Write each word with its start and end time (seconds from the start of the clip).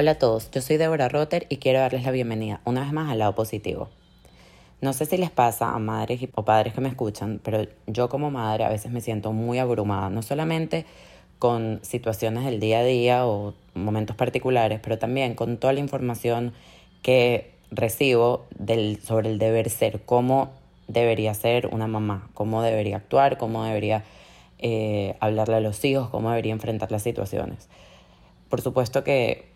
Hola 0.00 0.12
a 0.12 0.18
todos, 0.18 0.50
yo 0.50 0.62
soy 0.62 0.78
Deborah 0.78 1.10
Rotter 1.10 1.44
y 1.50 1.58
quiero 1.58 1.80
darles 1.80 2.04
la 2.04 2.10
bienvenida 2.10 2.62
una 2.64 2.80
vez 2.80 2.90
más 2.90 3.10
al 3.10 3.18
lado 3.18 3.34
positivo. 3.34 3.90
No 4.80 4.94
sé 4.94 5.04
si 5.04 5.18
les 5.18 5.30
pasa 5.30 5.74
a 5.74 5.78
madres 5.78 6.26
o 6.34 6.42
padres 6.42 6.72
que 6.72 6.80
me 6.80 6.88
escuchan, 6.88 7.38
pero 7.44 7.66
yo 7.86 8.08
como 8.08 8.30
madre 8.30 8.64
a 8.64 8.70
veces 8.70 8.90
me 8.90 9.02
siento 9.02 9.32
muy 9.34 9.58
abrumada, 9.58 10.08
no 10.08 10.22
solamente 10.22 10.86
con 11.38 11.80
situaciones 11.82 12.46
del 12.46 12.60
día 12.60 12.78
a 12.78 12.84
día 12.84 13.26
o 13.26 13.52
momentos 13.74 14.16
particulares, 14.16 14.80
pero 14.82 14.98
también 14.98 15.34
con 15.34 15.58
toda 15.58 15.74
la 15.74 15.80
información 15.80 16.54
que 17.02 17.50
recibo 17.70 18.46
del, 18.58 19.02
sobre 19.02 19.28
el 19.28 19.38
deber 19.38 19.68
ser, 19.68 20.00
cómo 20.06 20.48
debería 20.88 21.34
ser 21.34 21.66
una 21.66 21.88
mamá, 21.88 22.30
cómo 22.32 22.62
debería 22.62 22.96
actuar, 22.96 23.36
cómo 23.36 23.64
debería 23.64 24.04
eh, 24.60 25.18
hablarle 25.20 25.56
a 25.56 25.60
los 25.60 25.84
hijos, 25.84 26.08
cómo 26.08 26.30
debería 26.30 26.54
enfrentar 26.54 26.90
las 26.90 27.02
situaciones. 27.02 27.68
Por 28.48 28.62
supuesto 28.62 29.04
que 29.04 29.49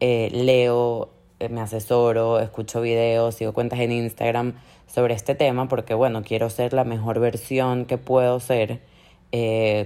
eh, 0.00 0.30
leo, 0.32 1.10
eh, 1.38 1.48
me 1.48 1.60
asesoro, 1.60 2.40
escucho 2.40 2.80
videos, 2.80 3.36
sigo 3.36 3.52
cuentas 3.52 3.80
en 3.80 3.92
Instagram 3.92 4.54
sobre 4.86 5.14
este 5.14 5.34
tema 5.34 5.68
porque, 5.68 5.94
bueno, 5.94 6.22
quiero 6.22 6.50
ser 6.50 6.72
la 6.72 6.84
mejor 6.84 7.20
versión 7.20 7.84
que 7.84 7.98
puedo 7.98 8.40
ser 8.40 8.80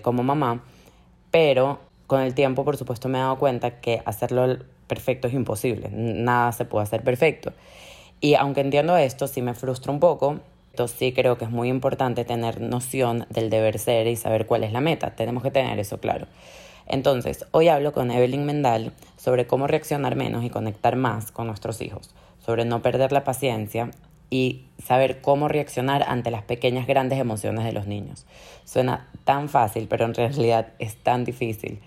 como 0.02 0.22
mamá 0.22 0.62
pero 1.34 1.80
con 2.06 2.20
el 2.20 2.32
tiempo, 2.32 2.64
por 2.64 2.76
supuesto, 2.76 3.08
me 3.08 3.18
he 3.18 3.20
dado 3.20 3.40
cuenta 3.40 3.80
que 3.80 4.00
hacerlo 4.04 4.56
perfecto 4.86 5.26
es 5.26 5.34
imposible. 5.34 5.88
Nada 5.90 6.52
se 6.52 6.64
puede 6.64 6.84
hacer 6.84 7.02
perfecto. 7.02 7.52
Y 8.20 8.36
aunque 8.36 8.60
entiendo 8.60 8.96
esto, 8.96 9.26
sí 9.26 9.42
me 9.42 9.52
frustra 9.54 9.90
un 9.90 9.98
poco. 9.98 10.38
Entonces 10.70 10.96
sí 10.96 11.12
creo 11.12 11.36
que 11.36 11.46
es 11.46 11.50
muy 11.50 11.70
importante 11.70 12.24
tener 12.24 12.60
noción 12.60 13.26
del 13.30 13.50
deber 13.50 13.80
ser 13.80 14.06
y 14.06 14.14
saber 14.14 14.46
cuál 14.46 14.62
es 14.62 14.70
la 14.70 14.80
meta. 14.80 15.16
Tenemos 15.16 15.42
que 15.42 15.50
tener 15.50 15.76
eso 15.80 15.98
claro. 15.98 16.28
Entonces, 16.86 17.46
hoy 17.50 17.68
hablo 17.68 17.92
con 17.92 18.10
Evelyn 18.10 18.44
Mendal 18.44 18.92
sobre 19.16 19.46
cómo 19.46 19.66
reaccionar 19.66 20.16
menos 20.16 20.44
y 20.44 20.50
conectar 20.50 20.96
más 20.96 21.32
con 21.32 21.46
nuestros 21.46 21.80
hijos, 21.80 22.14
sobre 22.44 22.64
no 22.64 22.82
perder 22.82 23.12
la 23.12 23.24
paciencia 23.24 23.90
y 24.30 24.66
saber 24.84 25.20
cómo 25.20 25.48
reaccionar 25.48 26.04
ante 26.08 26.30
las 26.30 26.42
pequeñas 26.42 26.86
grandes 26.86 27.18
emociones 27.18 27.64
de 27.64 27.72
los 27.72 27.86
niños. 27.86 28.26
Suena 28.64 29.08
tan 29.24 29.48
fácil, 29.48 29.86
pero 29.88 30.04
en 30.04 30.14
realidad 30.14 30.68
es 30.78 30.96
tan 30.96 31.24
difícil. 31.24 31.80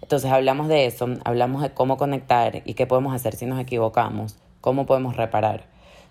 Entonces 0.00 0.30
hablamos 0.30 0.68
de 0.68 0.86
eso, 0.86 1.08
hablamos 1.24 1.62
de 1.62 1.70
cómo 1.70 1.96
conectar 1.96 2.62
y 2.64 2.74
qué 2.74 2.86
podemos 2.86 3.14
hacer 3.14 3.34
si 3.34 3.46
nos 3.46 3.60
equivocamos, 3.60 4.38
cómo 4.60 4.86
podemos 4.86 5.16
reparar. 5.16 5.64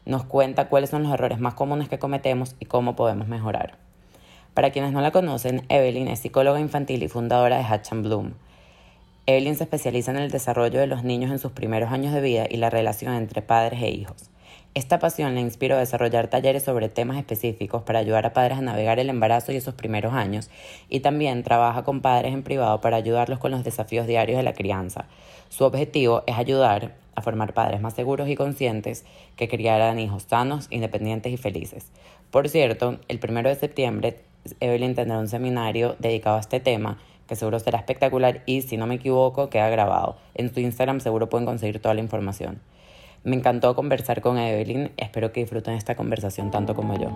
Nos 0.05 0.23
cuenta 0.23 0.69
cuáles 0.69 0.91
son 0.91 1.03
los 1.03 1.13
errores 1.13 1.39
más 1.39 1.55
comunes 1.55 1.89
que 1.89 2.00
cometemos 2.00 2.55
y 2.59 2.66
cómo 2.66 2.95
podemos 2.95 3.27
mejorar. 3.27 3.88
Para 4.53 4.72
quienes 4.72 4.92
no 4.92 5.02
la 5.02 5.11
conocen, 5.11 5.64
Evelyn 5.69 6.08
es 6.08 6.19
psicóloga 6.19 6.59
infantil 6.59 7.03
y 7.03 7.08
fundadora 7.08 7.58
de 7.58 7.64
Hatch 7.64 7.92
Bloom. 7.92 8.33
Evelyn 9.25 9.56
se 9.56 9.64
especializa 9.64 10.11
en 10.11 10.17
el 10.17 10.31
desarrollo 10.31 10.80
de 10.80 10.88
los 10.88 11.03
niños 11.03 11.31
en 11.31 11.39
sus 11.39 11.52
primeros 11.52 11.91
años 11.91 12.14
de 12.14 12.22
vida 12.22 12.45
y 12.50 12.58
la 12.58 12.69
relación 12.69 13.14
entre 13.14 13.41
padres 13.41 13.81
e 13.81 13.89
hijos. 13.89 14.30
Esta 14.73 15.00
pasión 15.00 15.36
le 15.36 15.41
inspiró 15.41 15.75
a 15.75 15.80
desarrollar 15.80 16.28
talleres 16.28 16.64
sobre 16.64 16.89
temas 16.89 17.17
específicos 17.17 17.83
para 17.83 18.00
ayudar 18.00 18.25
a 18.25 18.33
padres 18.33 18.58
a 18.58 18.61
navegar 18.61 19.00
el 19.00 19.09
embarazo 19.09 19.52
y 19.52 19.56
esos 19.56 19.73
primeros 19.73 20.14
años, 20.14 20.50
y 20.89 21.00
también 21.00 21.44
trabaja 21.44 21.84
con 21.84 22.02
padres 22.02 22.34
en 22.34 22.44
privado 22.44 22.80
para 22.80 22.97
ayudarlos 22.97 23.39
con 23.39 23.52
los 23.52 23.63
desafíos 23.63 24.08
diarios 24.08 24.38
de 24.38 24.44
la 24.44 24.53
crianza. 24.53 25.06
Su 25.50 25.63
objetivo 25.63 26.23
es 26.28 26.38
ayudar 26.38 26.95
a 27.16 27.22
formar 27.22 27.53
padres 27.53 27.81
más 27.81 27.95
seguros 27.95 28.30
y 28.30 28.36
conscientes 28.36 29.06
que 29.36 29.47
criaran 29.47 30.00
hijos 30.00 30.23
sanos, 30.23 30.67
independientes 30.69 31.34
y 31.34 31.38
felices. 31.38 31.91
Por 32.31 32.47
cierto, 32.47 33.00
el 33.08 33.19
primero 33.19 33.50
de 33.50 33.56
septiembre 33.56 34.17
Evelyn 34.59 34.95
tendrá 34.95 35.19
un 35.19 35.28
seminario 35.28 35.95
dedicado 36.00 36.38
a 36.38 36.39
este 36.39 36.59
tema 36.59 36.97
que 37.28 37.35
seguro 37.35 37.59
será 37.59 37.78
espectacular 37.78 38.41
y 38.46 38.62
si 38.63 38.75
no 38.75 38.88
me 38.88 38.96
equivoco 38.96 39.50
queda 39.50 39.69
grabado. 39.69 40.18
En 40.34 40.53
su 40.53 40.59
Instagram 40.59 41.00
seguro 41.00 41.29
pueden 41.29 41.46
conseguir 41.46 41.79
toda 41.79 41.94
la 41.94 42.01
información. 42.01 42.59
Me 43.23 43.35
encantó 43.35 43.75
conversar 43.75 44.22
con 44.22 44.38
Evelyn, 44.38 44.91
espero 44.97 45.31
que 45.31 45.41
disfruten 45.41 45.75
esta 45.75 45.96
conversación 45.96 46.51
tanto 46.51 46.73
como 46.73 46.97
yo. 46.97 47.09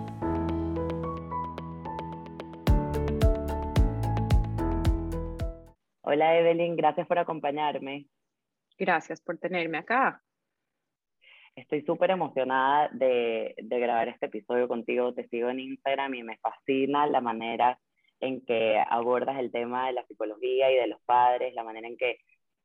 Hola 6.02 6.38
Evelyn, 6.38 6.76
gracias 6.76 7.06
por 7.06 7.18
acompañarme. 7.18 8.06
Gracias 8.78 9.20
por 9.20 9.38
tenerme 9.38 9.78
acá. 9.78 10.22
Estoy 11.56 11.82
súper 11.82 12.10
emocionada 12.10 12.88
de, 12.92 13.54
de, 13.56 13.78
grabar 13.78 14.08
este 14.08 14.26
episodio 14.26 14.66
contigo. 14.66 15.14
Te 15.14 15.28
sigo 15.28 15.48
en 15.50 15.60
Instagram 15.60 16.14
y 16.14 16.22
me 16.22 16.38
fascina 16.38 17.06
la 17.06 17.20
manera 17.20 17.78
en 18.20 18.44
que 18.44 18.82
abordas 18.90 19.38
el 19.38 19.52
tema 19.52 19.86
de 19.86 19.92
la 19.92 20.04
psicología 20.06 20.72
y 20.72 20.76
de 20.76 20.88
los 20.88 21.00
padres, 21.02 21.54
la 21.54 21.62
manera 21.62 21.86
en 21.86 21.96
que 21.96 22.18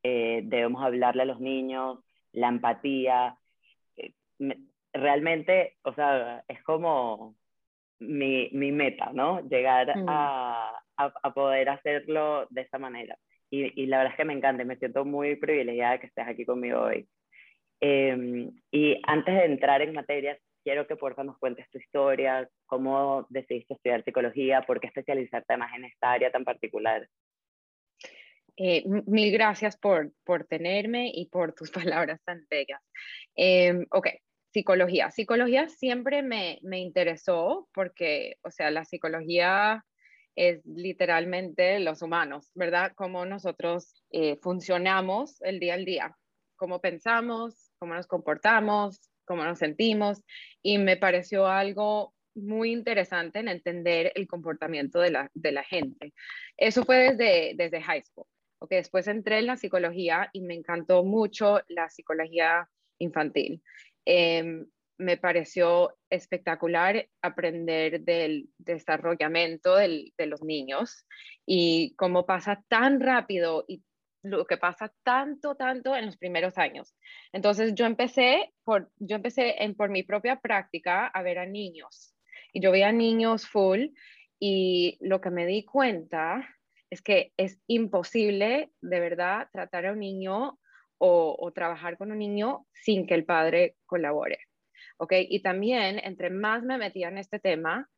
eh, 0.04 0.42
debemos 0.46 0.84
hablarle 0.84 1.24
a 1.24 1.26
los 1.26 1.40
niños, 1.40 2.00
la 2.32 2.48
empatía. 2.48 3.38
Eh, 3.98 4.14
realmente, 4.94 5.78
o 5.84 5.94
sea, 5.94 6.44
es 6.48 6.64
como 6.64 7.36
mi, 8.00 8.50
mi 8.54 8.72
meta, 8.72 9.12
¿no? 9.14 9.42
Llegar 9.42 9.96
mm. 9.98 10.06
a, 10.08 10.82
a, 10.98 11.34
poder 11.34 11.70
hacerlo 11.70 12.48
de 12.50 12.62
esa 12.62 12.80
manera. 12.80 13.18
Y, 13.52 13.82
y, 13.82 13.86
la 13.88 13.98
verdad 13.98 14.14
es 14.14 14.18
que 14.18 14.26
me 14.26 14.34
encanta, 14.34 14.64
me 14.64 14.78
siento 14.78 15.06
muy 15.06 15.36
privilegiada 15.36 16.00
que 16.00 16.08
estés 16.08 16.28
aquí 16.28 16.46
conmigo 16.46 16.82
hoy. 16.82 17.08
Em, 17.82 18.52
y 18.72 19.02
antes 19.04 19.36
de 19.36 19.46
entrar 19.46 19.82
en 19.82 19.94
materias, 19.94 20.40
quiero 20.64 20.88
que 20.88 20.96
por 20.96 21.16
favor 21.16 21.32
nos 21.32 21.40
cuentes 21.40 21.70
tu 21.70 21.78
historia, 21.78 22.50
cómo 22.66 23.26
decidiste 23.30 23.74
estudiar 23.74 24.04
psicología, 24.04 24.62
por 24.62 24.80
qué 24.80 24.88
especializarte 24.88 25.58
más 25.58 25.74
en 25.76 25.86
esta 25.86 26.12
área 26.12 26.32
tan 26.32 26.44
particular. 26.44 27.08
Eh, 28.58 28.84
mil 28.86 29.32
gracias 29.32 29.78
por, 29.78 30.12
por 30.26 30.44
tenerme 30.46 31.12
y 31.14 31.28
por 31.28 31.54
tus 31.54 31.72
palabras 32.06 32.22
tan 32.26 32.46
bellas. 32.50 32.82
Eh, 33.36 33.86
ok, 33.92 34.08
psicología. 34.52 35.12
Psicología 35.12 35.70
siempre 35.70 36.22
me, 36.24 36.60
me 36.62 36.80
interesó 36.80 37.70
porque, 37.74 38.36
o 38.44 38.52
sea, 38.52 38.70
la 38.70 38.84
psicología 38.84 39.86
es 40.36 40.66
literalmente 40.66 41.80
los 41.80 42.02
humanos, 42.02 42.52
¿verdad? 42.54 42.94
Cómo 42.96 43.26
nosotros 43.26 44.04
eh, 44.12 44.38
funcionamos 44.42 45.42
el 45.42 45.60
día 45.60 45.74
al 45.74 45.86
día, 45.86 46.16
cómo 46.56 46.80
pensamos, 46.80 47.69
cómo 47.80 47.96
nos 47.96 48.08
comportamos, 48.08 49.00
cómo 49.26 49.44
nos 49.44 49.60
sentimos. 49.60 50.22
Y 50.62 50.78
me 50.78 50.98
pareció 50.98 51.48
algo 51.48 52.14
muy 52.36 52.72
interesante 52.72 53.40
en 53.40 53.48
entender 53.48 54.12
el 54.16 54.28
comportamiento 54.28 55.00
de 55.00 55.12
la, 55.12 55.64
gente. 55.64 56.14
Eso 56.58 56.84
fue 56.84 57.14
desde, 57.14 57.54
desde 57.56 57.82
high 57.82 58.04
school. 58.04 58.28
Okay, 58.62 58.78
después 58.80 59.08
entré 59.08 59.40
en 59.40 59.48
la 59.48 59.56
psicología 59.56 60.30
y 60.34 60.42
me 60.42 60.54
encantó 60.54 61.04
mucho 61.04 61.62
la 61.70 61.90
psicología 61.90 62.70
infantil. 63.00 63.64
Em, 64.06 64.68
me 64.98 65.16
pareció 65.16 65.96
espectacular 66.10 67.08
aprender 67.22 68.02
del 68.02 68.50
desarrollamiento 68.58 69.78
de 69.78 70.26
los 70.28 70.44
niños 70.44 71.06
y 71.46 71.96
cómo 71.96 72.26
pasa 72.26 72.62
tan 72.68 73.00
rápido 73.00 73.64
y 73.66 73.82
lo 74.22 74.46
que 74.46 74.58
pasa 74.58 74.94
tanto, 75.04 75.56
tanto 75.56 75.96
en 75.96 76.06
los 76.08 76.18
primeros 76.18 76.58
años. 76.58 76.96
Entonces 77.32 77.74
yo 77.76 77.86
empecé 77.86 78.54
por, 78.64 78.92
yo 78.98 79.16
empecé 79.16 79.64
en, 79.64 79.76
por 79.76 79.90
mi 79.90 80.04
propia 80.04 80.40
práctica 80.40 81.08
a 81.08 81.22
ver 81.22 81.40
a 81.40 81.46
niños 81.46 82.14
y 82.54 82.62
yo 82.62 82.72
veía 82.72 82.92
niños 82.92 83.48
full 83.48 83.88
y 84.40 84.98
lo 85.02 85.22
que 85.22 85.30
me 85.30 85.46
di 85.46 85.64
cuenta 85.64 86.48
es 86.90 87.02
que 87.02 87.34
es 87.38 87.60
imposible 87.68 88.72
de 88.82 89.00
verdad 89.00 89.48
tratar 89.52 89.86
a 89.86 89.92
un 89.94 90.00
niño 90.00 90.60
o, 91.02 91.52
trabajar 91.56 91.98
con 91.98 92.12
un 92.12 92.20
niño 92.20 92.66
sin 92.74 93.08
que 93.08 93.16
el 93.16 93.26
padre 93.26 93.76
colabore. 93.86 94.40
¿Ok? 94.98 95.14
Y 95.18 95.42
también, 95.42 96.00
entre 96.04 96.30
más 96.30 96.64
me 96.64 96.78
metía 96.78 97.08
en 97.08 97.18
este 97.18 97.40
tema, 97.40 97.90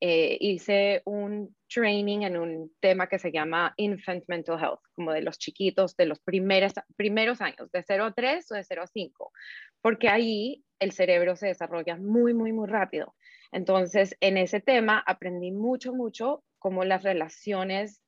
eh, 0.00 0.36
hice 0.40 1.02
un 1.06 1.56
training 1.68 2.20
en 2.20 2.36
un 2.36 2.72
tema 2.80 3.08
que 3.08 3.18
se 3.18 3.32
llama 3.32 3.72
Infant 3.76 4.24
Mental 4.28 4.58
Health, 4.60 4.80
como 4.92 5.12
de 5.12 5.22
los 5.22 5.38
chiquitos 5.38 5.96
de 5.96 6.06
los 6.06 6.20
primeros, 6.20 6.74
primeros 6.96 7.40
años, 7.40 7.70
de 7.72 7.82
0 7.82 8.04
a 8.04 8.12
3 8.12 8.52
o 8.52 8.54
de 8.54 8.64
0 8.64 8.82
a 8.82 8.86
5, 8.86 9.32
porque 9.80 10.08
ahí 10.08 10.64
el 10.78 10.92
cerebro 10.92 11.36
se 11.36 11.46
desarrolla 11.46 11.96
muy, 11.96 12.34
muy, 12.34 12.52
muy 12.52 12.68
rápido. 12.68 13.14
Entonces, 13.52 14.16
en 14.20 14.36
ese 14.36 14.60
tema 14.60 15.02
aprendí 15.06 15.50
mucho, 15.50 15.94
mucho 15.94 16.44
cómo 16.58 16.84
las 16.84 17.02
relaciones 17.02 18.02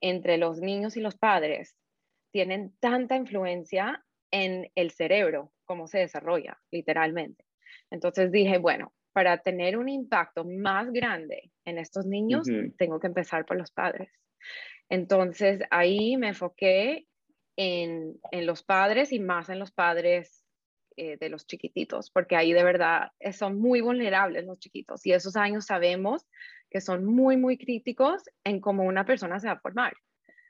entre 0.00 0.38
los 0.38 0.60
niños 0.60 0.96
y 0.96 1.00
los 1.00 1.16
padres 1.16 1.74
tienen 2.30 2.74
tanta 2.80 3.16
influencia 3.16 4.04
en 4.30 4.70
el 4.74 4.90
cerebro, 4.90 5.52
cómo 5.64 5.86
se 5.86 5.98
desarrolla, 5.98 6.60
literalmente. 6.70 7.44
Entonces 7.90 8.30
dije, 8.30 8.58
bueno, 8.58 8.92
para 9.14 9.38
tener 9.38 9.78
un 9.78 9.88
impacto 9.88 10.44
más 10.44 10.92
grande 10.92 11.52
en 11.64 11.78
estos 11.78 12.04
niños, 12.04 12.48
tengo 12.76 12.98
que 12.98 13.06
empezar 13.06 13.46
por 13.46 13.56
los 13.56 13.70
padres. 13.70 14.10
Entonces 14.88 15.60
ahí 15.70 16.16
me 16.16 16.28
enfoqué 16.28 17.06
en, 17.56 18.20
en 18.32 18.44
los 18.44 18.64
padres 18.64 19.12
y 19.12 19.20
más 19.20 19.48
en 19.50 19.60
los 19.60 19.70
padres 19.70 20.44
eh, 20.96 21.16
de 21.16 21.28
los 21.28 21.46
chiquititos, 21.46 22.10
porque 22.10 22.34
ahí 22.34 22.52
de 22.52 22.64
verdad 22.64 23.12
son 23.32 23.60
muy 23.60 23.80
vulnerables 23.80 24.46
los 24.46 24.58
chiquitos 24.58 25.06
y 25.06 25.12
esos 25.12 25.36
años 25.36 25.66
sabemos 25.66 26.26
que 26.68 26.80
son 26.80 27.04
muy, 27.04 27.36
muy 27.36 27.56
críticos 27.56 28.24
en 28.42 28.60
cómo 28.60 28.82
una 28.82 29.04
persona 29.04 29.38
se 29.38 29.46
va 29.46 29.52
a 29.52 29.60
formar. 29.60 29.94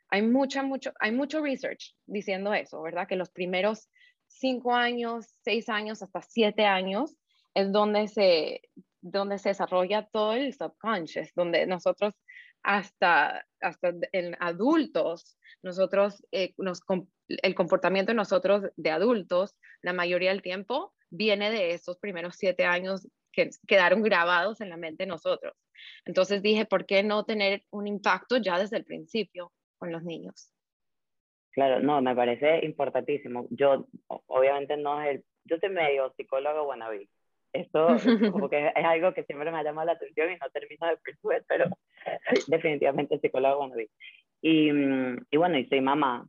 Hay, 0.08 0.22
mucha, 0.22 0.62
mucho, 0.62 0.94
hay 1.00 1.12
mucho 1.12 1.42
research 1.42 1.94
diciendo 2.06 2.54
eso, 2.54 2.80
¿verdad? 2.80 3.06
Que 3.06 3.16
los 3.16 3.28
primeros 3.28 3.90
cinco 4.26 4.74
años, 4.74 5.26
seis 5.42 5.68
años, 5.68 6.02
hasta 6.02 6.22
siete 6.22 6.64
años 6.64 7.14
es 7.54 7.72
donde 7.72 8.08
se, 8.08 8.62
donde 9.00 9.38
se 9.38 9.50
desarrolla 9.50 10.08
todo 10.12 10.32
el 10.34 10.52
subconscious, 10.54 11.32
donde 11.34 11.66
nosotros 11.66 12.14
hasta, 12.62 13.46
hasta 13.60 13.94
en 14.12 14.36
adultos, 14.40 15.38
nosotros, 15.62 16.24
eh, 16.32 16.54
nos, 16.56 16.80
el 17.28 17.54
comportamiento 17.54 18.12
de 18.12 18.16
nosotros 18.16 18.64
de 18.76 18.90
adultos, 18.90 19.56
la 19.82 19.92
mayoría 19.92 20.30
del 20.30 20.42
tiempo, 20.42 20.94
viene 21.10 21.50
de 21.50 21.72
esos 21.72 21.98
primeros 21.98 22.36
siete 22.36 22.64
años 22.64 23.06
que 23.32 23.50
quedaron 23.66 24.02
grabados 24.02 24.60
en 24.60 24.70
la 24.70 24.76
mente 24.76 25.04
de 25.04 25.08
nosotros. 25.08 25.54
Entonces 26.04 26.42
dije, 26.42 26.64
¿por 26.64 26.86
qué 26.86 27.02
no 27.02 27.24
tener 27.24 27.62
un 27.70 27.86
impacto 27.86 28.38
ya 28.38 28.58
desde 28.58 28.78
el 28.78 28.84
principio 28.84 29.52
con 29.76 29.92
los 29.92 30.02
niños? 30.02 30.50
Claro, 31.50 31.80
no, 31.80 32.00
me 32.00 32.16
parece 32.16 32.64
importantísimo. 32.64 33.46
Yo, 33.50 33.86
obviamente, 34.08 34.76
no 34.76 35.00
es 35.00 35.16
el. 35.16 35.24
Yo 35.44 35.56
soy 35.58 35.68
medio 35.68 36.12
psicólogo 36.16 36.66
wannabe. 36.66 37.08
Esto 37.54 37.86
como 38.32 38.50
que 38.50 38.66
es 38.66 38.84
algo 38.84 39.14
que 39.14 39.24
siempre 39.24 39.50
me 39.50 39.58
ha 39.58 39.62
llamado 39.62 39.86
la 39.86 39.92
atención 39.92 40.32
y 40.32 40.36
no 40.36 40.50
termino 40.52 40.88
de 40.88 40.96
persuadir, 40.98 41.44
pero 41.48 41.66
definitivamente 42.48 43.18
psicólogo 43.20 43.60
wannabe. 43.60 43.88
Y, 44.42 44.72
mm, 44.72 45.26
y 45.30 45.36
bueno, 45.36 45.58
y 45.58 45.66
soy 45.66 45.80
mamá. 45.80 46.26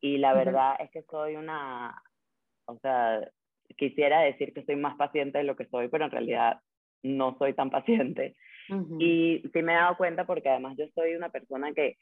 Y 0.00 0.18
la 0.18 0.34
verdad 0.34 0.76
es 0.80 0.90
que 0.90 1.02
soy 1.02 1.36
una. 1.36 2.00
O 2.66 2.78
sea, 2.78 3.20
quisiera 3.76 4.20
decir 4.20 4.52
que 4.54 4.64
soy 4.64 4.76
más 4.76 4.96
paciente 4.96 5.38
de 5.38 5.44
lo 5.44 5.56
que 5.56 5.66
soy, 5.66 5.88
pero 5.88 6.06
en 6.06 6.10
realidad 6.10 6.60
no 7.02 7.36
soy 7.38 7.54
tan 7.54 7.70
paciente. 7.70 8.36
Y 8.98 9.42
sí 9.52 9.62
me 9.62 9.72
he 9.72 9.76
dado 9.76 9.96
cuenta 9.96 10.24
porque 10.24 10.48
además 10.48 10.76
yo 10.78 10.86
soy 10.94 11.14
una 11.14 11.28
persona 11.28 11.74
que 11.74 11.98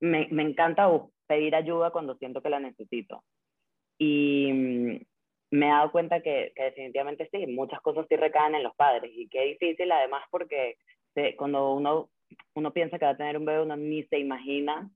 me, 0.00 0.28
me 0.30 0.42
encanta 0.42 0.88
pedir 1.26 1.54
ayuda 1.54 1.90
cuando 1.90 2.16
siento 2.16 2.40
que 2.40 2.50
la 2.50 2.60
necesito. 2.60 3.24
Y 3.98 4.52
mm, 4.52 5.00
me 5.50 5.66
he 5.66 5.70
dado 5.70 5.92
cuenta 5.92 6.20
que, 6.20 6.52
definitivamente 6.56 7.28
sí, 7.30 7.46
muchas 7.46 7.80
cosas 7.80 8.06
sí 8.08 8.16
recaen 8.16 8.54
en 8.54 8.62
los 8.62 8.74
padres 8.74 9.10
y 9.14 9.28
qué 9.28 9.42
difícil 9.42 9.90
además 9.92 10.24
porque 10.30 10.76
cuando 11.36 11.72
uno, 11.74 12.10
uno 12.54 12.72
piensa 12.72 12.98
que 12.98 13.06
va 13.06 13.12
a 13.12 13.16
tener 13.16 13.38
un 13.38 13.46
bebé, 13.46 13.62
uno 13.62 13.76
ni 13.76 14.02
se 14.04 14.18
imagina 14.18 14.90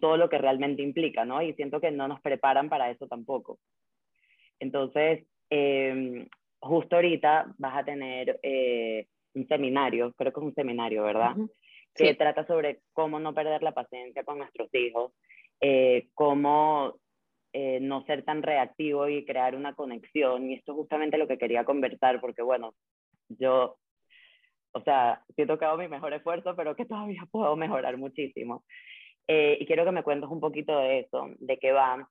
todo 0.00 0.16
lo 0.16 0.28
que 0.28 0.38
realmente 0.38 0.82
implica, 0.82 1.24
¿no? 1.24 1.42
Y 1.42 1.52
siento 1.54 1.80
que 1.80 1.90
no 1.90 2.08
nos 2.08 2.20
preparan 2.20 2.68
para 2.68 2.90
eso 2.90 3.06
tampoco. 3.06 3.58
Entonces, 4.58 5.26
em, 5.50 6.26
justo 6.60 6.96
ahorita 6.96 7.52
vas 7.58 7.76
a 7.76 7.84
tener 7.84 8.38
eh, 8.42 9.06
un 9.34 9.46
seminario, 9.48 10.12
creo 10.14 10.32
que 10.32 10.40
es 10.40 10.46
un 10.46 10.54
seminario, 10.54 11.02
¿verdad? 11.02 11.34
Que 11.94 12.14
trata 12.14 12.46
sobre 12.46 12.80
cómo 12.92 13.20
no 13.20 13.34
perder 13.34 13.62
la 13.62 13.72
paciencia 13.72 14.24
con 14.24 14.38
nuestros 14.38 14.72
hijos, 14.74 15.12
eh, 15.60 16.08
cómo 16.14 16.94
eh, 17.56 17.78
no 17.80 18.04
ser 18.04 18.24
tan 18.24 18.42
reactivo 18.42 19.08
y 19.08 19.24
crear 19.24 19.54
una 19.54 19.74
conexión. 19.74 20.50
Y 20.50 20.54
esto 20.54 20.72
es 20.72 20.76
justamente 20.76 21.18
lo 21.18 21.28
que 21.28 21.38
quería 21.38 21.64
conversar, 21.64 22.20
porque 22.20 22.42
bueno, 22.42 22.74
yo, 23.28 23.78
o 24.72 24.82
sea, 24.82 25.22
sí 25.36 25.42
he 25.42 25.46
tocado 25.46 25.78
mi 25.78 25.86
mejor 25.86 26.12
esfuerzo, 26.12 26.56
pero 26.56 26.74
que 26.74 26.84
todavía 26.84 27.22
puedo 27.30 27.54
mejorar 27.54 27.96
muchísimo. 27.96 28.64
Eh, 29.28 29.56
y 29.60 29.66
quiero 29.66 29.84
que 29.84 29.92
me 29.92 30.02
cuentes 30.02 30.28
un 30.28 30.40
poquito 30.40 30.76
de 30.80 30.98
eso, 30.98 31.28
de 31.38 31.56
qué 31.58 31.70
va. 31.70 32.10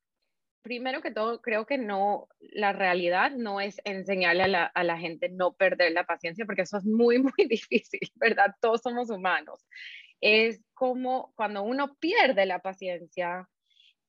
Primero 0.61 1.01
que 1.01 1.11
todo, 1.11 1.41
creo 1.41 1.65
que 1.65 1.77
no, 1.77 2.29
la 2.39 2.71
realidad 2.71 3.31
no 3.31 3.59
es 3.59 3.81
enseñarle 3.83 4.43
a 4.43 4.47
la, 4.47 4.65
a 4.65 4.83
la 4.85 4.97
gente 4.97 5.27
no 5.27 5.51
perder 5.51 5.91
la 5.91 6.05
paciencia, 6.05 6.45
porque 6.45 6.61
eso 6.61 6.77
es 6.77 6.85
muy, 6.85 7.17
muy 7.21 7.47
difícil, 7.49 8.09
¿verdad? 8.15 8.55
Todos 8.61 8.81
somos 8.81 9.09
humanos 9.09 9.67
es 10.23 10.63
como 10.73 11.33
cuando 11.35 11.63
uno 11.63 11.95
pierde 11.95 12.45
la 12.45 12.59
paciencia, 12.59 13.49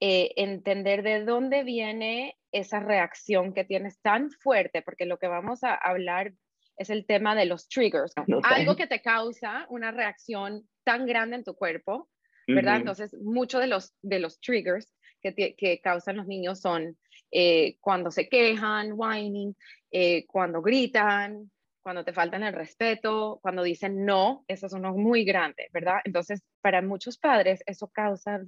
eh, 0.06 0.34
entender 0.36 1.02
de 1.02 1.24
dónde 1.24 1.64
viene 1.64 2.36
esa 2.52 2.78
reacción 2.78 3.54
que 3.54 3.64
tienes 3.64 3.98
tan 4.02 4.30
fuerte, 4.30 4.82
porque 4.82 5.06
lo 5.06 5.18
que 5.18 5.28
vamos 5.28 5.64
a 5.64 5.74
hablar 5.74 6.34
es 6.76 6.90
el 6.90 7.06
tema 7.06 7.34
de 7.34 7.46
los 7.46 7.70
triggers, 7.70 8.12
algo 8.42 8.76
que 8.76 8.86
te 8.86 9.00
causa 9.00 9.64
una 9.70 9.92
reacción 9.92 10.68
tan 10.84 11.06
grande 11.06 11.36
en 11.36 11.44
tu 11.44 11.54
cuerpo, 11.54 12.10
¿verdad? 12.46 12.76
Entonces, 12.76 13.14
muchos 13.14 13.62
de 13.62 13.66
los, 13.66 13.94
de 14.02 14.18
los 14.18 14.38
triggers 14.40 14.92
que, 15.22 15.54
que 15.56 15.80
causan 15.80 16.18
los 16.18 16.26
niños 16.26 16.60
son 16.60 16.98
eh, 17.30 17.78
cuando 17.80 18.10
se 18.10 18.28
quejan, 18.28 18.92
whining, 18.92 19.56
eh, 19.90 20.26
cuando 20.26 20.60
gritan, 20.60 21.50
cuando 21.84 22.02
te 22.02 22.14
faltan 22.14 22.42
el 22.42 22.54
respeto, 22.54 23.38
cuando 23.42 23.62
dicen 23.62 24.06
no, 24.06 24.44
eso 24.48 24.66
es 24.66 24.72
uno 24.72 24.94
muy 24.94 25.24
grande, 25.24 25.68
¿verdad? 25.70 25.98
Entonces, 26.04 26.42
para 26.62 26.80
muchos 26.80 27.18
padres 27.18 27.62
eso 27.66 27.88
causa 27.88 28.40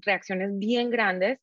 reacciones 0.00 0.58
bien 0.58 0.90
grandes 0.90 1.38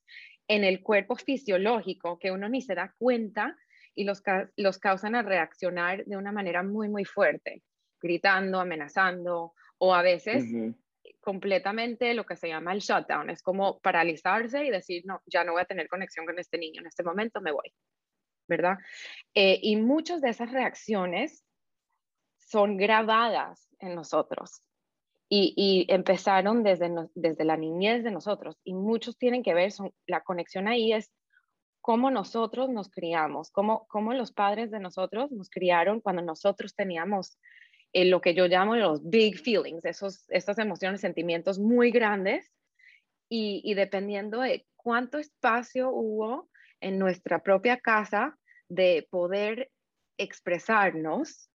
en 0.50 0.66
el 0.66 0.84
cuerpo 0.84 1.16
fisiológico 1.16 2.20
que 2.20 2.32
uno 2.32 2.50
ni 2.50 2.62
se 2.62 2.76
da 2.76 2.94
cuenta 2.98 3.56
y 3.96 4.04
los, 4.04 4.22
los 4.58 4.78
causan 4.78 5.16
a 5.16 5.22
reaccionar 5.22 6.04
de 6.06 6.18
una 6.18 6.34
manera 6.34 6.64
muy, 6.64 6.90
muy 6.90 7.06
fuerte, 7.06 7.64
gritando, 8.02 8.60
amenazando 8.60 9.54
o 9.78 9.96
a 9.96 10.02
veces 10.02 10.44
completamente 11.22 12.14
lo 12.14 12.26
que 12.26 12.36
se 12.36 12.50
llama 12.50 12.74
el 12.74 12.80
shutdown, 12.80 13.30
es 13.30 13.42
como 13.42 13.80
paralizarse 13.80 14.66
y 14.66 14.70
decir, 14.70 15.04
no, 15.06 15.22
ya 15.26 15.46
no 15.46 15.54
voy 15.54 15.62
a 15.62 15.66
tener 15.66 15.88
conexión 15.88 16.26
con 16.26 16.38
este 16.40 16.58
niño, 16.58 16.82
en 16.82 16.88
este 16.88 17.04
momento 17.04 17.40
me 17.40 17.54
voy. 17.54 17.74
¿Verdad? 18.48 18.78
Eh, 19.34 19.60
y 19.62 19.76
muchas 19.76 20.22
de 20.22 20.30
esas 20.30 20.52
reacciones 20.52 21.44
son 22.38 22.78
grabadas 22.78 23.68
en 23.80 23.96
nosotros 23.96 24.62
y, 25.30 25.86
empezaron 25.90 26.64
desde, 26.64 26.90
desde 27.14 27.44
la 27.44 27.58
niñez 27.58 28.04
de 28.04 28.12
nosotros 28.12 28.58
y 28.64 28.74
muchos 28.74 29.18
tienen 29.18 29.44
que 29.44 29.54
ver, 29.54 29.72
son, 29.72 29.94
la 30.06 30.22
conexión 30.22 30.68
ahí 30.68 30.94
es 30.94 31.12
cómo 31.82 32.12
nosotros 32.12 32.70
nos 32.70 32.90
criamos, 32.90 33.52
cómo, 33.52 33.86
cómo 33.88 34.14
los 34.14 34.32
padres 34.32 34.72
de 34.72 34.80
nosotros 34.80 35.32
nos 35.32 35.50
criaron 35.50 36.02
cuando 36.02 36.22
nosotros 36.22 36.76
teníamos 36.76 37.38
eh, 37.94 38.06
lo 38.06 38.22
que 38.22 38.34
yo 38.34 38.48
llamo 38.48 38.76
los 38.76 39.10
big 39.10 39.38
feelings, 39.38 39.86
esos, 39.86 40.26
esas 40.30 40.60
emociones, 40.60 41.02
sentimientos 41.02 41.60
muy 41.60 41.92
grandes 41.92 42.52
y, 43.30 43.62
y 43.64 43.74
dependiendo 43.74 44.40
de 44.40 44.66
cuánto 44.76 45.18
espacio 45.18 45.90
hubo 45.90 46.50
en 46.82 47.00
nuestra 47.00 47.44
propia 47.44 47.78
casa 47.78 48.38
de 48.70 49.08
poder 49.10 49.72
expresarnos, 50.18 51.50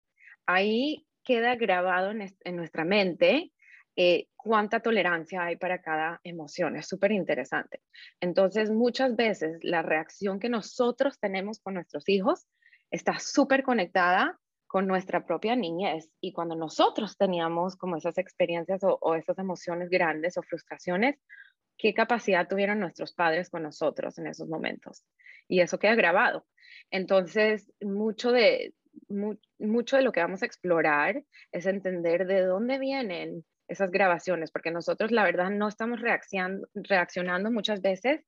ahí 0.46 1.06
queda 1.24 1.56
grabado 1.56 2.10
en, 2.10 2.56
nuestra 2.56 2.84
mente 2.84 3.52
eh, 3.96 4.28
cuánta 4.36 4.80
tolerancia 4.80 5.44
hay 5.44 5.56
para 5.56 5.82
cada 5.82 6.20
emoción. 6.24 6.76
Es 6.76 6.88
súper 6.88 7.12
interesante. 7.12 7.82
Entonces, 8.20 8.70
muchas 8.70 9.16
veces 9.16 9.58
la 9.62 9.82
reacción 9.82 10.40
que 10.40 10.48
nosotros 10.48 11.18
tenemos 11.18 11.60
con 11.60 11.74
nuestros 11.74 12.08
hijos 12.08 12.46
está 12.90 13.18
súper 13.18 13.62
conectada 13.62 14.38
con 14.66 14.86
nuestra 14.86 15.26
propia 15.26 15.56
niñez. 15.56 16.10
Y 16.20 16.32
cuando 16.32 16.54
nosotros 16.54 17.16
teníamos 17.16 17.76
como 17.76 17.96
esas 17.96 18.18
experiencias 18.18 18.82
o, 18.84 18.98
o 19.00 19.14
esas 19.14 19.38
emociones 19.38 19.90
grandes 19.90 20.36
o 20.38 20.42
frustraciones, 20.42 21.18
qué 21.78 21.94
capacidad 21.94 22.48
tuvieron 22.48 22.80
nuestros 22.80 23.14
padres 23.14 23.48
con 23.48 23.62
nosotros 23.62 24.18
en 24.18 24.26
esos 24.26 24.48
momentos. 24.48 25.04
Y 25.46 25.60
eso 25.60 25.78
queda 25.78 25.94
grabado. 25.94 26.46
Entonces, 26.90 27.72
mucho 27.80 28.32
de, 28.32 28.74
mucho 29.58 29.96
de 29.96 30.02
lo 30.02 30.12
que 30.12 30.20
vamos 30.20 30.42
a 30.42 30.46
explorar 30.46 31.22
es 31.52 31.66
entender 31.66 32.26
de 32.26 32.42
dónde 32.42 32.78
vienen 32.78 33.44
esas 33.68 33.90
grabaciones, 33.90 34.50
porque 34.50 34.70
nosotros 34.70 35.10
la 35.10 35.24
verdad 35.24 35.50
no 35.50 35.68
estamos 35.68 36.00
reaccionando 36.00 37.50
muchas 37.50 37.80
veces 37.80 38.24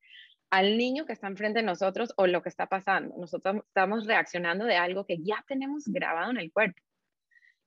al 0.51 0.77
niño 0.77 1.05
que 1.05 1.13
está 1.13 1.27
enfrente 1.27 1.59
de 1.59 1.65
nosotros 1.65 2.13
o 2.17 2.27
lo 2.27 2.43
que 2.43 2.49
está 2.49 2.67
pasando. 2.67 3.15
Nosotros 3.17 3.63
estamos 3.65 4.05
reaccionando 4.05 4.65
de 4.65 4.75
algo 4.75 5.05
que 5.05 5.17
ya 5.21 5.43
tenemos 5.47 5.85
grabado 5.87 6.29
en 6.31 6.37
el 6.37 6.51
cuerpo. 6.51 6.81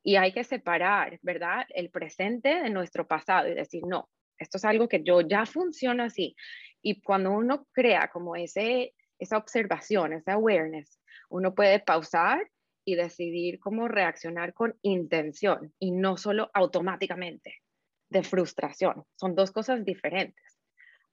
Y 0.03 0.17
hay 0.17 0.33
que 0.33 0.45
separar, 0.45 1.19
¿verdad? 1.23 1.67
El 1.71 1.91
presente 1.91 2.62
de 2.62 2.69
nuestro 2.69 3.07
pasado 3.07 3.49
y 3.49 3.55
decir, 3.55 3.83
no, 3.87 4.11
esto 4.38 4.59
es 4.59 4.64
algo 4.64 4.88
que 4.88 5.03
yo 5.03 5.21
ya 5.21 5.47
funciona 5.47 6.05
así. 6.05 6.37
Y 6.83 7.00
cuando 7.00 7.31
uno 7.33 7.67
crea 7.73 8.09
como 8.12 8.37
ese, 8.37 8.95
esa 9.19 9.38
observación, 9.38 10.12
esa 10.12 10.35
awareness, 10.35 11.00
uno 11.31 11.55
puede 11.55 11.81
pausar 11.81 12.50
y 12.85 12.97
decidir 12.97 13.59
cómo 13.59 13.88
reaccionar 13.88 14.53
con 14.53 14.76
intención 14.83 15.73
y 15.79 15.91
no 15.91 16.17
solo 16.17 16.50
automáticamente 16.53 17.62
de 18.11 18.23
frustración. 18.23 19.05
Son 19.17 19.35
dos 19.35 19.50
cosas 19.50 19.85
diferentes, 19.85 20.59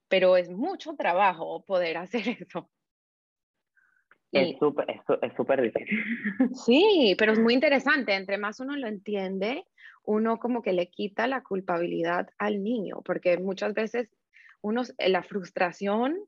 pero 0.08 0.36
es 0.36 0.50
mucho 0.50 0.94
trabajo 0.94 1.64
poder 1.64 1.96
hacer 1.96 2.22
eso. 2.40 2.70
Es 4.30 4.58
súper 4.58 4.86
es 4.90 5.34
súper 5.36 5.60
difícil. 5.60 5.98
Sí, 6.54 7.14
pero 7.18 7.32
es 7.32 7.38
muy 7.38 7.52
interesante. 7.52 8.14
Entre 8.14 8.38
más 8.38 8.60
uno 8.60 8.76
lo 8.76 8.88
entiende, 8.88 9.66
uno 10.04 10.38
como 10.38 10.62
que 10.62 10.72
le 10.72 10.88
quita 10.88 11.26
la 11.26 11.42
culpabilidad 11.42 12.28
al 12.38 12.62
niño, 12.62 13.02
porque 13.04 13.38
muchas 13.38 13.74
veces 13.74 14.10
uno, 14.60 14.82
la 14.98 15.22
frustración 15.22 16.18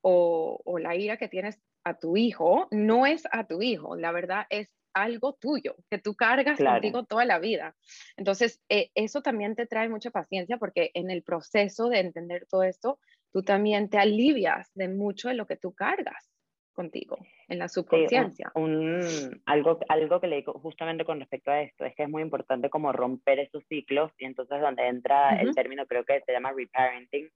o, 0.00 0.60
la 0.78 0.96
ira 0.96 1.16
que 1.16 1.28
tienes 1.28 1.60
a 1.84 1.98
tu 1.98 2.16
hijo 2.16 2.68
no 2.70 3.06
es 3.06 3.24
a 3.30 3.46
tu 3.46 3.62
hijo, 3.62 3.96
la 3.96 4.12
verdad 4.12 4.46
es 4.50 4.68
algo 4.94 5.34
tuyo, 5.34 5.76
que 5.90 5.98
tú 5.98 6.14
cargas 6.14 6.58
contigo 6.58 7.04
toda 7.04 7.24
la 7.24 7.38
vida. 7.38 7.74
Entonces, 8.16 8.60
eh, 8.68 8.90
eso 8.94 9.22
también 9.22 9.54
te 9.54 9.66
trae 9.66 9.88
mucha 9.88 10.10
paciencia 10.10 10.58
porque 10.58 10.90
en 10.94 11.10
el 11.10 11.22
proceso 11.22 11.88
de 11.88 12.00
entender 12.00 12.46
todo 12.46 12.62
esto, 12.62 12.98
tú 13.32 13.42
también 13.42 13.88
te 13.88 13.98
alivias 13.98 14.70
de 14.74 14.88
mucho 14.88 15.28
de 15.28 15.34
lo 15.34 15.46
que 15.46 15.56
tú 15.56 15.72
cargas 15.72 16.31
contigo 16.72 17.18
en 17.48 17.58
la 17.58 17.68
subconsciencia. 17.68 18.50
un, 18.54 19.00
algo, 19.46 19.78
algo 19.88 20.20
que 20.20 20.26
le 20.26 20.36
digo 20.36 20.54
justamente 20.54 21.04
con 21.04 21.20
respecto 21.20 21.50
a 21.50 21.62
esto 21.62 21.84
es 21.84 21.94
que 21.94 22.04
es 22.04 22.08
muy 22.08 22.22
importante 22.22 22.70
como 22.70 22.92
romper 22.92 23.38
esos 23.38 23.64
ciclos 23.68 24.10
y 24.18 24.24
entonces 24.24 24.60
donde 24.60 24.86
entra 24.86 25.40
el 25.40 25.54
término 25.54 25.86
creo 25.86 26.04
que 26.04 26.20
se 26.24 26.32
llama 26.32 26.52
reparenting, 26.52 27.28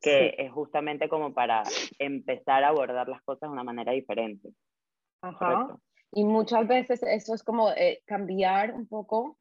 que 0.00 0.34
es 0.38 0.50
justamente 0.52 1.08
como 1.08 1.34
para 1.34 1.62
empezar 1.98 2.64
a 2.64 2.68
abordar 2.68 3.08
las 3.08 3.22
cosas 3.22 3.48
de 3.48 3.52
una 3.52 3.64
manera 3.64 3.92
diferente. 3.92 4.50
Ajá. 5.22 5.76
Y 6.12 6.24
muchas 6.24 6.66
veces 6.66 7.02
eso 7.02 7.34
es 7.34 7.42
como 7.42 7.70
eh, 7.72 8.02
cambiar 8.06 8.72
un 8.72 8.86
poco 8.86 9.38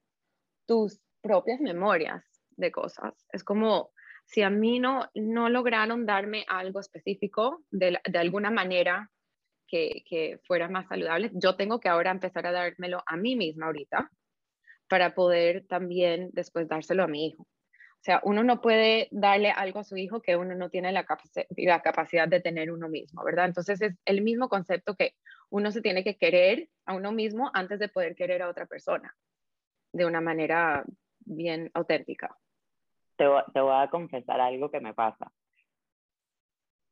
tus 0.65 0.99
propias 1.21 1.61
memorias 1.61 2.23
de 2.51 2.71
cosas. 2.71 3.13
Es 3.31 3.43
como 3.43 3.91
si 4.25 4.41
a 4.41 4.49
mí 4.49 4.79
no, 4.79 5.09
no 5.15 5.49
lograron 5.49 6.05
darme 6.05 6.45
algo 6.49 6.79
específico 6.79 7.63
de, 7.71 7.97
de 8.05 8.19
alguna 8.19 8.51
manera 8.51 9.09
que, 9.67 10.03
que, 10.07 10.39
fuera 10.45 10.69
más 10.69 10.87
saludable, 10.87 11.31
yo 11.33 11.55
tengo 11.55 11.79
que 11.79 11.89
ahora 11.89 12.11
empezar 12.11 12.47
a 12.47 12.51
dármelo 12.51 13.03
a 13.05 13.17
mí 13.17 13.35
misma 13.35 13.67
ahorita 13.67 14.09
para 14.87 15.13
poder 15.13 15.65
también 15.67 16.29
después 16.33 16.67
dárselo 16.67 17.03
a 17.03 17.07
mi 17.07 17.27
hijo. 17.27 17.43
O 17.43 18.03
sea, 18.07 18.21
uno 18.23 18.43
no 18.43 18.61
puede 18.61 19.09
darle 19.11 19.51
algo 19.51 19.79
a 19.79 19.83
su 19.83 19.97
hijo 19.97 20.21
que 20.21 20.35
uno 20.35 20.55
no 20.55 20.69
tiene 20.69 20.91
la, 20.91 21.05
la 21.57 21.81
capacidad 21.81 22.27
de 22.27 22.39
tener 22.39 22.71
uno 22.71 22.87
mismo, 22.87 23.23
¿verdad? 23.23 23.45
Entonces 23.45 23.81
es 23.81 23.95
el 24.05 24.21
mismo 24.21 24.49
concepto 24.49 24.95
que 24.95 25.15
uno 25.49 25.71
se 25.71 25.81
tiene 25.81 26.03
que 26.03 26.17
querer 26.17 26.69
a 26.85 26.93
uno 26.93 27.11
mismo 27.11 27.49
antes 27.53 27.79
de 27.79 27.89
poder 27.89 28.15
querer 28.15 28.43
a 28.43 28.49
otra 28.49 28.65
persona 28.65 29.15
de 29.91 30.05
una 30.05 30.21
manera 30.21 30.85
bien 31.19 31.71
auténtica. 31.73 32.37
Te, 33.15 33.25
te 33.53 33.59
voy 33.59 33.75
a 33.75 33.89
confesar 33.89 34.39
algo 34.39 34.69
que 34.69 34.79
me 34.79 34.93
pasa. 34.93 35.31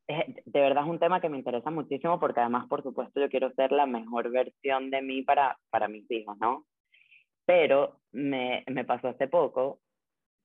De 0.08 0.60
verdad 0.62 0.84
es 0.84 0.90
un 0.90 1.00
tema 1.00 1.20
que 1.20 1.30
me 1.30 1.38
interesa 1.38 1.72
muchísimo 1.72 2.20
porque 2.20 2.40
además, 2.40 2.68
por 2.68 2.84
supuesto, 2.84 3.20
yo 3.20 3.30
quiero 3.30 3.52
ser 3.54 3.72
la 3.72 3.86
mejor 3.86 4.30
versión 4.30 4.92
de 4.92 5.02
mí 5.02 5.24
para, 5.24 5.58
para 5.70 5.88
mis 5.88 6.10
hijos, 6.12 6.38
¿no? 6.40 6.66
Pero 7.46 8.00
me, 8.12 8.64
me 8.68 8.86
pasó 8.86 9.08
hace 9.10 9.28
poco 9.28 9.80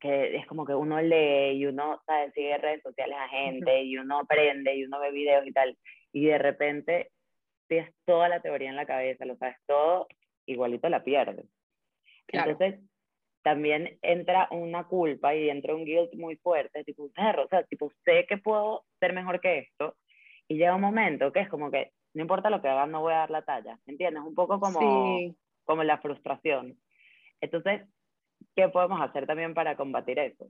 que 0.00 0.37
es 0.37 0.47
como 0.47 0.64
que 0.64 0.75
uno 0.75 1.00
lee 1.00 1.59
y 1.59 1.67
uno 1.67 2.00
¿sabes? 2.07 2.33
sigue 2.33 2.57
redes 2.57 2.83
sociales 2.83 3.19
a 3.21 3.29
gente 3.29 3.83
y 3.83 3.99
uno 3.99 4.21
aprende 4.21 4.75
y 4.75 4.85
uno 4.85 4.99
ve 4.99 5.12
videos 5.12 5.47
y 5.47 5.52
tal, 5.52 5.76
y 6.12 6.25
de 6.25 6.38
repente 6.38 7.11
tienes 7.69 7.95
toda 8.05 8.29
la 8.29 8.40
teoría 8.40 8.71
en 8.71 8.76
la 8.76 8.87
cabeza, 8.87 9.26
lo 9.26 9.37
sabes 9.37 9.57
todo, 9.67 10.09
igualito 10.47 10.88
la 10.88 11.05
pierdes. 11.05 11.47
Entonces, 12.29 12.81
también 13.42 13.99
entra 14.02 14.49
una 14.50 14.87
culpa 14.87 15.35
y 15.35 15.49
entra 15.49 15.75
un 15.75 15.85
guilt 15.85 16.14
muy 16.14 16.37
fuerte, 16.37 16.85
tipo, 16.85 17.04
o 17.04 17.49
sea, 17.49 17.62
tipo, 17.64 17.90
sé 18.04 18.26
que 18.28 18.38
puedo 18.38 18.85
ser 18.99 19.12
mejor 19.12 19.40
que 19.40 19.59
esto, 19.59 19.97
y 20.49 20.56
llega 20.56 20.75
un 20.75 20.80
momento 20.80 21.32
que 21.32 21.40
es 21.40 21.49
como 21.49 21.70
que, 21.70 21.92
no 22.14 22.23
importa 22.23 22.50
lo 22.50 22.61
que 22.61 22.68
haga, 22.68 22.87
no 22.87 23.00
voy 23.00 23.12
a 23.12 23.18
dar 23.18 23.30
la 23.30 23.42
talla, 23.42 23.78
¿entiendes? 23.87 24.23
Un 24.25 24.35
poco 24.35 24.59
como, 24.59 25.35
como 25.64 25.85
la 25.85 25.99
frustración. 25.99 26.76
Entonces, 27.40 27.82
¿qué 28.56 28.68
podemos 28.68 29.00
hacer 29.00 29.26
también 29.26 29.54
para 29.54 29.76
combatir 29.76 30.18
eso? 30.18 30.49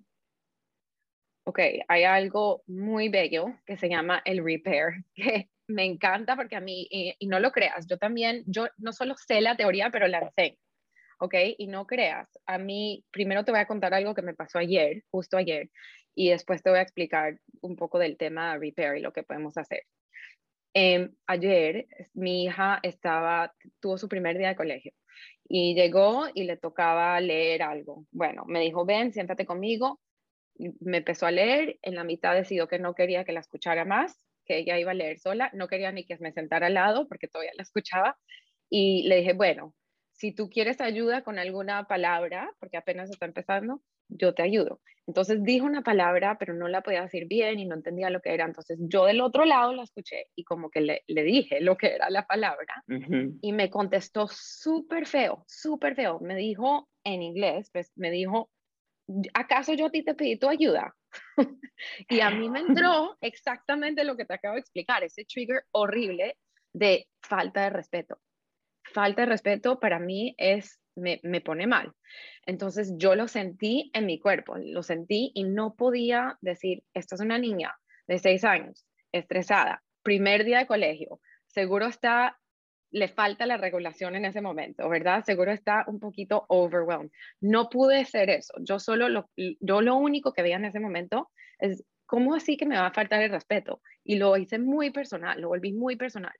Ok, 1.44 1.58
hay 1.88 2.04
algo 2.04 2.62
muy 2.66 3.08
bello 3.08 3.46
que 3.66 3.76
se 3.76 3.88
llama 3.88 4.22
el 4.24 4.44
repair, 4.44 5.04
que 5.14 5.50
me 5.68 5.84
encanta 5.84 6.36
porque 6.36 6.56
a 6.56 6.60
mí, 6.60 6.86
y, 6.90 7.26
no 7.26 7.38
lo 7.40 7.52
creas, 7.52 7.86
yo 7.86 7.98
también, 7.98 8.42
yo 8.46 8.68
no 8.78 8.92
solo 8.92 9.14
sé 9.16 9.40
la 9.40 9.56
teoría, 9.56 9.90
pero 9.90 10.08
la 10.08 10.18
enseño. 10.18 10.56
¿Ok? 11.20 11.34
Y 11.58 11.68
no 11.68 11.86
creas, 11.86 12.28
a 12.46 12.58
mí, 12.58 13.04
primero 13.12 13.44
te 13.44 13.52
voy 13.52 13.60
a 13.60 13.66
contar 13.66 13.94
algo 13.94 14.14
que 14.14 14.22
me 14.22 14.34
pasó 14.34 14.58
ayer, 14.58 15.04
justo 15.10 15.36
ayer, 15.36 15.70
y 16.14 16.30
después 16.30 16.62
te 16.62 16.70
voy 16.70 16.80
a 16.80 16.82
explicar 16.82 17.38
un 17.60 17.76
poco 17.76 17.98
del 17.98 18.16
tema 18.16 18.56
repair 18.58 18.96
y 18.96 19.00
lo 19.00 19.12
que 19.12 19.22
podemos 19.22 19.56
hacer. 19.58 19.84
Em, 20.74 21.14
ayer 21.26 21.86
mi 22.14 22.44
hija 22.44 22.78
estaba, 22.82 23.54
tuvo 23.80 23.98
su 23.98 24.08
primer 24.08 24.38
día 24.38 24.48
de 24.48 24.56
colegio 24.56 24.92
y 25.48 25.74
llegó 25.74 26.26
y 26.32 26.44
le 26.44 26.56
tocaba 26.56 27.20
leer 27.20 27.62
algo. 27.62 28.06
Bueno, 28.12 28.44
me 28.46 28.60
dijo, 28.60 28.84
ven, 28.86 29.12
siéntate 29.12 29.46
conmigo. 29.46 30.00
Me 30.80 30.98
empezó 30.98 31.26
a 31.26 31.32
leer, 31.32 31.78
en 31.82 31.96
la 31.96 32.04
mitad 32.04 32.34
decidió 32.34 32.68
que 32.68 32.78
no 32.78 32.94
quería 32.94 33.24
que 33.24 33.32
la 33.32 33.40
escuchara 33.40 33.84
más, 33.84 34.20
que 34.44 34.58
ella 34.58 34.78
iba 34.78 34.92
a 34.92 34.94
leer 34.94 35.18
sola, 35.18 35.50
no 35.54 35.68
quería 35.68 35.92
ni 35.92 36.04
que 36.06 36.18
me 36.18 36.32
sentara 36.32 36.68
al 36.68 36.74
lado 36.74 37.08
porque 37.08 37.28
todavía 37.28 37.52
la 37.56 37.62
escuchaba. 37.64 38.18
Y 38.70 39.08
le 39.08 39.16
dije, 39.16 39.32
bueno, 39.32 39.74
si 40.20 40.32
tú 40.32 40.50
quieres 40.50 40.82
ayuda 40.82 41.22
con 41.22 41.38
alguna 41.38 41.84
palabra, 41.84 42.54
porque 42.58 42.76
apenas 42.76 43.08
está 43.08 43.24
empezando, 43.24 43.80
yo 44.10 44.34
te 44.34 44.42
ayudo. 44.42 44.82
Entonces 45.06 45.42
dijo 45.42 45.64
una 45.64 45.80
palabra, 45.80 46.36
pero 46.38 46.52
no 46.52 46.68
la 46.68 46.82
podía 46.82 47.00
decir 47.00 47.26
bien 47.26 47.58
y 47.58 47.64
no 47.64 47.74
entendía 47.74 48.10
lo 48.10 48.20
que 48.20 48.34
era. 48.34 48.44
Entonces 48.44 48.78
yo 48.82 49.06
del 49.06 49.22
otro 49.22 49.46
lado 49.46 49.72
la 49.72 49.82
escuché 49.82 50.26
y 50.36 50.44
como 50.44 50.68
que 50.68 50.82
le, 50.82 51.04
le 51.06 51.22
dije 51.22 51.62
lo 51.62 51.78
que 51.78 51.94
era 51.94 52.10
la 52.10 52.26
palabra 52.26 52.84
y 53.40 53.52
me 53.52 53.70
contestó 53.70 54.28
súper 54.30 55.06
feo, 55.06 55.42
súper 55.48 55.94
feo. 55.94 56.20
Me 56.20 56.36
dijo 56.36 56.90
en 57.02 57.22
inglés, 57.22 57.70
pues 57.72 57.90
me 57.96 58.10
dijo, 58.10 58.50
¿acaso 59.32 59.72
yo 59.72 59.86
a 59.86 59.90
ti 59.90 60.04
te 60.04 60.14
pedí 60.14 60.38
tu 60.38 60.50
ayuda? 60.50 60.94
y 62.10 62.20
a 62.20 62.30
mí 62.30 62.50
me 62.50 62.60
entró 62.60 63.16
exactamente 63.22 64.04
lo 64.04 64.18
que 64.18 64.26
te 64.26 64.34
acabo 64.34 64.56
de 64.56 64.60
explicar, 64.60 65.02
ese 65.02 65.24
trigger 65.24 65.62
horrible 65.70 66.36
de 66.74 67.08
falta 67.22 67.62
de 67.62 67.70
respeto. 67.70 68.18
Falta 68.82 69.22
de 69.22 69.26
respeto 69.26 69.78
para 69.78 69.98
mí 69.98 70.34
es, 70.38 70.80
me, 70.96 71.20
me 71.22 71.40
pone 71.40 71.66
mal. 71.66 71.92
Entonces 72.46 72.92
yo 72.96 73.14
lo 73.14 73.28
sentí 73.28 73.90
en 73.94 74.06
mi 74.06 74.18
cuerpo, 74.18 74.56
lo 74.58 74.82
sentí 74.82 75.30
y 75.34 75.44
no 75.44 75.74
podía 75.74 76.36
decir, 76.40 76.82
esta 76.94 77.14
es 77.14 77.20
una 77.20 77.38
niña 77.38 77.74
de 78.06 78.18
seis 78.18 78.44
años, 78.44 78.86
estresada, 79.12 79.82
primer 80.02 80.44
día 80.44 80.58
de 80.58 80.66
colegio, 80.66 81.20
seguro 81.46 81.86
está, 81.86 82.38
le 82.90 83.08
falta 83.08 83.46
la 83.46 83.56
regulación 83.56 84.16
en 84.16 84.24
ese 84.24 84.40
momento, 84.40 84.88
¿verdad? 84.88 85.24
Seguro 85.24 85.52
está 85.52 85.84
un 85.86 86.00
poquito 86.00 86.44
overwhelmed. 86.48 87.10
No 87.40 87.68
pude 87.68 88.04
ser 88.04 88.30
eso. 88.30 88.54
Yo 88.60 88.78
solo, 88.78 89.08
lo, 89.08 89.30
yo 89.36 89.80
lo 89.80 89.96
único 89.96 90.32
que 90.32 90.42
veía 90.42 90.56
en 90.56 90.64
ese 90.64 90.80
momento 90.80 91.30
es, 91.58 91.84
¿cómo 92.06 92.34
así 92.34 92.56
que 92.56 92.66
me 92.66 92.76
va 92.76 92.86
a 92.86 92.92
faltar 92.92 93.22
el 93.22 93.30
respeto? 93.30 93.80
Y 94.02 94.16
lo 94.16 94.36
hice 94.36 94.58
muy 94.58 94.90
personal, 94.90 95.40
lo 95.40 95.48
volví 95.48 95.72
muy 95.72 95.96
personal. 95.96 96.34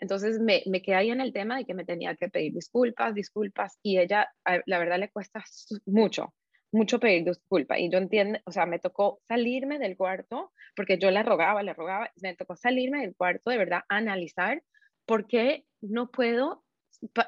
Entonces 0.00 0.40
me, 0.40 0.62
me 0.66 0.80
quedé 0.80 0.96
ahí 0.96 1.10
en 1.10 1.20
el 1.20 1.32
tema 1.32 1.58
de 1.58 1.66
que 1.66 1.74
me 1.74 1.84
tenía 1.84 2.16
que 2.16 2.28
pedir 2.28 2.54
disculpas, 2.54 3.14
disculpas, 3.14 3.78
y 3.82 3.98
ella, 3.98 4.28
la 4.64 4.78
verdad, 4.78 4.98
le 4.98 5.10
cuesta 5.10 5.44
mucho, 5.84 6.34
mucho 6.72 6.98
pedir 6.98 7.24
disculpas. 7.24 7.78
Y 7.78 7.90
yo 7.90 7.98
entiendo, 7.98 8.38
o 8.46 8.50
sea, 8.50 8.64
me 8.64 8.78
tocó 8.78 9.20
salirme 9.28 9.78
del 9.78 9.96
cuarto, 9.96 10.52
porque 10.74 10.98
yo 10.98 11.10
le 11.10 11.22
rogaba, 11.22 11.62
le 11.62 11.74
rogaba, 11.74 12.10
me 12.22 12.34
tocó 12.34 12.56
salirme 12.56 13.02
del 13.02 13.14
cuarto, 13.14 13.50
de 13.50 13.58
verdad, 13.58 13.82
analizar 13.88 14.62
por 15.04 15.26
qué 15.26 15.66
no 15.82 16.10
puedo 16.10 16.64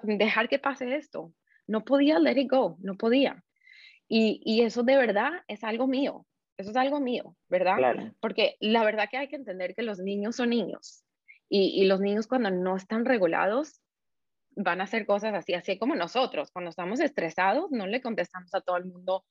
dejar 0.03 0.49
que 0.49 0.59
pase 0.59 0.97
esto. 0.97 1.35
No 1.67 1.85
podía 1.85 2.19
let 2.19 2.41
it 2.41 2.51
go, 2.51 2.79
no 2.81 2.97
podía. 2.97 3.45
Y, 4.09 4.41
y 4.45 4.63
eso 4.63 4.83
de 4.83 4.97
verdad 4.97 5.33
es 5.47 5.63
algo 5.63 5.87
mío, 5.87 6.27
eso 6.57 6.71
es 6.71 6.77
algo 6.77 7.01
mío, 7.01 7.37
¿verdad? 7.49 8.13
Porque 8.21 8.57
la 8.61 8.85
verdad 8.85 9.09
que 9.11 9.17
hay 9.19 9.29
que 9.29 9.37
entender 9.37 9.75
que 9.75 9.83
los 9.83 9.99
niños 9.99 10.37
son 10.37 10.51
niños 10.51 11.05
y, 11.55 11.85
los 11.85 12.01
niños 12.01 12.27
cuando 12.27 12.51
no 12.51 12.77
están 12.77 13.05
regulados 13.05 13.83
van 14.57 14.81
a 14.81 14.85
hacer 14.85 15.05
cosas 15.05 15.35
así, 15.35 15.53
así 15.53 15.79
como 15.79 15.95
nosotros. 15.95 16.51
Cuando 16.51 16.71
estamos 16.71 16.99
estresados 16.99 17.71
no 17.71 17.87
le 17.87 18.01
contestamos 18.01 18.55
a 18.55 18.63
todo 18.63 18.79
el 18.79 18.87
mundo 18.87 19.27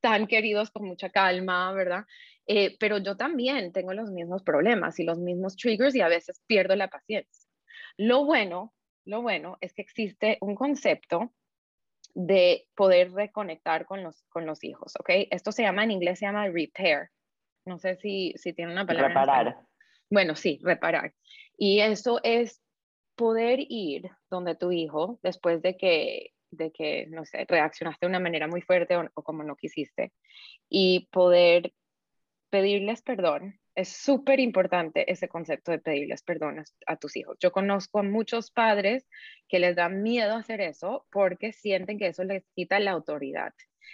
tan 0.00 0.28
queridos 0.28 0.70
con 0.70 0.86
mucha 0.86 1.10
calma, 1.10 1.72
¿verdad? 1.72 2.04
Eh, 2.46 2.76
pero 2.78 2.98
yo 2.98 3.16
también 3.16 3.72
tengo 3.72 3.92
los 3.94 4.12
mismos 4.12 4.44
problemas 4.44 5.00
y 5.00 5.04
los 5.04 5.18
mismos 5.18 5.56
triggers 5.56 5.96
y 5.96 6.02
a 6.02 6.08
veces 6.08 6.40
pierdo 6.46 6.76
la 6.76 6.88
paciencia. 6.88 7.48
Lo 7.96 8.24
bueno, 8.24 8.72
lo 9.04 9.22
bueno 9.22 9.58
es 9.60 9.72
que 9.72 9.82
existe 9.82 10.38
un 10.42 10.54
concepto 10.54 11.32
de 12.14 12.68
poder 12.76 13.10
reconectar 13.10 13.86
con 13.86 14.04
los, 14.04 14.22
con 14.28 14.46
los 14.46 14.62
hijos, 14.62 14.94
¿ok? 15.00 15.10
Esto 15.32 15.50
se 15.50 15.64
llama, 15.64 15.82
en 15.82 15.90
inglés 15.90 16.20
se 16.20 16.26
llama 16.26 16.46
repair. 16.46 17.10
No 17.64 17.78
sé 17.78 17.96
si, 17.96 18.34
si 18.36 18.52
tiene 18.52 18.70
una 18.70 18.86
palabra. 18.86 19.08
Reparar. 19.08 19.56
Bueno, 20.08 20.36
sí, 20.36 20.60
reparar. 20.62 21.12
Y 21.56 21.80
eso 21.80 22.20
es 22.22 22.60
poder 23.16 23.60
ir 23.60 24.10
donde 24.30 24.54
tu 24.54 24.70
hijo, 24.72 25.18
después 25.22 25.62
de 25.62 25.76
que, 25.76 26.34
de 26.50 26.70
que 26.70 27.06
no 27.08 27.24
sé, 27.24 27.46
reaccionaste 27.48 28.06
de 28.06 28.10
una 28.10 28.20
manera 28.20 28.46
muy 28.46 28.60
fuerte 28.60 28.96
o, 28.96 29.22
como 29.22 29.42
no 29.42 29.56
quisiste, 29.56 30.12
y 30.68 31.08
poder 31.10 31.72
pedirles 32.50 33.02
perdón. 33.02 33.58
Es 33.74 33.90
súper 33.90 34.40
importante 34.40 35.10
ese 35.10 35.28
concepto 35.28 35.70
de 35.70 35.78
pedirles 35.78 36.22
perdón 36.22 36.64
a, 36.86 36.96
tus 36.96 37.16
hijos. 37.16 37.36
Yo 37.40 37.52
conozco 37.52 37.98
a 37.98 38.02
muchos 38.02 38.50
padres 38.50 39.06
que 39.48 39.58
les 39.58 39.76
da 39.76 39.90
miedo 39.90 40.34
hacer 40.34 40.62
eso 40.62 41.06
porque 41.10 41.52
sienten 41.52 41.98
que 41.98 42.06
eso 42.06 42.24
les 42.24 42.46
quita 42.54 42.80
la 42.80 42.92
autoridad. 42.92 43.52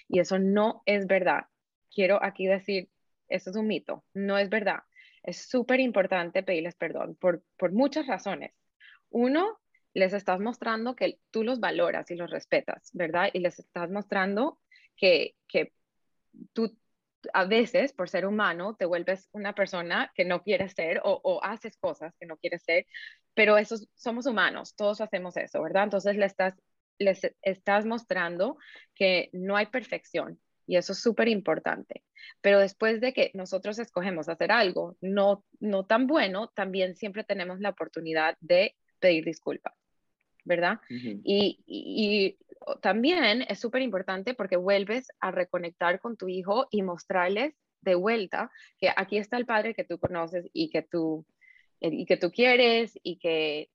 Y 0.08 0.20
eso 0.20 0.38
no 0.38 0.82
es 0.86 1.06
verdad. 1.08 1.46
Quiero 1.92 2.22
aquí 2.22 2.46
decir, 2.46 2.90
eso 3.28 3.50
es 3.50 3.56
un 3.56 3.66
mito, 3.66 4.04
no 4.14 4.38
es 4.38 4.50
verdad. 4.50 4.80
Es 5.22 5.48
súper 5.48 5.80
importante 5.80 6.42
pedirles 6.42 6.74
perdón 6.74 7.16
por, 7.16 7.42
por 7.56 7.72
muchas 7.72 8.06
razones. 8.06 8.52
Uno, 9.10 9.60
les 9.94 10.12
estás 10.12 10.40
mostrando 10.40 10.96
que 10.96 11.18
tú 11.30 11.44
los 11.44 11.60
valoras 11.60 12.10
y 12.10 12.16
los 12.16 12.30
respetas, 12.30 12.90
¿verdad? 12.92 13.30
Y 13.32 13.40
les 13.40 13.58
estás 13.58 13.90
mostrando 13.90 14.58
que, 14.96 15.36
que 15.46 15.72
tú 16.52 16.76
a 17.32 17.44
veces, 17.44 17.92
por 17.92 18.08
ser 18.08 18.26
humano, 18.26 18.74
te 18.76 18.84
vuelves 18.84 19.28
una 19.32 19.54
persona 19.54 20.10
que 20.14 20.24
no 20.24 20.42
quieres 20.42 20.72
ser 20.72 21.00
o, 21.04 21.40
haces 21.42 21.76
cosas 21.76 22.14
que 22.18 22.26
no 22.26 22.36
quieres 22.36 22.62
ser, 22.64 22.86
pero 23.34 23.56
esos 23.56 23.88
somos 23.94 24.26
humanos, 24.26 24.74
todos 24.74 25.00
hacemos 25.00 25.36
eso, 25.36 25.62
¿verdad? 25.62 25.84
Entonces 25.84 26.16
le 26.16 26.26
estás, 26.26 26.54
les 26.98 27.20
estás 27.42 27.86
mostrando 27.86 28.58
que 28.94 29.30
no 29.32 29.56
hay 29.56 29.66
perfección 29.66 30.40
y 30.72 30.76
eso 30.78 30.94
es 30.94 31.00
súper 31.00 31.28
importante. 31.28 32.02
Pero 32.40 32.58
después 32.58 33.02
de 33.02 33.12
que 33.12 33.30
nosotros 33.34 33.78
escogemos 33.78 34.30
hacer 34.30 34.50
algo 34.50 34.96
no, 35.02 35.44
no 35.60 35.84
tan 35.84 36.06
bueno, 36.06 36.48
también 36.48 36.96
siempre 36.96 37.24
tenemos 37.24 37.60
la 37.60 37.68
oportunidad 37.68 38.38
de 38.40 38.74
pedir 38.98 39.26
disculpas. 39.26 39.74
¿verdad? 40.44 40.80
y, 40.88 41.60
y, 41.66 42.38
también 42.80 43.42
es 43.48 43.60
súper 43.60 43.82
importante 43.82 44.34
porque 44.34 44.56
vuelves 44.56 45.08
a 45.20 45.30
reconectar 45.30 46.00
con 46.00 46.16
tu 46.16 46.26
hijo 46.28 46.66
y 46.70 46.82
mostrarles 46.82 47.54
de 47.82 47.94
vuelta 47.94 48.50
que 48.78 48.88
aquí 48.96 49.18
está 49.18 49.36
el 49.36 49.46
padre 49.46 49.74
que 49.74 49.84
tú 49.84 49.98
conoces 49.98 50.48
y 50.52 50.70
que 50.70 50.82
tú, 50.82 51.24
y 51.80 52.06
que 52.06 52.16
tú 52.16 52.32
quieres 52.32 52.98
y 53.02 53.18
que 53.18 53.68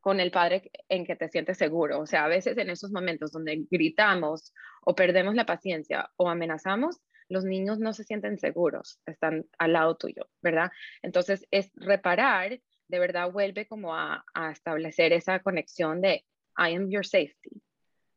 con 0.00 0.20
el 0.20 0.30
padre 0.30 0.70
en 0.88 1.04
que 1.04 1.16
te 1.16 1.28
sientes 1.28 1.58
seguro. 1.58 2.00
O 2.00 2.06
sea, 2.06 2.24
a 2.24 2.28
veces 2.28 2.56
en 2.58 2.70
esos 2.70 2.90
momentos 2.90 3.32
donde 3.32 3.66
gritamos 3.70 4.52
o 4.84 4.94
perdemos 4.94 5.34
la 5.34 5.46
paciencia 5.46 6.10
o 6.16 6.28
amenazamos, 6.28 7.00
los 7.28 7.44
niños 7.44 7.78
no 7.78 7.92
se 7.92 8.04
sienten 8.04 8.38
seguros, 8.38 9.00
están 9.06 9.46
al 9.58 9.72
lado 9.72 9.96
tuyo, 9.96 10.28
¿verdad? 10.42 10.70
Entonces 11.02 11.46
es 11.50 11.70
reparar 11.74 12.60
de 12.92 12.98
verdad 12.98 13.32
vuelve 13.32 13.66
como 13.66 13.94
a, 13.94 14.22
establecer 14.52 15.14
esa 15.14 15.40
conexión 15.40 16.02
de 16.02 16.26
I 16.58 16.74
am 16.74 16.90
your 16.90 17.06
safety, 17.06 17.62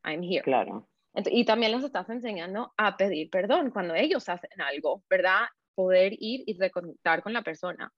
I'm 0.04 0.22
here. 0.22 0.44
Claro. 0.44 0.90
y 1.14 1.46
también 1.46 1.72
les 1.72 1.86
estás 1.86 2.10
enseñando 2.10 2.74
a 2.76 2.98
pedir 2.98 3.30
perdón 3.30 3.72
cuando 3.72 3.96
ellos 3.96 4.28
hacen 4.28 4.62
algo, 4.62 5.02
¿verdad? 5.10 5.46
Poder 5.76 6.12
ir 6.20 6.44
y 6.46 6.58
reconectar 6.60 7.24
con 7.24 7.32
la 7.32 7.42
persona. 7.42 7.92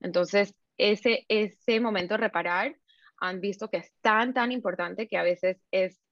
Entonces, 0.00 0.54
ese, 0.76 1.24
ese 1.28 1.80
momento 1.80 2.14
de 2.14 2.18
reparar, 2.18 2.76
han 3.22 3.40
visto 3.40 3.70
que 3.70 3.76
es 3.78 3.92
tan, 4.00 4.34
tan 4.34 4.50
importante 4.50 5.06
que 5.06 5.16
a 5.16 5.22
veces 5.22 5.64
es, 5.70 6.02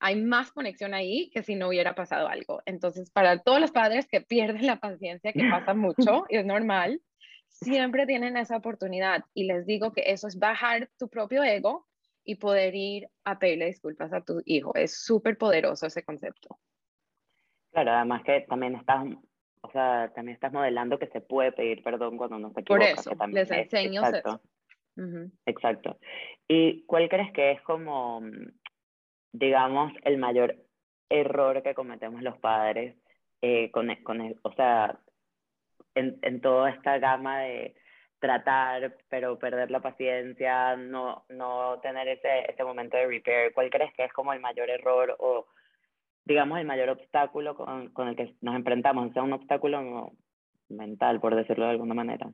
hay 0.00 0.20
más 0.20 0.50
conexión 0.50 0.92
ahí 0.92 1.30
que 1.30 1.44
si 1.44 1.54
no 1.54 1.68
hubiera 1.68 1.94
pasado 1.94 2.26
algo. 2.26 2.60
Entonces, 2.66 3.10
para 3.12 3.38
todos 3.38 3.60
los 3.60 3.70
padres 3.70 4.08
que 4.08 4.20
pierden 4.20 4.66
la 4.66 4.80
paciencia, 4.80 5.32
que 5.32 5.48
pasa 5.48 5.72
mucho, 5.74 6.24
y 6.28 6.36
es 6.36 6.44
normal, 6.44 7.00
siempre 7.46 8.06
tienen 8.06 8.36
esa 8.36 8.56
oportunidad 8.56 9.24
y 9.34 9.44
les 9.44 9.66
digo 9.66 9.92
que 9.92 10.02
eso 10.06 10.26
es 10.26 10.36
bajar 10.36 10.90
tu 10.98 11.08
propio 11.08 11.44
ego 11.44 11.86
y 12.24 12.34
poder 12.34 12.74
ir 12.74 13.08
a 13.24 13.38
pedirle 13.38 13.66
disculpas 13.66 14.12
a 14.12 14.20
tu 14.20 14.42
hijo. 14.44 14.74
Es 14.74 15.00
súper 15.04 15.38
poderoso 15.38 15.86
ese 15.86 16.02
concepto. 16.02 16.58
Claro, 17.70 17.92
además 17.92 18.24
que 18.24 18.40
también 18.48 18.74
estás, 18.74 19.06
o 19.60 19.70
sea, 19.70 20.10
también 20.12 20.34
estás 20.34 20.52
modelando 20.52 20.98
que 20.98 21.06
se 21.06 21.20
puede 21.20 21.52
pedir 21.52 21.84
perdón 21.84 22.16
cuando 22.16 22.36
no 22.40 22.50
se 22.50 22.62
equivoca. 22.62 22.94
Por 22.96 23.00
eso, 23.00 23.12
les 23.28 23.50
enseño 23.52 24.02
exacto. 25.46 25.98
¿Y 26.46 26.84
cuál 26.86 27.08
crees 27.08 27.32
que 27.32 27.52
es 27.52 27.62
como, 27.62 28.22
digamos, 29.32 29.92
el 30.02 30.18
mayor 30.18 30.56
error 31.08 31.62
que 31.62 31.74
cometemos 31.74 32.22
los 32.22 32.38
padres 32.38 32.96
eh, 33.40 33.70
con, 33.70 33.94
con, 34.02 34.34
o 34.42 34.52
sea, 34.54 34.98
en, 35.94 36.18
en 36.22 36.40
toda 36.40 36.70
esta 36.70 36.98
gama 36.98 37.40
de 37.40 37.74
tratar, 38.18 38.96
pero 39.08 39.38
perder 39.38 39.70
la 39.70 39.80
paciencia, 39.80 40.76
no, 40.76 41.24
no 41.28 41.78
tener 41.80 42.08
ese, 42.08 42.50
ese 42.50 42.64
momento 42.64 42.96
de 42.96 43.06
repair? 43.06 43.52
¿Cuál 43.54 43.70
crees 43.70 43.92
que 43.94 44.04
es 44.04 44.12
como 44.12 44.32
el 44.32 44.40
mayor 44.40 44.70
error 44.70 45.16
o, 45.18 45.46
digamos, 46.24 46.58
el 46.58 46.66
mayor 46.66 46.90
obstáculo 46.90 47.54
con, 47.54 47.90
con 47.90 48.08
el 48.08 48.16
que 48.16 48.34
nos 48.40 48.56
enfrentamos? 48.56 49.10
O 49.10 49.12
sea, 49.12 49.22
un 49.22 49.32
obstáculo 49.32 50.12
mental, 50.68 51.20
por 51.20 51.34
decirlo 51.34 51.66
de 51.66 51.70
alguna 51.72 51.94
manera. 51.94 52.28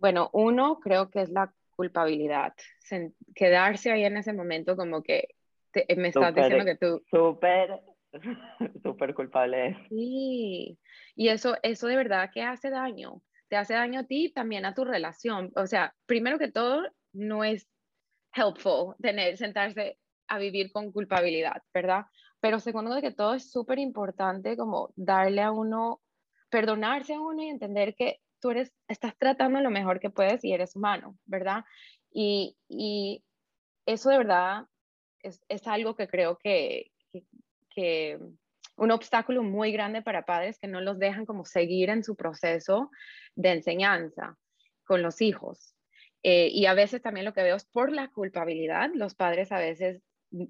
Bueno, 0.00 0.30
uno 0.32 0.80
creo 0.80 1.10
que 1.10 1.22
es 1.22 1.30
la 1.30 1.52
culpabilidad, 1.76 2.54
quedarse 3.34 3.92
ahí 3.92 4.04
en 4.04 4.16
ese 4.16 4.32
momento 4.32 4.76
como 4.76 5.02
que 5.02 5.28
me 5.96 6.08
estás 6.08 6.34
diciendo 6.34 6.64
que 6.64 6.76
tú... 6.76 7.02
Súper 7.10 7.80
súper 8.82 9.14
culpable. 9.14 9.76
Sí, 9.88 10.78
y 11.14 11.28
eso, 11.28 11.56
eso 11.62 11.86
de 11.86 11.96
verdad 11.96 12.30
que 12.32 12.42
hace 12.42 12.70
daño. 12.70 13.22
Te 13.48 13.56
hace 13.56 13.74
daño 13.74 14.00
a 14.00 14.04
ti 14.04 14.26
y 14.26 14.32
también 14.32 14.64
a 14.64 14.74
tu 14.74 14.84
relación. 14.84 15.52
O 15.56 15.66
sea, 15.66 15.94
primero 16.06 16.38
que 16.38 16.50
todo, 16.50 16.82
no 17.12 17.44
es 17.44 17.68
helpful 18.32 18.94
tener, 19.00 19.36
sentarse 19.36 19.98
a 20.28 20.38
vivir 20.38 20.70
con 20.72 20.92
culpabilidad, 20.92 21.62
¿verdad? 21.74 22.06
Pero 22.40 22.60
segundo 22.60 22.94
de 22.94 23.02
que 23.02 23.10
todo 23.10 23.34
es 23.34 23.50
súper 23.50 23.78
importante 23.78 24.56
como 24.56 24.92
darle 24.96 25.42
a 25.42 25.50
uno, 25.50 26.00
perdonarse 26.48 27.14
a 27.14 27.20
uno 27.20 27.42
y 27.42 27.48
entender 27.48 27.94
que 27.94 28.20
tú 28.40 28.50
eres, 28.50 28.72
estás 28.88 29.16
tratando 29.18 29.60
lo 29.60 29.70
mejor 29.70 30.00
que 30.00 30.10
puedes 30.10 30.44
y 30.44 30.52
eres 30.52 30.76
humano, 30.76 31.18
¿verdad? 31.26 31.64
Y, 32.12 32.56
eso 33.86 34.10
de 34.10 34.18
verdad 34.18 34.66
es, 35.20 35.42
es 35.48 35.66
algo 35.66 35.96
que 35.96 36.06
creo 36.06 36.38
que, 36.38 36.92
que 37.74 38.20
un 38.76 38.90
obstáculo 38.90 39.42
muy 39.42 39.72
grande 39.72 40.00
para 40.00 40.24
padres 40.24 40.58
que 40.58 40.68
no 40.68 40.80
los 40.80 40.98
dejan 40.98 41.26
como 41.26 41.44
seguir 41.44 41.90
en 41.90 42.04
su 42.04 42.14
proceso 42.14 42.90
de 43.34 43.52
enseñanza 43.52 44.36
con 44.84 45.02
los 45.02 45.20
hijos. 45.20 45.74
Eh, 46.22 46.48
y 46.52 46.66
a 46.66 46.74
veces 46.74 47.02
también 47.02 47.24
lo 47.24 47.32
que 47.32 47.42
veo 47.42 47.56
es 47.56 47.64
por 47.64 47.90
la 47.90 48.08
culpabilidad, 48.08 48.90
los 48.94 49.14
padres 49.14 49.50
a 49.52 49.58
veces 49.58 50.02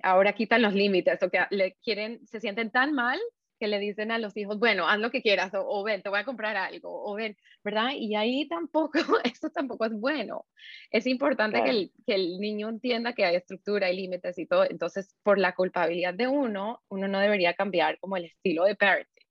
ahora 0.02 0.34
quitan 0.34 0.62
los 0.62 0.74
límites 0.74 1.22
o 1.22 1.30
que 1.30 1.40
le 1.50 1.76
quieren, 1.82 2.26
se 2.26 2.40
sienten 2.40 2.70
tan 2.70 2.92
mal 2.92 3.18
que 3.60 3.68
le 3.68 3.78
dicen 3.78 4.10
a 4.10 4.18
los 4.18 4.36
hijos, 4.36 4.58
bueno, 4.58 4.88
haz 4.88 4.98
lo 4.98 5.10
que 5.10 5.20
quieras, 5.20 5.52
o, 5.54 5.84
ven, 5.84 6.02
te 6.02 6.08
voy 6.08 6.18
a 6.18 6.24
comprar 6.24 6.56
algo, 6.56 7.04
o 7.04 7.14
ven, 7.14 7.36
¿verdad? 7.62 7.90
Y 7.94 8.16
ahí 8.16 8.48
tampoco, 8.48 8.98
esto 9.24 9.50
tampoco 9.50 9.84
es 9.84 9.92
bueno. 9.92 10.46
Es 10.90 11.06
importante 11.06 11.62
que, 11.62 11.70
el, 11.70 11.92
que 12.06 12.14
el 12.14 12.40
niño 12.40 12.70
entienda 12.70 13.12
que 13.12 13.26
hay 13.26 13.36
estructura 13.36 13.90
y 13.90 13.96
límites 13.96 14.38
y 14.38 14.46
todo. 14.46 14.64
Entonces, 14.64 15.14
por 15.22 15.38
la 15.38 15.54
culpabilidad 15.54 16.14
de 16.14 16.26
uno, 16.26 16.82
uno 16.88 17.06
no 17.06 17.20
debería 17.20 17.54
cambiar 17.54 17.98
como 17.98 18.16
el 18.16 18.24
estilo 18.24 18.64
de 18.64 18.76
parenting. 18.76 19.26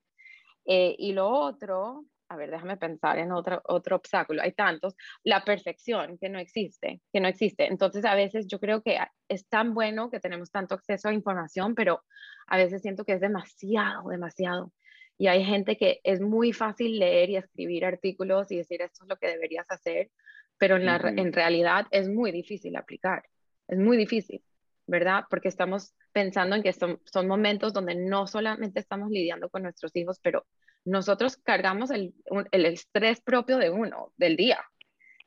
Eh, 0.66 0.96
y 1.00 1.14
lo 1.14 1.28
otro, 1.28 2.06
a 2.30 2.36
ver, 2.36 2.52
déjame 2.52 2.78
pensar 2.78 3.18
en 3.18 3.32
otro, 3.32 3.62
otro 3.66 3.96
obstáculo. 3.96 4.44
Hay 4.44 4.54
tantos. 4.54 4.96
La 5.24 5.44
perfección 5.44 6.18
que 6.20 6.30
no 6.30 6.38
existe, 6.40 7.02
que 7.12 7.20
no 7.20 7.28
existe. 7.28 7.66
Entonces, 7.66 8.06
a 8.06 8.14
veces 8.14 8.46
yo 8.48 8.60
creo 8.60 8.84
que 8.84 9.00
es 9.28 9.48
tan 9.48 9.74
bueno 9.74 10.12
que 10.12 10.20
tenemos 10.20 10.52
tanto 10.52 10.76
acceso 10.76 11.10
a 11.10 11.14
información, 11.14 11.74
pero 11.74 12.04
a 12.48 12.58
veces 12.58 12.84
siento 12.84 13.04
que 13.04 13.14
es 13.14 13.22
demasiado, 13.22 14.10
demasiado. 14.10 14.72
Y 15.18 15.28
hay 15.28 15.44
gente 15.44 15.76
que 15.76 16.00
es 16.04 16.22
muy 16.22 16.54
fácil 16.54 17.00
leer 17.00 17.32
y 17.32 17.38
escribir 17.38 17.84
artículos 17.84 18.52
y 18.52 18.58
decir 18.58 18.82
esto 18.84 19.04
es 19.04 19.10
lo 19.10 19.18
que 19.18 19.28
deberías 19.28 19.66
hacer, 19.70 20.12
pero 20.58 20.76
en, 20.78 20.86
la, 20.86 20.98
en 20.98 21.34
realidad 21.34 21.88
es 21.90 22.08
muy 22.08 22.32
difícil 22.32 22.76
aplicar. 22.76 23.24
Es 23.68 23.80
muy 23.80 23.98
difícil, 23.98 24.44
¿verdad? 24.86 25.24
Porque 25.30 25.48
estamos 25.48 25.94
pensando 26.12 26.56
en 26.56 26.64
que 26.64 26.74
son, 26.74 27.02
son 27.06 27.28
momentos 27.28 27.74
donde 27.74 27.96
no 27.96 28.28
solamente 28.28 28.80
estamos 28.80 29.10
lidiando 29.10 29.50
con 29.50 29.64
nuestros 29.64 29.96
hijos, 29.96 30.20
pero 30.22 30.46
nosotros 30.86 31.38
cargamos 31.38 31.92
el, 31.92 32.14
el 32.52 32.66
estrés 32.66 33.22
propio 33.22 33.58
de 33.58 33.70
uno, 33.70 34.14
del 34.18 34.36
día. 34.36 34.60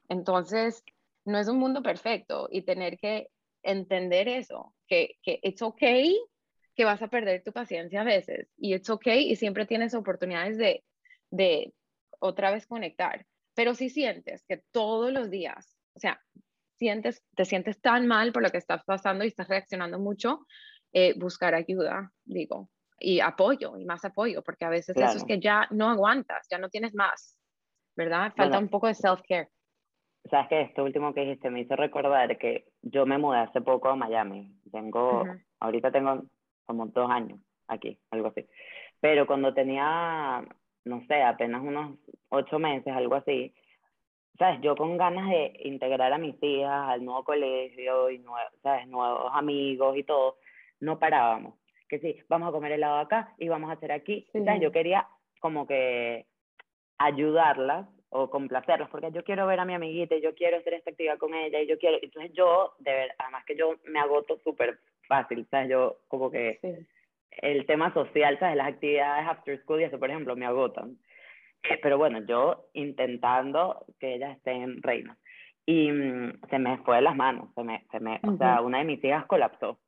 Entonces, 0.08 0.82
no 1.24 1.38
es 1.38 1.48
un 1.48 1.58
mundo 1.58 1.82
perfecto 1.82 2.48
y 2.50 2.62
tener 2.62 2.98
que 2.98 3.28
entender 3.62 4.28
eso, 4.28 4.74
que, 4.86 5.16
que 5.22 5.38
it's 5.42 5.62
okay 5.62 6.18
que 6.74 6.84
vas 6.84 7.02
a 7.02 7.08
perder 7.08 7.42
tu 7.44 7.52
paciencia 7.52 8.00
a 8.00 8.04
veces 8.04 8.48
y 8.56 8.74
it's 8.74 8.88
okay 8.88 9.30
y 9.30 9.36
siempre 9.36 9.66
tienes 9.66 9.94
oportunidades 9.94 10.56
de, 10.56 10.82
de 11.30 11.72
otra 12.18 12.50
vez 12.50 12.66
conectar. 12.66 13.26
Pero 13.54 13.74
si 13.74 13.90
sientes 13.90 14.44
que 14.48 14.62
todos 14.70 15.12
los 15.12 15.30
días, 15.30 15.76
o 15.94 16.00
sea, 16.00 16.20
sientes, 16.78 17.22
te 17.36 17.44
sientes 17.44 17.80
tan 17.80 18.06
mal 18.06 18.32
por 18.32 18.42
lo 18.42 18.50
que 18.50 18.58
estás 18.58 18.82
pasando 18.84 19.24
y 19.24 19.28
estás 19.28 19.48
reaccionando 19.48 19.98
mucho, 19.98 20.46
eh, 20.92 21.14
buscar 21.18 21.54
ayuda, 21.54 22.10
digo, 22.24 22.70
y 23.02 23.20
apoyo 23.20 23.76
y 23.76 23.84
más 23.84 24.04
apoyo, 24.04 24.42
porque 24.42 24.64
a 24.64 24.70
veces 24.70 24.96
eso 24.96 25.16
es 25.16 25.24
que 25.24 25.40
ya 25.40 25.66
no 25.70 25.90
aguantas, 25.90 26.46
ya 26.50 26.58
no 26.58 26.68
tienes 26.68 26.94
más, 26.94 27.36
¿verdad? 27.96 28.32
Falta 28.36 28.58
un 28.58 28.68
poco 28.68 28.86
de 28.86 28.94
self-care. 28.94 29.48
Sabes 30.30 30.48
que 30.48 30.60
esto 30.62 30.84
último 30.84 31.12
que 31.12 31.22
dijiste 31.22 31.50
me 31.50 31.60
hizo 31.60 31.74
recordar 31.74 32.38
que 32.38 32.68
yo 32.82 33.04
me 33.06 33.18
mudé 33.18 33.38
hace 33.38 33.60
poco 33.60 33.88
a 33.88 33.96
Miami. 33.96 34.54
Tengo, 34.70 35.24
ahorita 35.58 35.90
tengo 35.90 36.22
como 36.64 36.86
dos 36.86 37.10
años 37.10 37.40
aquí, 37.66 37.98
algo 38.10 38.28
así. 38.28 38.46
Pero 39.00 39.26
cuando 39.26 39.52
tenía, 39.52 40.46
no 40.84 41.04
sé, 41.08 41.22
apenas 41.22 41.62
unos 41.62 41.98
ocho 42.28 42.60
meses, 42.60 42.94
algo 42.94 43.16
así, 43.16 43.52
¿sabes? 44.38 44.60
Yo 44.62 44.76
con 44.76 44.96
ganas 44.96 45.28
de 45.28 45.52
integrar 45.64 46.12
a 46.12 46.18
mis 46.18 46.40
hijas 46.40 46.88
al 46.88 47.04
nuevo 47.04 47.24
colegio 47.24 48.10
y 48.10 48.24
¿sabes? 48.62 48.86
nuevos 48.86 49.32
amigos 49.34 49.96
y 49.96 50.04
todo, 50.04 50.36
no 50.78 51.00
parábamos 51.00 51.61
que 51.92 51.98
sí, 51.98 52.22
vamos 52.26 52.48
a 52.48 52.52
comer 52.52 52.72
helado 52.72 52.96
acá 53.00 53.34
y 53.36 53.48
vamos 53.48 53.68
a 53.68 53.74
hacer 53.74 53.92
aquí. 53.92 54.26
Yo 54.58 54.72
quería 54.72 55.06
como 55.40 55.66
que 55.66 56.24
ayudarlas 56.96 57.86
o 58.08 58.30
complacerlos, 58.30 58.88
porque 58.88 59.12
yo 59.12 59.22
quiero 59.24 59.46
ver 59.46 59.60
a 59.60 59.66
mi 59.66 59.74
amiguita 59.74 60.14
y 60.14 60.22
yo 60.22 60.34
quiero 60.34 60.56
hacer 60.56 60.72
esta 60.72 60.90
actividad 60.90 61.18
con 61.18 61.34
ella 61.34 61.60
y 61.60 61.66
yo 61.66 61.78
quiero, 61.78 61.98
entonces 62.00 62.32
yo, 62.32 62.72
de 62.78 63.10
además 63.18 63.44
que 63.44 63.56
yo 63.56 63.74
me 63.84 64.00
agoto 64.00 64.38
súper 64.42 64.78
fácil, 65.06 65.46
¿sabes? 65.50 65.68
Yo 65.68 65.98
como 66.08 66.30
que 66.30 66.60
el 67.30 67.66
tema 67.66 67.92
social, 67.92 68.38
¿sabes? 68.38 68.56
Las 68.56 68.68
actividades 68.68 69.28
after 69.28 69.60
school 69.60 69.82
y 69.82 69.84
eso, 69.84 69.98
por 69.98 70.08
ejemplo, 70.08 70.34
me 70.34 70.46
agotan. 70.46 70.96
Eh, 71.62 71.78
pero 71.82 71.98
bueno, 71.98 72.24
yo 72.24 72.68
intentando 72.72 73.84
que 74.00 74.14
ellas 74.14 74.38
estén 74.38 74.82
reinas. 74.82 75.18
Y 75.66 75.92
mm, 75.92 76.40
se 76.48 76.58
me 76.58 76.78
fue 76.78 76.96
de 76.96 77.02
las 77.02 77.16
manos, 77.16 77.50
se 77.54 77.62
me, 77.62 77.84
se 77.90 78.00
me, 78.00 78.18
o 78.22 78.36
sea, 78.38 78.62
una 78.62 78.78
de 78.78 78.84
mis 78.84 79.04
hijas 79.04 79.26
colapsó, 79.26 79.78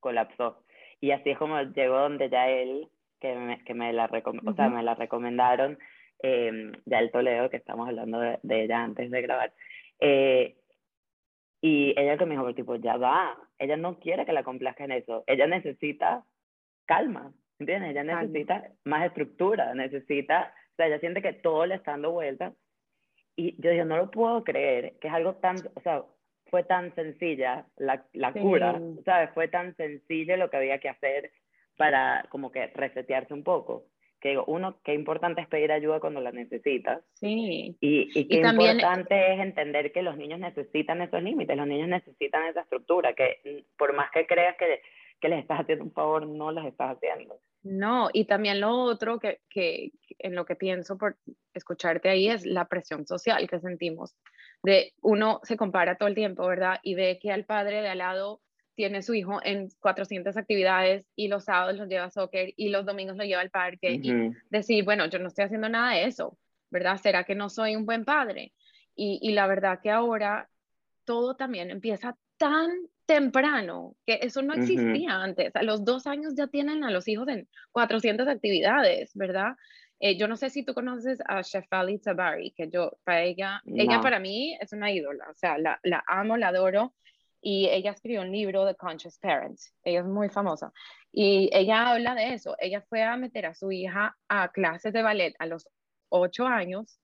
colapsó. 0.00 0.61
Y 1.02 1.10
así 1.10 1.30
es 1.30 1.38
como 1.38 1.60
llegó 1.60 1.98
donde 1.98 2.30
ya 2.30 2.48
él, 2.48 2.88
que 3.20 3.34
me, 3.34 3.64
que 3.64 3.74
me, 3.74 3.92
la, 3.92 4.04
o 4.46 4.54
sea, 4.54 4.68
me 4.68 4.84
la 4.84 4.94
recomendaron, 4.94 5.76
eh, 6.22 6.70
ya 6.86 7.00
el 7.00 7.10
Toledo, 7.10 7.50
que 7.50 7.56
estamos 7.56 7.88
hablando 7.88 8.20
de, 8.20 8.38
ella 8.44 8.84
antes 8.84 9.10
de 9.10 9.20
grabar. 9.20 9.52
Eh, 9.98 10.56
y 11.60 11.92
ella 11.98 12.16
que 12.16 12.24
me 12.24 12.36
dijo, 12.36 12.54
tipo, 12.54 12.76
ya 12.76 12.96
va, 12.98 13.36
ella 13.58 13.76
no 13.76 13.98
quiere 13.98 14.24
que 14.24 14.32
la 14.32 14.44
complazca 14.44 14.84
en 14.84 14.92
eso, 14.92 15.24
ella 15.26 15.48
necesita 15.48 16.24
calma, 16.86 17.32
¿entiendes? 17.58 17.90
Ella 17.90 18.04
necesita 18.04 18.70
más 18.84 19.04
estructura, 19.04 19.74
necesita, 19.74 20.54
o 20.70 20.76
sea, 20.76 20.86
ella 20.86 21.00
siente 21.00 21.20
que 21.20 21.32
todo 21.32 21.66
le 21.66 21.74
está 21.74 21.90
dando 21.92 22.12
vuelta. 22.12 22.52
Y 23.34 23.60
yo 23.60 23.70
digo, 23.70 23.86
no 23.86 23.96
lo 23.96 24.08
puedo 24.08 24.44
creer, 24.44 24.98
que 25.00 25.08
es 25.08 25.14
algo 25.14 25.34
tan, 25.34 25.56
o 25.74 25.80
sea, 25.80 26.04
fue 26.52 26.64
tan 26.64 26.94
sencilla 26.94 27.64
la, 27.78 28.04
la 28.12 28.30
cura, 28.34 28.78
¿sabes? 29.06 29.30
Fue 29.32 29.48
tan 29.48 29.74
sencillo 29.74 30.36
lo 30.36 30.50
que 30.50 30.58
había 30.58 30.80
que 30.80 30.90
hacer 30.90 31.32
para 31.78 32.26
como 32.28 32.52
que 32.52 32.66
resetearse 32.66 33.32
un 33.32 33.42
poco. 33.42 33.86
Que 34.20 34.28
digo, 34.28 34.44
uno, 34.46 34.76
qué 34.84 34.92
importante 34.92 35.40
es 35.40 35.48
pedir 35.48 35.72
ayuda 35.72 35.98
cuando 35.98 36.20
la 36.20 36.30
necesitas. 36.30 37.02
Sí. 37.14 37.78
Y, 37.80 38.10
y 38.14 38.28
qué 38.28 38.46
importante 38.46 39.32
es 39.32 39.40
entender 39.40 39.92
que 39.92 40.02
los 40.02 40.18
niños 40.18 40.40
necesitan 40.40 41.00
esos 41.00 41.22
límites, 41.22 41.56
los 41.56 41.66
niños 41.66 41.88
necesitan 41.88 42.44
esa 42.44 42.60
estructura, 42.60 43.14
que 43.14 43.64
por 43.78 43.94
más 43.94 44.10
que 44.10 44.26
creas 44.26 44.54
que 44.58 44.82
que 45.22 45.28
les 45.28 45.38
estás 45.38 45.60
haciendo 45.60 45.84
un 45.84 45.92
favor, 45.92 46.26
no 46.26 46.50
las 46.50 46.66
estás 46.66 46.96
haciendo. 46.96 47.40
No, 47.62 48.10
y 48.12 48.24
también 48.24 48.60
lo 48.60 48.72
otro 48.72 49.20
que, 49.20 49.38
que, 49.48 49.92
en 50.18 50.34
lo 50.34 50.44
que 50.44 50.56
pienso 50.56 50.98
por 50.98 51.16
escucharte 51.54 52.08
ahí 52.08 52.28
es 52.28 52.44
la 52.44 52.66
presión 52.66 53.06
social 53.06 53.48
que 53.48 53.60
sentimos. 53.60 54.16
De 54.62 54.92
uno 55.00 55.40
se 55.42 55.56
compara 55.56 55.96
todo 55.96 56.08
el 56.08 56.14
tiempo, 56.14 56.46
¿verdad? 56.46 56.78
Y 56.82 56.94
ve 56.94 57.18
que 57.20 57.32
al 57.32 57.44
padre 57.44 57.82
de 57.82 57.88
al 57.88 57.98
lado 57.98 58.40
tiene 58.74 59.02
su 59.02 59.14
hijo 59.14 59.40
en 59.42 59.68
400 59.80 60.36
actividades 60.36 61.04
y 61.14 61.28
los 61.28 61.44
sábados 61.44 61.76
los 61.76 61.88
lleva 61.88 62.04
a 62.04 62.10
soccer 62.10 62.52
y 62.56 62.68
los 62.68 62.86
domingos 62.86 63.16
lo 63.16 63.24
lleva 63.24 63.42
al 63.42 63.50
parque 63.50 64.00
y 64.02 64.32
decir, 64.50 64.84
bueno, 64.84 65.06
yo 65.06 65.18
no 65.18 65.28
estoy 65.28 65.44
haciendo 65.44 65.68
nada 65.68 65.94
de 65.94 66.04
eso, 66.04 66.38
¿verdad? 66.70 66.96
¿Será 66.96 67.24
que 67.24 67.34
no 67.34 67.48
soy 67.48 67.76
un 67.76 67.84
buen 67.84 68.04
padre? 68.04 68.52
Y, 68.94 69.18
y 69.20 69.32
la 69.32 69.46
verdad 69.46 69.80
que 69.82 69.90
ahora 69.90 70.48
todo 71.04 71.36
también 71.36 71.70
empieza 71.70 72.16
tan 72.38 72.70
temprano, 73.06 73.94
que 74.06 74.20
eso 74.22 74.42
no 74.42 74.54
existía 74.54 75.22
antes. 75.22 75.54
A 75.54 75.62
los 75.62 75.84
dos 75.84 76.06
años 76.06 76.34
ya 76.36 76.46
tienen 76.46 76.82
a 76.84 76.90
los 76.90 77.08
hijos 77.08 77.28
en 77.28 77.48
400 77.72 78.26
actividades, 78.26 79.10
¿verdad? 79.14 79.56
Eh, 80.04 80.16
yo 80.16 80.26
no 80.26 80.36
sé 80.36 80.50
si 80.50 80.64
tú 80.64 80.74
conoces 80.74 81.20
a 81.28 81.42
Shefali 81.42 82.00
Tabari, 82.00 82.50
que 82.50 82.68
yo, 82.68 82.98
para 83.04 83.22
ella, 83.22 83.62
ella 83.64 84.00
para 84.00 84.18
mí 84.18 84.58
es 84.60 84.72
una 84.72 84.90
ídola, 84.90 85.30
o 85.30 85.34
sea, 85.34 85.58
la, 85.58 85.78
la, 85.84 86.02
amo, 86.08 86.36
la 86.36 86.48
adoro, 86.48 86.92
y 87.40 87.68
ella 87.68 87.92
escribió 87.92 88.22
un 88.22 88.32
libro 88.32 88.64
de 88.64 88.74
Conscious 88.74 89.16
Parents, 89.20 89.72
ella 89.84 90.00
es 90.00 90.06
muy 90.06 90.28
famosa, 90.28 90.72
y 91.12 91.48
ella 91.52 91.92
habla 91.92 92.16
de 92.16 92.34
eso, 92.34 92.56
ella 92.58 92.82
fue 92.88 93.04
a 93.04 93.16
meter 93.16 93.46
a 93.46 93.54
su 93.54 93.70
hija 93.70 94.16
a 94.28 94.50
clases 94.50 94.92
de 94.92 95.02
ballet 95.02 95.36
a 95.38 95.46
los 95.46 95.68
ocho 96.08 96.48
años, 96.48 96.98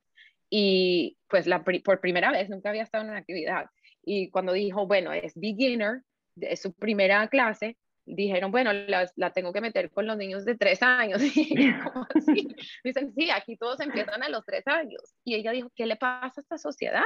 y 0.51 1.17
pues 1.29 1.47
la, 1.47 1.63
por 1.63 2.01
primera 2.01 2.33
vez 2.33 2.51
nunca 2.51 2.71
había 2.71 2.83
estado 2.83 3.05
en 3.05 3.11
una 3.11 3.21
actividad, 3.21 3.67
y 4.03 4.29
cuando 4.31 4.55
dijo, 4.55 4.89
bueno, 4.89 5.13
es 5.13 5.35
beginner, 5.37 6.03
es 6.41 6.63
su 6.63 6.73
primera 6.73 7.29
clase, 7.29 7.77
dijeron, 8.15 8.51
bueno, 8.51 8.73
la, 8.73 9.11
la, 9.17 9.33
tengo 9.33 9.53
que 9.53 9.61
meter 9.61 9.91
con 9.91 10.07
los 10.07 10.17
niños 10.17 10.45
de 10.45 10.57
tres 10.57 10.83
años. 10.83 11.21
Y 11.37 11.73
como 11.83 12.07
así, 12.15 12.49
dicen, 12.85 13.13
sí, 13.15 13.31
aquí 13.31 13.57
todos 13.57 13.81
empiezan 13.81 14.23
a 14.23 14.29
los 14.29 14.45
tres 14.45 14.67
años. 14.67 15.15
Y 15.25 15.35
ella 15.35 15.53
dijo, 15.53 15.71
¿qué 15.75 15.87
le 15.87 15.97
pasa 15.97 16.41
a 16.41 16.43
esta 16.43 16.59
sociedad? 16.59 17.03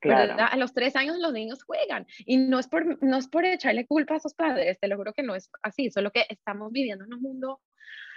Claro. 0.00 0.36
A 0.38 0.56
los 0.56 0.72
tres 0.72 0.96
años 0.96 1.18
los 1.18 1.32
niños 1.32 1.62
juegan 1.62 2.06
y 2.18 2.38
no 2.38 2.58
es, 2.58 2.68
por, 2.68 3.02
no 3.02 3.18
es 3.18 3.28
por 3.28 3.44
echarle 3.44 3.86
culpa 3.86 4.14
a 4.14 4.20
sus 4.20 4.32
padres, 4.32 4.78
te 4.80 4.88
lo 4.88 4.96
juro 4.96 5.12
que 5.12 5.22
no 5.22 5.34
es 5.34 5.50
así, 5.62 5.90
solo 5.90 6.10
que 6.10 6.24
estamos 6.30 6.72
viviendo 6.72 7.04
en 7.04 7.12
un 7.12 7.20
mundo 7.20 7.60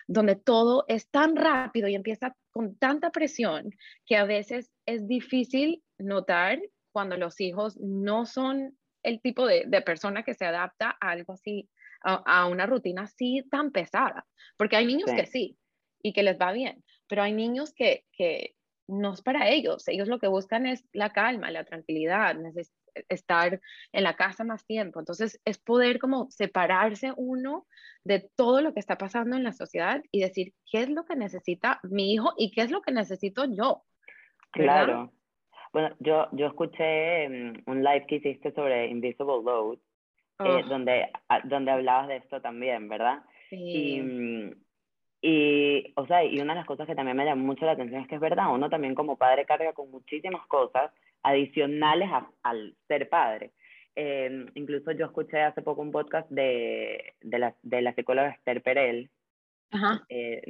donde 0.07 0.35
todo 0.37 0.85
es 0.87 1.09
tan 1.09 1.35
rápido 1.35 1.89
y 1.89 1.95
empieza 1.95 2.35
con 2.51 2.77
tanta 2.77 3.11
presión 3.11 3.71
que 4.05 4.15
a 4.15 4.23
veces 4.23 4.71
es 4.85 5.07
difícil 5.07 5.83
notar 5.97 6.59
cuando 6.93 7.17
los 7.17 7.41
hijos 7.41 7.77
no 7.77 8.25
son 8.25 8.77
el 9.03 9.21
tipo 9.21 9.45
de, 9.45 9.65
de 9.67 9.81
persona 9.81 10.23
que 10.23 10.33
se 10.33 10.45
adapta 10.45 10.97
a 11.01 11.11
algo 11.11 11.33
así, 11.33 11.69
a, 12.03 12.47
una 12.47 12.65
rutina 12.65 13.03
así 13.03 13.43
tan 13.49 13.71
pesada. 13.71 14.25
Porque 14.57 14.75
hay 14.75 14.85
niños 14.85 15.11
que 15.11 15.25
sí 15.25 15.57
y 16.01 16.13
que 16.13 16.23
les 16.23 16.37
va 16.37 16.51
bien, 16.51 16.83
pero 17.07 17.23
hay 17.23 17.33
niños 17.33 17.73
que, 17.73 18.05
que 18.11 18.55
no 18.87 19.13
es 19.13 19.21
para 19.21 19.49
ellos. 19.49 19.87
Ellos 19.87 20.07
lo 20.07 20.19
que 20.19 20.27
buscan 20.27 20.65
es 20.65 20.87
la 20.93 21.11
calma, 21.11 21.51
la 21.51 21.65
tranquilidad, 21.65 22.35
estar 23.09 23.59
en 23.91 24.03
la 24.03 24.15
casa 24.15 24.43
más 24.43 24.65
tiempo. 24.65 24.99
Entonces 24.99 25.39
es 25.45 25.57
poder 25.57 25.99
como 25.99 26.29
separarse 26.29 27.13
uno 27.15 27.67
de 28.03 28.29
todo 28.35 28.61
lo 28.61 28.73
que 28.73 28.79
está 28.79 28.97
pasando 28.97 29.35
en 29.35 29.43
la 29.43 29.53
sociedad 29.53 30.01
y 30.11 30.21
decir 30.21 30.53
qué 30.71 30.81
es 30.81 30.89
lo 30.89 31.05
que 31.05 31.15
necesita 31.15 31.79
mi 31.83 32.13
hijo 32.13 32.33
y 32.37 32.51
qué 32.51 32.61
es 32.61 32.71
lo 32.71 32.81
que 32.81 32.91
necesito 32.91 33.45
yo. 33.45 33.83
Claro. 34.51 35.11
Bueno, 35.73 35.95
yo, 35.99 36.27
yo 36.31 36.47
escuché 36.47 37.27
mm, 37.27 37.63
un 37.67 37.83
live 37.83 38.05
que 38.07 38.15
hiciste 38.15 38.53
sobre 38.53 38.87
Invisible 38.87 39.43
Load, 39.43 39.79
eh, 40.39 40.63
donde, 40.67 41.09
donde 41.45 41.71
hablabas 41.71 42.07
de 42.07 42.17
esto 42.17 42.41
también, 42.41 42.87
¿verdad? 42.89 43.19
Sí. 43.49 44.01
Mm, 44.01 44.51
y, 45.21 45.93
o 45.95 46.05
sea, 46.05 46.23
y 46.23 46.39
una 46.39 46.53
de 46.53 46.59
las 46.59 46.67
cosas 46.67 46.85
que 46.85 46.95
también 46.95 47.17
me 47.17 47.25
llama 47.25 47.43
mucho 47.43 47.65
la 47.65 47.71
atención 47.71 48.01
es 48.01 48.07
que 48.07 48.15
es 48.15 48.21
verdad, 48.21 48.53
uno 48.53 48.69
también 48.69 48.95
como 48.95 49.17
padre 49.17 49.45
carga 49.45 49.73
con 49.73 49.89
muchísimas 49.89 50.45
cosas 50.47 50.91
adicionales 51.23 52.09
al 52.43 52.75
ser 52.87 53.09
padre. 53.09 53.51
Eh, 53.95 54.45
incluso 54.53 54.91
yo 54.91 55.07
escuché 55.07 55.41
hace 55.41 55.63
poco 55.63 55.81
un 55.81 55.91
podcast 55.91 56.29
de, 56.29 57.15
de, 57.21 57.39
la, 57.39 57.55
de 57.63 57.81
la 57.81 57.93
psicóloga 57.95 58.29
Esther 58.29 58.61
Perel, 58.61 59.09
Ajá, 59.71 60.05
eh, 60.07 60.43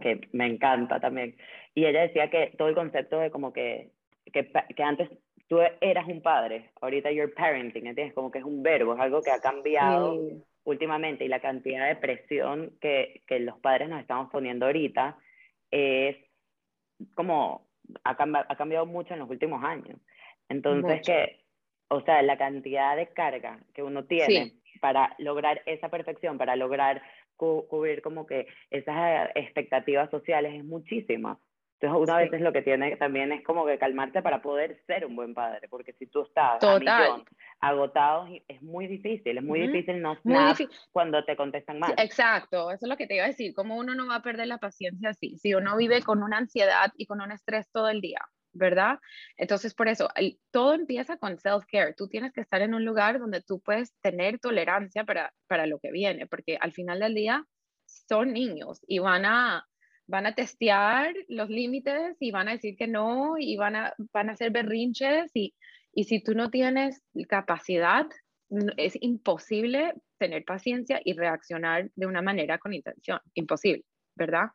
que 0.00 0.20
me 0.32 0.46
encanta 0.46 1.00
también. 1.00 1.36
Y 1.74 1.84
ella 1.84 2.02
decía 2.02 2.30
que 2.30 2.54
todo 2.56 2.68
el 2.68 2.76
concepto 2.76 3.18
de 3.18 3.30
como 3.30 3.52
que 3.52 3.90
que, 4.32 4.50
que 4.74 4.82
antes 4.82 5.10
tú 5.48 5.58
eras 5.80 6.06
un 6.08 6.22
padre, 6.22 6.70
ahorita 6.80 7.10
you're 7.10 7.32
parenting, 7.32 7.86
¿entiendes? 7.86 8.14
Como 8.14 8.30
que 8.30 8.38
es 8.38 8.44
un 8.44 8.62
verbo, 8.62 8.94
es 8.94 9.00
algo 9.00 9.22
que 9.22 9.30
ha 9.30 9.40
cambiado 9.40 10.18
últimamente 10.64 11.24
y 11.24 11.28
la 11.28 11.40
cantidad 11.40 11.86
de 11.86 11.96
presión 11.96 12.72
que, 12.80 13.22
que 13.26 13.38
los 13.38 13.58
padres 13.60 13.88
nos 13.88 14.00
estamos 14.00 14.30
poniendo 14.30 14.66
ahorita 14.66 15.16
es 15.70 16.16
como, 17.14 17.68
ha, 18.04 18.16
ha 18.48 18.56
cambiado 18.56 18.86
mucho 18.86 19.14
en 19.14 19.20
los 19.20 19.30
últimos 19.30 19.62
años. 19.62 19.98
Entonces 20.48 21.02
que, 21.06 21.44
o 21.88 22.00
sea, 22.02 22.22
la 22.22 22.36
cantidad 22.36 22.96
de 22.96 23.08
carga 23.08 23.60
que 23.74 23.82
uno 23.82 24.04
tiene 24.04 24.54
para 24.80 25.14
lograr 25.18 25.62
esa 25.66 25.88
perfección, 25.88 26.38
para 26.38 26.56
lograr 26.56 27.02
cubrir 27.36 28.02
como 28.02 28.26
que 28.26 28.46
esas 28.70 29.30
expectativas 29.34 30.10
sociales 30.10 30.54
es 30.54 30.64
muchísima. 30.64 31.38
Entonces, 31.78 32.08
una 32.08 32.18
vez 32.18 32.40
lo 32.40 32.52
que 32.52 32.62
tiene 32.62 32.96
también 32.96 33.32
es 33.32 33.44
como 33.44 33.66
que 33.66 33.78
calmarte 33.78 34.22
para 34.22 34.40
poder 34.40 34.82
ser 34.86 35.04
un 35.04 35.14
buen 35.14 35.34
padre, 35.34 35.68
porque 35.68 35.92
si 35.92 36.06
tú 36.06 36.22
estás 36.22 36.58
agotado, 37.60 38.26
es 38.48 38.62
muy 38.62 38.86
difícil, 38.86 39.36
es 39.36 39.44
muy 39.44 39.60
difícil 39.60 40.00
no 40.00 40.14
snap 40.16 40.56
cuando 40.90 41.22
te 41.24 41.36
contestan 41.36 41.78
mal. 41.78 41.94
exacto, 41.98 42.70
eso 42.70 42.86
es 42.86 42.88
lo 42.88 42.96
que 42.96 43.06
te 43.06 43.16
iba 43.16 43.24
a 43.24 43.28
decir, 43.28 43.52
como 43.54 43.76
uno 43.76 43.94
no 43.94 44.06
va 44.06 44.16
a 44.16 44.22
perder 44.22 44.46
la 44.46 44.56
paciencia 44.56 45.10
así, 45.10 45.36
si 45.36 45.54
uno 45.54 45.76
vive 45.76 46.02
con 46.02 46.22
una 46.22 46.38
ansiedad 46.38 46.92
y 46.96 47.04
con 47.04 47.20
un 47.20 47.30
estrés 47.30 47.70
todo 47.70 47.90
el 47.90 48.00
día, 48.00 48.20
¿verdad? 48.52 48.98
Entonces, 49.36 49.74
por 49.74 49.88
eso, 49.88 50.08
todo 50.50 50.72
empieza 50.72 51.18
con 51.18 51.36
self-care. 51.36 51.94
Tú 51.94 52.08
tienes 52.08 52.32
que 52.32 52.40
estar 52.40 52.62
en 52.62 52.72
un 52.72 52.86
lugar 52.86 53.18
donde 53.18 53.42
tú 53.42 53.60
puedes 53.60 53.94
tener 54.00 54.38
tolerancia 54.38 55.04
para, 55.04 55.34
para 55.46 55.66
lo 55.66 55.78
que 55.78 55.90
viene, 55.90 56.26
porque 56.26 56.56
al 56.58 56.72
final 56.72 57.00
del 57.00 57.14
día 57.14 57.44
son 57.84 58.32
niños 58.32 58.80
y 58.86 58.98
van 58.98 59.26
a 59.26 59.66
van 60.06 60.26
a 60.26 60.34
testear 60.34 61.14
los 61.28 61.48
límites 61.48 62.16
y 62.20 62.30
van 62.30 62.48
a 62.48 62.52
decir 62.52 62.76
que 62.76 62.86
no 62.86 63.34
y 63.38 63.56
van 63.56 63.76
a, 63.76 63.94
van 64.12 64.28
a 64.28 64.32
hacer 64.32 64.50
berrinches 64.50 65.30
y, 65.34 65.54
y 65.92 66.04
si 66.04 66.22
tú 66.22 66.34
no 66.34 66.50
tienes 66.50 67.02
capacidad, 67.28 68.06
es 68.76 68.96
imposible 69.00 69.94
tener 70.18 70.44
paciencia 70.44 71.00
y 71.04 71.14
reaccionar 71.14 71.90
de 71.94 72.06
una 72.06 72.22
manera 72.22 72.58
con 72.58 72.72
intención, 72.72 73.18
imposible, 73.34 73.84
¿verdad? 74.14 74.50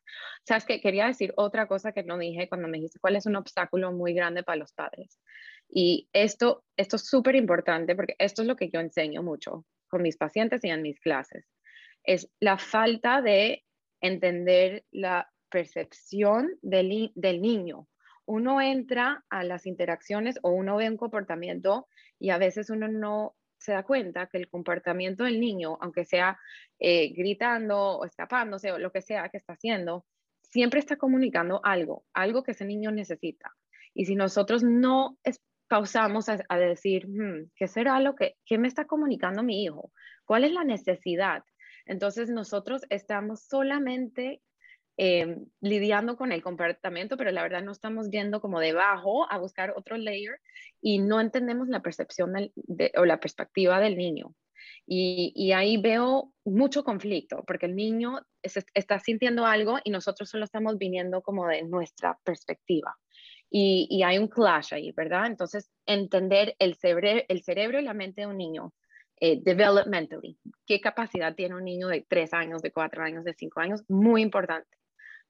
Sabes 0.47 0.65
que 0.65 0.79
quería 0.79 1.07
decir 1.07 1.33
otra 1.35 1.67
cosa 1.67 1.91
que 1.91 2.03
no 2.03 2.17
dije 2.17 2.47
cuando 2.47 2.67
me 2.67 2.77
dijiste 2.77 2.99
cuál 2.99 3.15
es 3.15 3.25
un 3.25 3.35
obstáculo 3.35 3.91
muy 3.91 4.13
grande 4.13 4.43
para 4.43 4.57
los 4.57 4.71
padres. 4.73 5.19
Y 5.69 6.09
esto, 6.13 6.63
esto 6.77 6.95
es 6.95 7.07
súper 7.07 7.35
importante 7.35 7.95
porque 7.95 8.15
esto 8.17 8.41
es 8.41 8.47
lo 8.47 8.55
que 8.55 8.69
yo 8.69 8.79
enseño 8.79 9.23
mucho 9.23 9.65
con 9.87 10.01
mis 10.01 10.17
pacientes 10.17 10.63
y 10.63 10.69
en 10.69 10.81
mis 10.81 10.99
clases. 10.99 11.45
Es 12.03 12.29
la 12.39 12.57
falta 12.57 13.21
de 13.21 13.63
entender 14.01 14.83
la 14.91 15.29
percepción 15.51 16.57
del, 16.63 17.11
del 17.15 17.41
niño. 17.41 17.87
uno 18.25 18.61
entra 18.61 19.23
a 19.29 19.43
las 19.43 19.65
interacciones 19.67 20.39
o 20.41 20.51
uno 20.51 20.77
ve 20.77 20.89
un 20.89 20.97
comportamiento 20.97 21.87
y 22.17 22.29
a 22.29 22.37
veces 22.37 22.69
uno 22.69 22.87
no 22.87 23.35
se 23.57 23.73
da 23.73 23.83
cuenta 23.83 24.27
que 24.27 24.39
el 24.39 24.49
comportamiento 24.49 25.23
del 25.23 25.39
niño, 25.39 25.77
aunque 25.81 26.05
sea 26.05 26.39
eh, 26.79 27.09
gritando 27.09 27.99
o 27.99 28.05
escapándose 28.05 28.71
o 28.71 28.79
lo 28.79 28.91
que 28.91 29.01
sea 29.01 29.29
que 29.29 29.37
está 29.37 29.53
haciendo, 29.53 30.05
siempre 30.41 30.79
está 30.79 30.95
comunicando 30.95 31.61
algo, 31.63 32.05
algo 32.13 32.41
que 32.41 32.51
ese 32.51 32.65
niño 32.65 32.91
necesita. 32.91 33.55
Y 33.93 34.05
si 34.05 34.15
nosotros 34.15 34.63
no 34.63 35.17
pausamos 35.67 36.27
a, 36.27 36.57
decir, 36.57 37.07
hmm, 37.07 37.51
¿qué 37.55 37.67
será 37.67 37.99
lo 37.99 38.15
que, 38.15 38.35
qué 38.45 38.57
me 38.57 38.67
está 38.67 38.85
comunicando 38.85 39.43
mi 39.43 39.63
hijo? 39.63 39.91
¿Cuál 40.25 40.43
es 40.43 40.51
la 40.51 40.63
necesidad? 40.63 41.43
Entonces 41.85 42.29
nosotros 42.29 42.81
estamos 42.89 43.43
solamente 43.43 44.41
eh, 45.03 45.35
lidiando 45.61 46.15
con 46.15 46.31
el 46.31 46.43
comportamiento, 46.43 47.17
pero 47.17 47.31
la 47.31 47.41
verdad 47.41 47.63
no 47.63 47.71
estamos 47.71 48.11
yendo 48.11 48.39
como 48.39 48.59
debajo 48.59 49.25
a 49.31 49.39
buscar 49.39 49.73
otro 49.75 49.97
layer 49.97 50.39
y 50.79 50.99
no 50.99 51.19
entendemos 51.19 51.69
la 51.69 51.81
percepción 51.81 52.35
o 52.95 53.05
la 53.05 53.19
perspectiva 53.19 53.79
del 53.79 53.97
niño. 53.97 54.35
Y, 54.85 55.53
ahí 55.53 55.77
veo 55.77 56.31
mucho 56.45 56.83
conflicto, 56.83 57.43
porque 57.47 57.65
el 57.65 57.75
niño 57.75 58.19
está 58.43 58.99
sintiendo 58.99 59.47
algo 59.47 59.79
y 59.83 59.89
nosotros 59.89 60.29
solo 60.29 60.43
estamos 60.45 60.77
viniendo 60.77 61.23
como 61.23 61.47
de 61.47 61.63
nuestra 61.63 62.19
perspectiva. 62.23 62.95
Y, 63.49 64.03
hay 64.03 64.19
un 64.19 64.27
clash 64.27 64.75
ahí, 64.75 64.91
¿verdad? 64.91 65.25
Entonces, 65.25 65.71
entender 65.87 66.55
el, 66.59 66.75
cerebro, 66.75 67.23
el 67.27 67.41
cerebro 67.41 67.79
y 67.79 67.83
la 67.83 67.95
mente 67.95 68.21
de 68.21 68.27
un 68.27 68.37
niño, 68.37 68.71
eh, 69.19 69.41
developmentally, 69.41 70.37
qué 70.67 70.79
capacidad 70.79 71.33
tiene 71.33 71.55
un 71.55 71.63
niño 71.63 71.87
de 71.87 72.05
tres 72.07 72.33
años, 72.35 72.61
de 72.61 72.71
cuatro 72.71 73.01
años, 73.03 73.23
de 73.23 73.33
cinco 73.33 73.61
años, 73.61 73.83
muy 73.87 74.21
importante. 74.21 74.77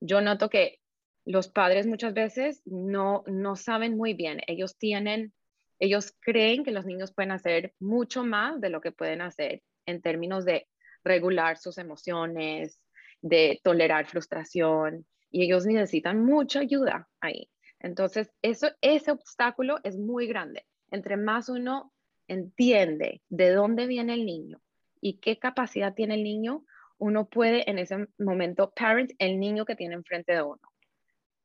Yo 0.01 0.19
noto 0.19 0.49
que 0.49 0.79
los 1.23 1.47
padres 1.47 1.87
muchas 1.87 2.13
veces 2.13 2.61
no, 2.65 3.23
no 3.27 3.55
saben 3.55 3.95
muy 3.95 4.13
bien, 4.13 4.41
ellos 4.47 4.77
tienen 4.77 5.33
ellos 5.81 6.15
creen 6.19 6.63
que 6.63 6.71
los 6.71 6.85
niños 6.85 7.11
pueden 7.11 7.31
hacer 7.31 7.73
mucho 7.79 8.23
más 8.23 8.61
de 8.61 8.69
lo 8.69 8.81
que 8.81 8.91
pueden 8.91 9.19
hacer 9.19 9.63
en 9.87 9.99
términos 9.99 10.45
de 10.45 10.67
regular 11.03 11.57
sus 11.57 11.79
emociones, 11.79 12.79
de 13.21 13.59
tolerar 13.63 14.05
frustración, 14.05 15.07
y 15.31 15.43
ellos 15.43 15.65
necesitan 15.65 16.23
mucha 16.23 16.59
ayuda 16.59 17.09
ahí. 17.19 17.49
Entonces, 17.79 18.31
eso, 18.43 18.67
ese 18.81 19.09
obstáculo 19.09 19.79
es 19.83 19.97
muy 19.97 20.27
grande. 20.27 20.67
Entre 20.91 21.17
más 21.17 21.49
uno 21.49 21.91
entiende 22.27 23.23
de 23.29 23.49
dónde 23.49 23.87
viene 23.87 24.13
el 24.13 24.27
niño 24.27 24.61
y 25.01 25.17
qué 25.17 25.39
capacidad 25.39 25.95
tiene 25.95 26.13
el 26.13 26.23
niño, 26.23 26.63
uno 27.01 27.27
puede 27.27 27.69
en 27.69 27.79
ese 27.79 28.07
momento 28.19 28.71
parent 28.75 29.11
el 29.17 29.39
niño 29.39 29.65
que 29.65 29.75
tiene 29.75 29.95
enfrente 29.95 30.33
de 30.33 30.43
uno. 30.43 30.61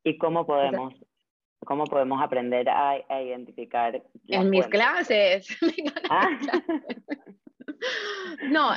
¿Y 0.04 0.18
cómo 0.18 0.46
podemos 0.46 0.94
¿Cómo 1.60 1.84
podemos 1.84 2.22
aprender 2.22 2.68
a, 2.68 3.02
identificar? 3.22 4.00
En 4.28 4.50
mis 4.50 4.66
clases. 4.68 5.48
Ah. 6.10 6.38
no, 8.48 8.70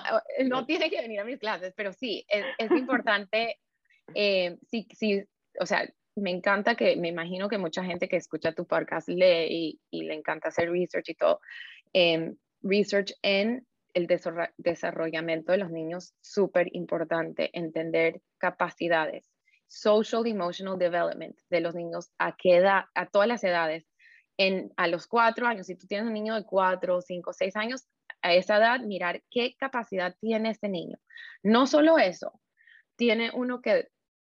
no 0.45 0.65
tiene 0.65 0.89
que 0.89 1.01
venir 1.01 1.19
a 1.19 1.23
mis 1.23 1.37
clases, 1.37 1.73
pero 1.75 1.93
sí, 1.93 2.25
es, 2.27 2.43
es 2.57 2.71
importante, 2.71 3.57
eh, 4.15 4.57
sí, 4.71 4.87
sí, 4.91 5.23
o 5.59 5.65
sea, 5.65 5.87
me 6.15 6.31
encanta 6.31 6.75
que, 6.75 6.95
me 6.95 7.09
imagino 7.09 7.47
que 7.47 7.59
mucha 7.59 7.83
gente 7.83 8.09
que 8.09 8.15
escucha 8.15 8.53
tu 8.53 8.65
podcast 8.65 9.07
lee 9.07 9.47
y, 9.49 9.79
y 9.91 10.03
le 10.03 10.15
encanta 10.15 10.47
hacer 10.47 10.71
research 10.71 11.09
y 11.09 11.15
todo. 11.15 11.39
Eh, 11.93 12.33
research 12.63 13.13
en 13.21 13.65
el 13.93 14.07
desarrollamiento 14.57 15.51
de 15.51 15.57
los 15.57 15.71
niños, 15.71 16.13
súper 16.21 16.67
importante, 16.73 17.49
entender 17.53 18.21
capacidades 18.37 19.29
social 19.69 20.25
emotional 20.25 20.77
development 20.77 21.37
de 21.49 21.61
los 21.61 21.75
niños 21.75 22.11
a 22.17 22.35
qué 22.35 22.57
edad, 22.57 22.85
a 22.95 23.05
todas 23.05 23.27
las 23.27 23.43
edades. 23.43 23.85
En, 24.37 24.71
a 24.77 24.87
los 24.87 25.05
cuatro 25.07 25.47
años, 25.47 25.67
si 25.67 25.75
tú 25.75 25.85
tienes 25.85 26.07
un 26.07 26.13
niño 26.13 26.33
de 26.35 26.45
cuatro, 26.45 27.01
cinco, 27.01 27.33
seis 27.33 27.55
años, 27.55 27.85
a 28.21 28.33
esa 28.33 28.57
edad 28.57 28.79
mirar 28.79 29.21
qué 29.29 29.55
capacidad 29.57 30.15
tiene 30.19 30.49
este 30.49 30.69
niño. 30.69 30.97
No 31.43 31.67
solo 31.67 31.97
eso, 31.97 32.41
tiene 32.95 33.31
uno 33.33 33.61
que 33.61 33.89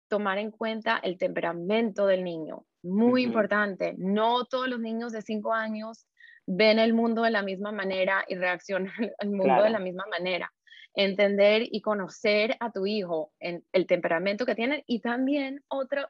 tomar 0.08 0.38
en 0.38 0.50
cuenta 0.50 0.98
el 1.02 1.18
temperamento 1.18 2.06
del 2.06 2.24
niño. 2.24 2.66
Muy 2.82 3.22
importante, 3.22 3.94
no 3.96 4.44
todos 4.44 4.68
los 4.68 4.80
niños 4.80 5.12
de 5.12 5.22
cinco 5.22 5.54
años 5.54 6.06
ven 6.46 6.78
el 6.78 6.94
mundo 6.94 7.22
de 7.22 7.30
la 7.30 7.42
misma 7.42 7.72
manera 7.72 8.24
y 8.28 8.34
reaccionan 8.34 8.92
al 9.18 9.30
mundo 9.30 9.62
de 9.62 9.70
la 9.70 9.78
misma 9.78 10.04
manera 10.10 10.52
entender 10.94 11.62
y 11.70 11.80
conocer 11.80 12.56
a 12.60 12.70
tu 12.70 12.86
hijo 12.86 13.32
en 13.40 13.64
el 13.72 13.86
temperamento 13.86 14.44
que 14.44 14.54
tiene 14.54 14.84
y 14.86 15.00
también 15.00 15.62
otro 15.68 16.02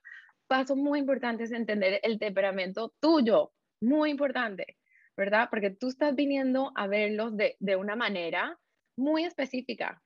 paso 0.48 0.76
muy 0.76 0.98
importante 0.98 1.44
es 1.44 1.52
entender 1.52 2.00
el 2.02 2.18
temperamento 2.18 2.92
tuyo, 3.00 3.52
muy 3.80 4.10
importante, 4.10 4.76
¿verdad? 5.16 5.48
Porque 5.50 5.70
tú 5.70 5.88
estás 5.88 6.14
viniendo 6.14 6.72
a 6.74 6.86
verlos 6.86 7.36
de, 7.36 7.56
de 7.60 7.76
una 7.76 7.96
manera 7.96 8.58
muy 8.96 9.24
específica, 9.24 10.02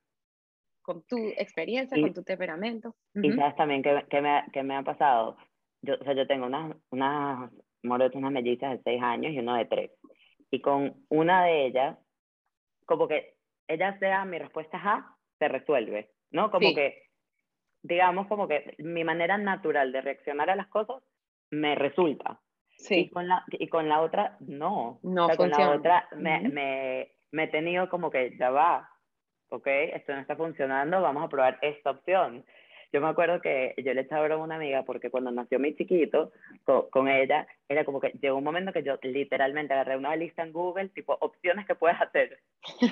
con 0.83 1.03
tu 1.05 1.17
experiencia, 1.37 2.01
con 2.01 2.13
tu 2.13 2.23
temperamento. 2.23 2.95
Y 3.15 3.33
sabes 3.33 3.57
también 3.57 3.83
que, 3.83 4.05
que, 4.09 4.21
me, 4.21 4.45
que, 4.53 4.63
me, 4.63 4.77
ha 4.77 4.83
pasado. 4.83 5.37
Yo, 5.83 5.95
o 6.01 6.05
sea, 6.05 6.15
yo 6.15 6.29
tengo 6.29 6.47
unas, 6.47 6.77
unas 6.91 7.51
unas 7.83 8.33
mellizas 8.33 8.71
de 8.71 8.83
seis 8.85 9.03
años 9.03 9.33
y 9.33 9.39
uno 9.41 9.57
de 9.57 9.65
tres. 9.65 9.91
Y 10.57 10.61
con 10.63 11.05
una 11.11 11.45
de 11.45 11.67
ellas, 11.67 11.99
como 12.87 13.07
que 13.07 13.35
ella 13.69 13.99
sea 13.99 14.25
mi 14.25 14.39
respuesta 14.39 14.79
A, 14.83 15.15
se 15.39 15.49
resuelve, 15.49 16.13
¿no? 16.31 16.51
Como 16.51 16.75
que, 16.75 17.11
digamos, 17.83 18.27
como 18.27 18.49
que 18.49 18.75
mi 18.79 19.05
manera 19.05 19.37
natural 19.37 19.93
de 19.93 20.01
reaccionar 20.01 20.49
a 20.49 20.57
las 20.57 20.69
cosas 20.69 21.03
me 21.51 21.75
resulta. 21.75 22.41
Sí. 22.79 23.01
Y 23.01 23.11
con 23.11 23.29
la, 23.29 23.45
y 23.49 23.69
con 23.69 23.87
la 23.91 24.01
otra, 24.01 24.39
no. 24.41 24.99
No 25.03 25.29
Con 25.37 25.51
la 25.51 25.73
otra 25.73 26.09
me, 26.17 26.41
me, 26.41 27.13
me 27.33 27.45
he 27.45 27.49
tenido 27.49 27.91
como 27.91 28.11
que, 28.11 28.35
ya 28.39 28.49
va, 28.49 28.89
ok, 29.51 29.67
esto 29.67 30.15
no 30.15 30.21
está 30.21 30.37
funcionando, 30.37 31.03
vamos 31.03 31.23
a 31.23 31.29
probar 31.29 31.59
esta 31.61 31.91
opción. 31.91 32.47
Yo 32.97 33.03
me 33.03 33.09
acuerdo 33.09 33.43
que 33.43 33.75
yo 33.77 33.93
le 33.93 34.01
echaba 34.01 34.25
broma 34.25 34.45
a 34.45 34.47
una 34.47 34.57
amiga 34.57 34.83
porque 34.83 35.11
cuando 35.11 35.31
nació 35.31 35.59
mi 35.59 35.77
chiquito, 35.77 36.33
con, 36.65 37.09
ella, 37.09 37.47
era 37.69 37.85
como 37.85 38.01
que 38.01 38.09
llegó 38.23 38.39
un 38.39 38.45
momento 38.45 38.73
que 38.73 38.83
yo 38.83 38.99
literalmente 39.03 39.75
agarré 39.75 39.99
una 39.99 40.17
lista 40.17 40.43
en 40.43 40.51
Google, 40.51 40.89
tipo 40.89 41.15
opciones 41.21 41.67
que 41.67 41.75
puedes 41.75 42.01
hacer. 42.01 42.39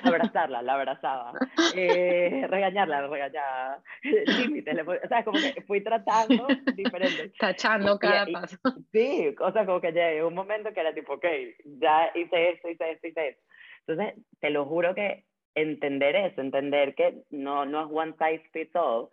Abrazarla, 0.04 0.60
la 0.60 0.74
abrazaba. 0.74 1.32
Eh, 1.74 2.46
regañarla, 2.50 3.00
la 3.00 3.08
regañaba. 3.08 3.82
Límites, 4.02 4.76
o 4.86 5.08
sea, 5.08 5.24
como 5.24 5.38
que 5.38 5.62
fui 5.62 5.82
tratando 5.82 6.48
diferentes. 6.76 7.32
Tachando 7.38 7.98
cada 7.98 8.26
paso. 8.26 8.58
Sí, 8.92 9.34
o 9.40 9.52
sea, 9.52 9.64
como 9.64 9.80
que 9.80 9.92
llegó 9.92 10.28
un 10.28 10.34
momento 10.34 10.70
que 10.74 10.80
era 10.80 10.92
tipo, 10.92 11.14
ok, 11.14 11.24
ya 11.80 12.10
hice 12.14 12.50
esto, 12.50 12.68
hice 12.68 12.90
esto, 12.90 13.08
hice 13.08 13.28
esto. 13.28 13.42
Entonces, 13.86 14.22
te 14.38 14.50
lo 14.50 14.66
juro 14.66 14.94
que 14.94 15.24
entender 15.54 16.14
eso, 16.14 16.42
entender 16.42 16.94
que 16.94 17.22
no, 17.30 17.64
no 17.64 17.86
es 17.86 17.88
one 17.90 18.12
size 18.18 18.46
fits 18.52 18.76
all, 18.76 19.08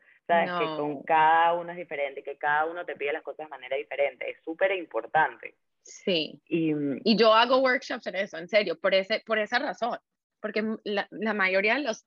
que 0.46 0.66
con 0.78 1.04
cada 1.04 1.54
uno 1.54 1.72
es 1.72 1.78
diferente, 1.78 2.24
que 2.24 2.38
cada 2.38 2.66
uno 2.66 2.86
te 2.86 2.96
pide 2.96 3.14
las 3.14 3.24
cosas 3.24 3.46
de 3.46 3.50
manera 3.50 3.78
diferente. 3.78 4.30
Es 4.30 4.44
súper 4.44 4.72
importante. 4.72 5.56
Sí. 5.84 6.42
Y, 6.48 6.74
y, 7.04 7.16
yo 7.16 7.34
hago 7.34 7.60
workshops 7.60 8.08
en 8.08 8.16
eso, 8.16 8.38
en 8.38 8.48
serio, 8.48 8.80
por, 8.80 8.94
ese, 8.94 9.22
por 9.26 9.40
esa 9.40 9.60
razón. 9.60 9.98
Porque 10.40 10.64
la, 10.84 11.08
la 11.12 11.34
mayoría 11.34 11.76
de 11.76 11.82
los, 11.82 12.06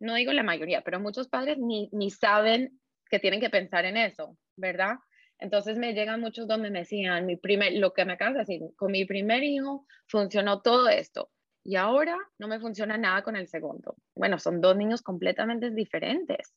no 0.00 0.14
digo 0.14 0.32
la 0.32 0.42
mayoría, 0.42 0.82
pero 0.82 1.00
muchos 1.00 1.28
padres 1.28 1.58
ni, 1.58 1.88
ni 1.92 2.10
saben 2.10 2.80
que 3.10 3.18
tienen 3.18 3.40
que 3.40 3.50
pensar 3.50 3.84
en 3.84 3.96
eso, 3.96 4.36
¿verdad? 4.56 4.96
Entonces 5.38 5.76
me 5.76 5.92
llegan 5.92 6.20
muchos 6.20 6.46
donde 6.46 6.70
me 6.70 6.80
decían, 6.80 7.26
mi 7.26 7.36
primer, 7.36 7.72
lo 7.74 7.92
que 7.92 8.04
me 8.04 8.12
acabas 8.14 8.34
de 8.34 8.40
decir, 8.40 8.60
con 8.76 8.92
mi 8.92 9.04
primer 9.04 9.42
hijo 9.42 9.86
funcionó 10.06 10.62
todo 10.62 10.88
esto 10.88 11.30
y 11.64 11.76
ahora 11.76 12.16
no 12.38 12.48
me 12.48 12.60
funciona 12.60 12.96
nada 12.96 13.22
con 13.22 13.36
el 13.36 13.48
segundo. 13.48 13.96
Bueno, 14.14 14.38
son 14.38 14.60
dos 14.60 14.76
niños 14.76 15.02
completamente 15.02 15.70
diferentes. 15.70 16.54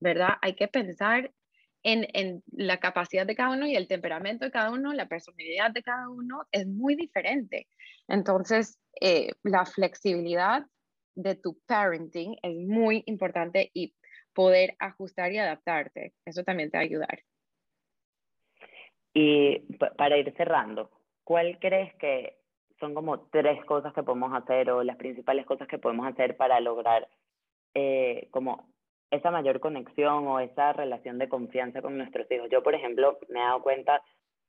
¿Verdad? 0.00 0.34
Hay 0.42 0.54
que 0.54 0.68
pensar 0.68 1.32
en, 1.82 2.06
en, 2.14 2.42
la 2.52 2.78
capacidad 2.78 3.26
de 3.26 3.36
cada 3.36 3.50
uno 3.50 3.66
y 3.66 3.76
el 3.76 3.86
temperamento 3.86 4.44
de 4.44 4.50
cada 4.50 4.70
uno, 4.70 4.92
la 4.92 5.06
personalidad 5.06 5.70
de 5.70 5.82
cada 5.82 6.08
uno 6.08 6.44
es 6.50 6.66
muy 6.66 6.96
diferente. 6.96 7.68
Entonces, 8.08 8.78
eh, 9.00 9.32
la 9.42 9.64
flexibilidad 9.64 10.66
de 11.14 11.34
tu 11.34 11.58
parenting 11.66 12.36
es 12.42 12.56
muy 12.56 13.02
importante 13.06 13.70
y 13.72 13.94
poder 14.32 14.76
ajustar 14.78 15.32
y 15.32 15.38
adaptarte, 15.38 16.12
eso 16.24 16.44
también 16.44 16.70
te 16.70 16.76
va 16.76 16.82
a 16.82 16.84
ayudar. 16.84 17.20
Y 19.14 19.60
para 19.96 20.18
ir 20.18 20.34
cerrando, 20.36 20.90
¿cuál 21.24 21.58
crees 21.58 21.94
que 21.94 22.38
son 22.78 22.92
como 22.92 23.28
tres 23.28 23.64
cosas 23.64 23.94
que 23.94 24.02
podemos 24.02 24.34
hacer 24.34 24.70
o 24.70 24.82
las 24.82 24.96
principales 24.96 25.46
cosas 25.46 25.66
que 25.68 25.78
podemos 25.78 26.06
hacer 26.06 26.36
para 26.36 26.60
lograr 26.60 27.08
eh, 27.72 28.28
como 28.30 28.68
esa 29.10 29.30
mayor 29.30 29.60
conexión 29.60 30.26
o 30.26 30.40
esa 30.40 30.72
relación 30.72 31.18
de 31.18 31.28
confianza 31.28 31.82
con 31.82 31.96
nuestros 31.96 32.30
hijos. 32.30 32.48
Yo, 32.50 32.62
por 32.62 32.74
ejemplo, 32.74 33.18
me 33.28 33.40
he 33.40 33.42
dado 33.42 33.62
cuenta 33.62 34.02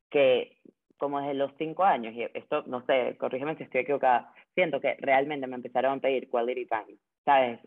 que 0.10 0.58
como 0.98 1.20
desde 1.20 1.36
los 1.36 1.52
cinco 1.58 1.84
años, 1.84 2.14
y 2.16 2.24
esto, 2.34 2.64
no 2.66 2.84
sé, 2.86 3.16
corrígeme 3.18 3.56
si 3.56 3.64
estoy 3.64 3.82
equivocada, 3.82 4.34
siento 4.56 4.82
que 4.82 4.96
realmente 5.00 5.48
me 5.48 5.56
empezaron 5.56 5.98
a 5.98 6.02
pedir 6.02 6.28
quality 6.30 6.66
time, 6.66 6.98
¿sabes? 7.24 7.60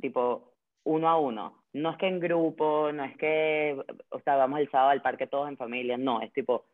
Tipo, 0.00 0.52
uno 0.84 1.08
a 1.08 1.18
uno. 1.18 1.64
No 1.72 1.90
es 1.90 1.96
que 1.98 2.06
en 2.06 2.20
grupo, 2.20 2.92
no 2.92 3.04
es 3.04 3.16
que, 3.16 3.76
o 4.10 4.20
sea, 4.20 4.36
vamos 4.36 4.60
el 4.60 4.70
sábado 4.70 4.90
al 4.90 5.02
parque 5.02 5.26
todos 5.26 5.48
en 5.48 5.56
familia, 5.56 5.98
no, 5.98 6.20
es 6.22 6.32
tipo, 6.32 6.66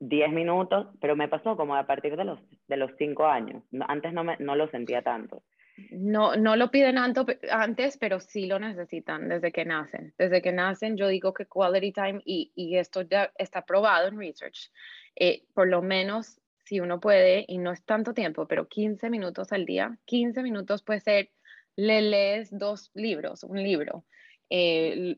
10 0.00 0.32
minutos, 0.32 0.88
pero 1.00 1.16
me 1.16 1.28
pasó 1.28 1.56
como 1.56 1.74
a 1.74 1.86
partir 1.86 2.16
de 2.16 2.24
los, 2.24 2.38
de 2.68 2.76
los 2.76 2.90
5 2.98 3.26
años. 3.26 3.62
Antes 3.88 4.12
no, 4.12 4.24
me, 4.24 4.36
no 4.38 4.56
lo 4.56 4.68
sentía 4.68 5.02
tanto. 5.02 5.42
No, 5.90 6.36
no 6.36 6.56
lo 6.56 6.70
piden 6.70 6.96
antes, 6.98 7.98
pero 7.98 8.20
sí 8.20 8.46
lo 8.46 8.58
necesitan 8.58 9.28
desde 9.28 9.52
que 9.52 9.64
nacen. 9.64 10.14
Desde 10.16 10.40
que 10.40 10.52
nacen, 10.52 10.96
yo 10.96 11.08
digo 11.08 11.34
que 11.34 11.46
quality 11.46 11.92
time, 11.92 12.22
y, 12.24 12.52
y 12.54 12.78
esto 12.78 13.02
ya 13.02 13.30
está 13.36 13.64
probado 13.66 14.08
en 14.08 14.18
research, 14.18 14.70
eh, 15.16 15.44
por 15.54 15.68
lo 15.68 15.82
menos 15.82 16.40
si 16.64 16.80
uno 16.80 16.98
puede, 16.98 17.44
y 17.46 17.58
no 17.58 17.72
es 17.72 17.84
tanto 17.84 18.14
tiempo, 18.14 18.46
pero 18.48 18.68
15 18.68 19.10
minutos 19.10 19.52
al 19.52 19.66
día, 19.66 19.98
15 20.06 20.42
minutos 20.42 20.82
puede 20.82 21.00
ser, 21.00 21.30
le 21.76 22.00
lees 22.00 22.48
dos 22.50 22.90
libros, 22.94 23.44
un 23.44 23.62
libro, 23.62 24.04
eh, 24.50 25.16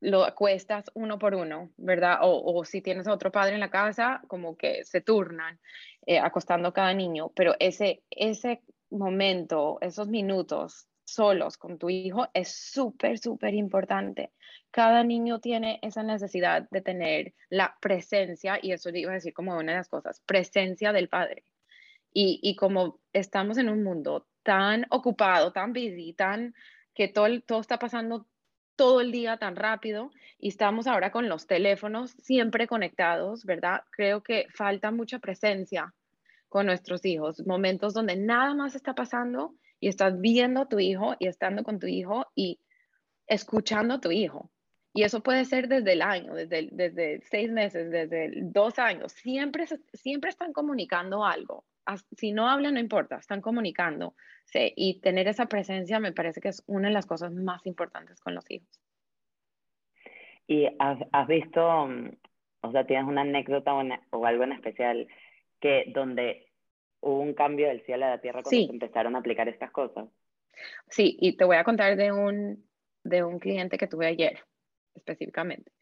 lo 0.00 0.24
acuestas 0.24 0.90
uno 0.94 1.18
por 1.18 1.34
uno, 1.34 1.72
¿verdad? 1.76 2.18
O, 2.22 2.64
si 2.64 2.80
tienes 2.80 3.06
a 3.06 3.12
otro 3.12 3.32
padre 3.32 3.54
en 3.54 3.60
la 3.60 3.70
casa, 3.70 4.22
como 4.28 4.56
que 4.56 4.84
se 4.84 5.00
turnan 5.00 5.58
eh, 6.06 6.18
acostando 6.18 6.72
cada 6.72 6.94
niño, 6.94 7.30
pero 7.34 7.54
ese, 7.58 8.02
ese 8.10 8.62
momento, 8.90 9.78
esos 9.80 10.08
minutos 10.08 10.88
solos 11.04 11.56
con 11.56 11.78
tu 11.78 11.88
hijo 11.88 12.28
es 12.34 12.48
súper, 12.54 13.18
súper 13.18 13.54
importante. 13.54 14.32
Cada 14.70 15.02
niño 15.04 15.40
tiene 15.40 15.78
esa 15.82 16.02
necesidad 16.02 16.68
de 16.70 16.82
tener 16.82 17.34
la 17.48 17.76
presencia, 17.80 18.58
y 18.60 18.72
eso 18.72 18.90
iba 18.90 19.12
a 19.12 19.14
decir 19.14 19.32
como 19.32 19.56
una 19.56 19.72
de 19.72 19.78
las 19.78 19.88
cosas, 19.88 20.20
presencia 20.26 20.92
del 20.92 21.08
padre. 21.08 21.44
Y, 22.12 22.40
y 22.42 22.56
como 22.56 23.00
estamos 23.12 23.58
en 23.58 23.68
un 23.68 23.82
mundo 23.82 24.26
tan 24.42 24.86
ocupado, 24.90 25.52
tan 25.52 25.72
busy, 25.72 26.14
tan 26.14 26.54
que 26.94 27.08
todo, 27.08 27.28
todo 27.42 27.60
está 27.60 27.78
pasando 27.78 28.26
todo 28.76 29.00
el 29.00 29.12
día 29.12 29.38
tan 29.38 29.56
rápido 29.56 30.10
y 30.38 30.48
estamos 30.48 30.86
ahora 30.86 31.10
con 31.10 31.28
los 31.28 31.46
teléfonos 31.46 32.12
siempre 32.12 32.66
conectados, 32.66 33.44
¿verdad? 33.44 33.82
Creo 33.90 34.22
que 34.22 34.46
falta 34.54 34.90
mucha 34.90 35.18
presencia 35.18 35.94
con 36.48 36.66
nuestros 36.66 37.04
hijos, 37.04 37.46
momentos 37.46 37.94
donde 37.94 38.16
nada 38.16 38.54
más 38.54 38.74
está 38.74 38.94
pasando 38.94 39.54
y 39.80 39.88
estás 39.88 40.20
viendo 40.20 40.62
a 40.62 40.68
tu 40.68 40.78
hijo 40.78 41.14
y 41.18 41.28
estando 41.28 41.62
con 41.62 41.78
tu 41.78 41.86
hijo 41.86 42.26
y 42.34 42.60
escuchando 43.26 43.94
a 43.94 44.00
tu 44.00 44.10
hijo. 44.10 44.50
Y 44.94 45.02
eso 45.02 45.22
puede 45.22 45.44
ser 45.44 45.68
desde 45.68 45.92
el 45.92 46.02
año, 46.02 46.34
desde, 46.34 46.68
desde 46.72 47.20
seis 47.30 47.52
meses, 47.52 47.90
desde 47.90 48.32
dos 48.42 48.78
años. 48.78 49.12
Siempre, 49.12 49.66
siempre 49.92 50.30
están 50.30 50.52
comunicando 50.52 51.24
algo. 51.24 51.64
Si 52.16 52.32
no 52.32 52.48
hablan, 52.48 52.74
no 52.74 52.80
importa, 52.80 53.16
están 53.16 53.40
comunicando. 53.40 54.14
Y 54.54 55.00
tener 55.00 55.28
esa 55.28 55.46
presencia 55.46 56.00
me 56.00 56.12
parece 56.12 56.40
que 56.40 56.48
es 56.48 56.62
una 56.66 56.88
de 56.88 56.94
las 56.94 57.06
cosas 57.06 57.32
más 57.32 57.66
importantes 57.66 58.18
con 58.20 58.34
los 58.34 58.50
hijos. 58.50 58.68
¿Y 60.46 60.66
has, 60.78 61.28
visto, 61.28 61.86
mm, 61.86 62.10
o 62.62 62.72
sea, 62.72 62.86
tienes 62.86 63.06
una 63.06 63.20
anécdota 63.20 63.74
o, 63.74 64.26
algo 64.26 64.44
en 64.44 64.52
especial 64.52 65.06
que 65.60 65.84
donde 65.88 66.52
hubo 67.00 67.20
un 67.20 67.34
cambio 67.34 67.68
del 67.68 67.82
cielo 67.82 68.06
a 68.06 68.10
la 68.10 68.20
tierra 68.20 68.42
cuando 68.42 68.66
se 68.66 68.72
empezaron 68.72 69.16
a 69.16 69.20
aplicar 69.20 69.48
estas 69.48 69.70
cosas? 69.70 70.08
Sí, 70.88 71.16
y 71.20 71.36
te 71.36 71.44
voy 71.44 71.56
a 71.56 71.64
contar 71.64 71.96
de 71.96 72.12
un, 72.12 72.64
de 73.04 73.22
un 73.22 73.38
cliente 73.38 73.78
que 73.78 73.86
tuve 73.86 74.06
ayer 74.06 74.40
específicamente, 74.94 75.72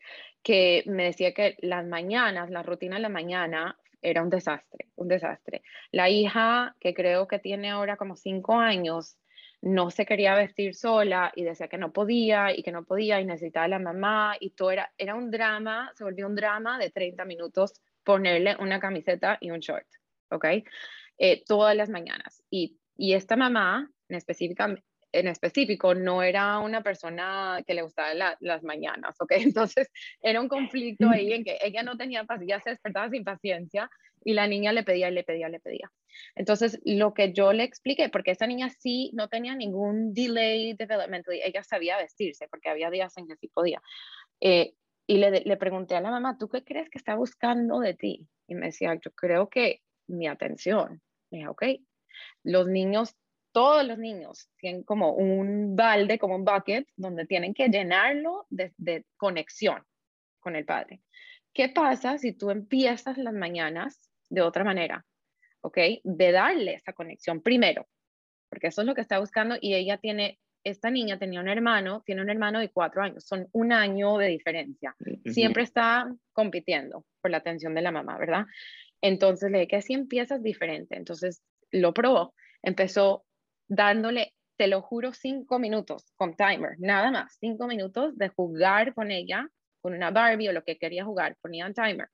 que 0.42 0.84
me 0.86 1.04
decía 1.04 1.32
que 1.32 1.56
las 1.60 1.86
mañanas, 1.86 2.50
la 2.50 2.62
rutina 2.62 2.96
de 2.96 3.02
la 3.02 3.08
mañana 3.08 3.78
era 4.02 4.22
un 4.22 4.30
desastre, 4.30 4.88
un 4.96 5.08
desastre. 5.08 5.62
La 5.90 6.08
hija, 6.08 6.76
que 6.80 6.94
creo 6.94 7.26
que 7.26 7.38
tiene 7.38 7.70
ahora 7.70 7.96
como 7.96 8.14
cinco 8.14 8.54
años, 8.54 9.18
no 9.62 9.90
se 9.90 10.06
quería 10.06 10.34
vestir 10.34 10.74
sola 10.74 11.32
y 11.34 11.42
decía 11.42 11.68
que 11.68 11.78
no 11.78 11.92
podía 11.92 12.56
y 12.56 12.62
que 12.62 12.72
no 12.72 12.84
podía 12.84 13.20
y 13.20 13.24
necesitaba 13.24 13.64
a 13.64 13.68
la 13.68 13.78
mamá 13.78 14.36
y 14.38 14.50
todo 14.50 14.70
era, 14.70 14.92
era 14.98 15.14
un 15.14 15.30
drama, 15.30 15.90
se 15.94 16.04
volvió 16.04 16.26
un 16.26 16.36
drama 16.36 16.78
de 16.78 16.90
30 16.90 17.24
minutos 17.24 17.80
ponerle 18.06 18.56
una 18.60 18.80
camiseta 18.80 19.36
y 19.40 19.50
un 19.50 19.58
short, 19.58 19.86
¿ok? 20.30 20.46
Eh, 21.18 21.44
todas 21.44 21.76
las 21.76 21.90
mañanas. 21.90 22.42
Y, 22.48 22.78
y 22.96 23.12
esta 23.14 23.36
mamá, 23.36 23.90
en 24.08 24.20
en 25.12 25.28
específico 25.28 25.94
no 25.94 26.22
era 26.22 26.58
una 26.58 26.82
persona 26.82 27.62
que 27.66 27.74
le 27.74 27.82
gustaba 27.82 28.36
las 28.38 28.62
mañanas, 28.62 29.16
¿ok? 29.20 29.32
Entonces 29.54 29.90
era 30.22 30.40
un 30.40 30.48
conflicto 30.48 31.08
ahí 31.10 31.32
en 31.32 31.44
que 31.44 31.58
ella 31.60 31.82
no 31.82 31.96
tenía 31.96 32.24
paciencia, 32.24 32.60
se 32.60 32.70
despertaba 32.70 33.10
sin 33.10 33.24
paciencia 33.24 33.90
y 34.24 34.34
la 34.34 34.46
niña 34.46 34.72
le 34.72 34.82
pedía, 34.82 35.10
le 35.10 35.24
pedía, 35.24 35.48
le 35.48 35.60
pedía. 35.60 35.90
Entonces 36.34 36.80
lo 36.84 37.12
que 37.14 37.32
yo 37.32 37.52
le 37.52 37.64
expliqué, 37.64 38.08
porque 38.08 38.32
esa 38.32 38.46
niña 38.46 38.70
sí 38.70 39.10
no 39.14 39.28
tenía 39.28 39.54
ningún 39.54 40.12
delay 40.14 40.74
developmental, 40.74 41.34
ella 41.42 41.62
sabía 41.62 41.96
vestirse 41.96 42.46
porque 42.48 42.68
había 42.68 42.90
días 42.90 43.16
en 43.16 43.26
que 43.26 43.36
sí 43.36 43.48
podía. 43.48 43.80
Eh, 44.40 44.74
y 45.06 45.18
le, 45.18 45.40
le 45.40 45.56
pregunté 45.56 45.96
a 45.96 46.00
la 46.00 46.10
mamá, 46.10 46.38
¿tú 46.38 46.48
qué 46.48 46.64
crees 46.64 46.90
que 46.90 46.98
está 46.98 47.14
buscando 47.14 47.80
de 47.80 47.94
ti? 47.94 48.28
Y 48.48 48.54
me 48.54 48.66
decía, 48.66 48.94
yo 48.94 49.10
creo 49.12 49.48
que 49.48 49.82
mi 50.06 50.26
atención. 50.26 51.00
Me 51.30 51.38
dije, 51.38 51.48
ok, 51.48 51.62
los 52.44 52.68
niños 52.68 53.16
todos 53.56 53.86
los 53.86 53.96
niños 53.96 54.50
tienen 54.58 54.82
como 54.82 55.14
un 55.14 55.76
balde, 55.76 56.18
como 56.18 56.36
un 56.36 56.44
bucket, 56.44 56.86
donde 56.94 57.24
tienen 57.24 57.54
que 57.54 57.70
llenarlo 57.70 58.46
de, 58.50 59.06
conexión 59.16 59.82
con 60.40 60.56
el 60.56 60.66
padre. 60.66 61.00
¿Qué 61.54 61.70
pasa 61.70 62.18
si 62.18 62.34
tú 62.34 62.50
empiezas 62.50 63.16
las 63.16 63.32
mañanas 63.32 64.10
de 64.28 64.42
otra 64.42 64.62
manera? 64.62 65.06
¿Ok? 65.62 65.78
De 66.04 66.32
darle 66.32 66.74
esa 66.74 66.92
conexión 66.92 67.40
primero, 67.40 67.88
porque 68.50 68.66
eso 68.66 68.82
es 68.82 68.86
lo 68.86 68.94
que 68.94 69.00
está 69.00 69.20
buscando 69.20 69.56
y 69.58 69.72
ella 69.72 69.96
tiene, 69.96 70.38
esta 70.66 70.90
niña 70.90 71.16
tenía 71.16 71.40
un 71.40 71.48
hermano, 71.48 72.02
tiene 72.04 72.22
un 72.22 72.28
hermano 72.28 72.58
de 72.58 72.70
cuatro 72.70 73.00
años, 73.00 73.24
son 73.24 73.48
un 73.52 73.72
año 73.72 74.18
de 74.18 74.26
diferencia. 74.26 74.96
Siempre 75.24 75.62
está 75.62 76.12
compitiendo 76.32 77.04
por 77.22 77.30
la 77.30 77.36
atención 77.36 77.72
de 77.72 77.82
la 77.82 77.92
mamá, 77.92 78.18
¿verdad? 78.18 78.46
Entonces 79.00 79.52
le 79.52 79.58
dije 79.58 79.68
que 79.68 79.82
si 79.82 79.94
empiezas 79.94 80.42
diferente. 80.42 80.96
Entonces 80.96 81.40
lo 81.70 81.94
probó, 81.94 82.34
empezó 82.62 83.24
dándole, 83.68 84.34
te 84.56 84.66
lo 84.66 84.82
juro, 84.82 85.12
cinco 85.12 85.60
minutos 85.60 86.12
con 86.16 86.34
timer, 86.34 86.74
nada 86.78 87.12
más, 87.12 87.36
cinco 87.38 87.68
minutos 87.68 88.18
de 88.18 88.28
jugar 88.28 88.92
con 88.92 89.12
ella, 89.12 89.48
con 89.80 89.94
una 89.94 90.10
Barbie 90.10 90.48
o 90.48 90.52
lo 90.52 90.64
que 90.64 90.78
quería 90.78 91.04
jugar, 91.04 91.36
ponía 91.40 91.66
un 91.66 91.74
timer. 91.74 92.08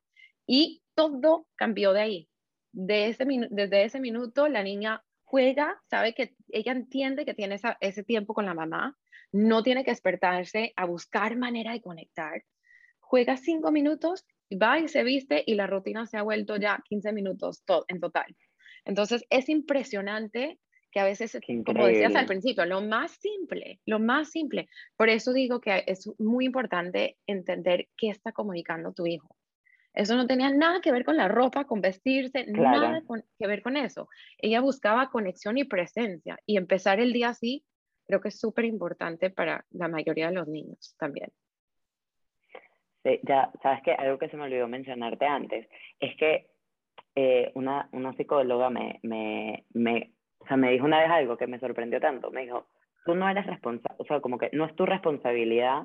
Y 0.47 0.83
todo 0.95 1.47
cambió 1.57 1.95
de 1.95 2.01
ahí. 2.03 2.29
De 2.75 3.09
ese 3.09 3.25
desde 3.49 3.85
ese 3.85 3.99
minuto 3.99 4.47
la 4.49 4.62
niña 4.62 5.03
juega, 5.33 5.81
sabe 5.88 6.12
que 6.12 6.35
ella 6.51 6.73
entiende 6.73 7.25
que 7.25 7.33
tiene 7.33 7.59
ese 7.81 8.05
tiempo 8.05 8.35
con 8.35 8.45
la 8.45 8.53
mamá, 8.53 8.99
no 9.33 9.62
tiene 9.62 9.83
que 9.83 9.90
despertarse 9.90 10.75
a 10.77 10.85
buscar 10.85 11.38
manera 11.38 11.73
de 11.73 11.81
conectar. 11.81 12.42
Juega 13.01 13.38
cinco 13.38 13.73
minutos, 13.73 14.27
va 14.51 14.79
y 14.79 14.88
se 14.88 15.03
viste 15.03 15.42
y 15.47 15.55
la 15.55 15.66
rutina 15.66 16.05
se 16.05 16.18
ha 16.18 16.23
vuelto 16.23 16.57
ya 16.57 16.83
15 16.87 17.14
minutos 17.14 17.64
en 17.88 17.99
total. 17.99 18.37
Entonces 18.85 19.25
es 19.31 19.49
impresionante 19.49 20.59
que 20.90 21.01
a 21.01 21.05
veces, 21.05 21.38
como 21.64 21.87
decías 21.87 22.14
al 22.14 22.27
principio, 22.27 22.66
lo 22.66 22.83
más 22.83 23.12
simple, 23.12 23.81
lo 23.87 23.99
más 24.01 24.33
simple. 24.33 24.68
Por 24.99 25.09
eso 25.09 25.33
digo 25.33 25.62
que 25.62 25.83
es 25.87 26.11
muy 26.18 26.45
importante 26.45 27.16
entender 27.27 27.88
qué 27.97 28.11
está 28.11 28.33
comunicando 28.33 28.92
tu 28.92 29.07
hijo. 29.07 29.35
Eso 29.95 30.17
no 30.17 30.27
tenía 30.27 30.51
nada 30.51 30.81
que 30.81 30.93
ver 30.93 31.05
con 31.05 31.17
la 31.17 31.29
ropa, 31.29 31.65
con 31.65 31.81
vestirse, 31.81 32.47
nada 32.47 33.03
que 33.39 33.47
ver 33.47 33.63
con 33.63 33.77
eso. 33.77 34.09
Ella 34.39 34.61
buscaba 34.61 35.11
conexión 35.11 35.59
y 35.59 35.65
presencia 35.65 36.39
y 36.47 36.57
empezar 36.57 37.01
el 37.01 37.13
día 37.13 37.31
así 37.31 37.65
creo 38.07 38.21
que 38.21 38.29
es 38.29 38.39
súper 38.39 38.65
importante 38.65 39.31
para 39.31 39.65
la 39.71 39.89
mayoría 39.89 40.29
de 40.29 40.35
los 40.35 40.49
niños 40.49 40.95
también. 40.99 41.31
Sí, 43.05 43.21
ya, 43.23 43.51
sabes 43.63 43.83
que 43.83 43.93
algo 43.93 44.19
que 44.19 44.29
se 44.29 44.37
me 44.37 44.45
olvidó 44.45 44.69
mencionarte 44.69 45.25
antes 45.27 45.67
es 45.99 46.17
que 46.17 46.51
eh, 47.15 47.51
una, 47.55 47.89
una 47.93 48.13
psicóloga 48.15 48.71
me, 48.71 49.01
me, 49.03 49.65
me 49.73 50.13
o 50.39 50.47
sea, 50.47 50.57
me 50.57 50.71
dijo 50.71 50.85
una 50.85 51.01
vez 51.01 51.11
algo 51.11 51.37
que 51.37 51.47
me 51.47 51.59
sorprendió 51.59 52.01
tanto. 52.01 52.31
Me 52.31 52.43
dijo, 52.43 52.69
tú 53.05 53.15
no 53.15 53.29
eres 53.29 53.47
responsable, 53.47 53.97
o 53.99 54.05
sea, 54.05 54.21
como 54.21 54.39
que 54.39 54.51
no 54.53 54.67
es 54.67 54.75
tu 54.77 54.87
responsabilidad 54.87 55.85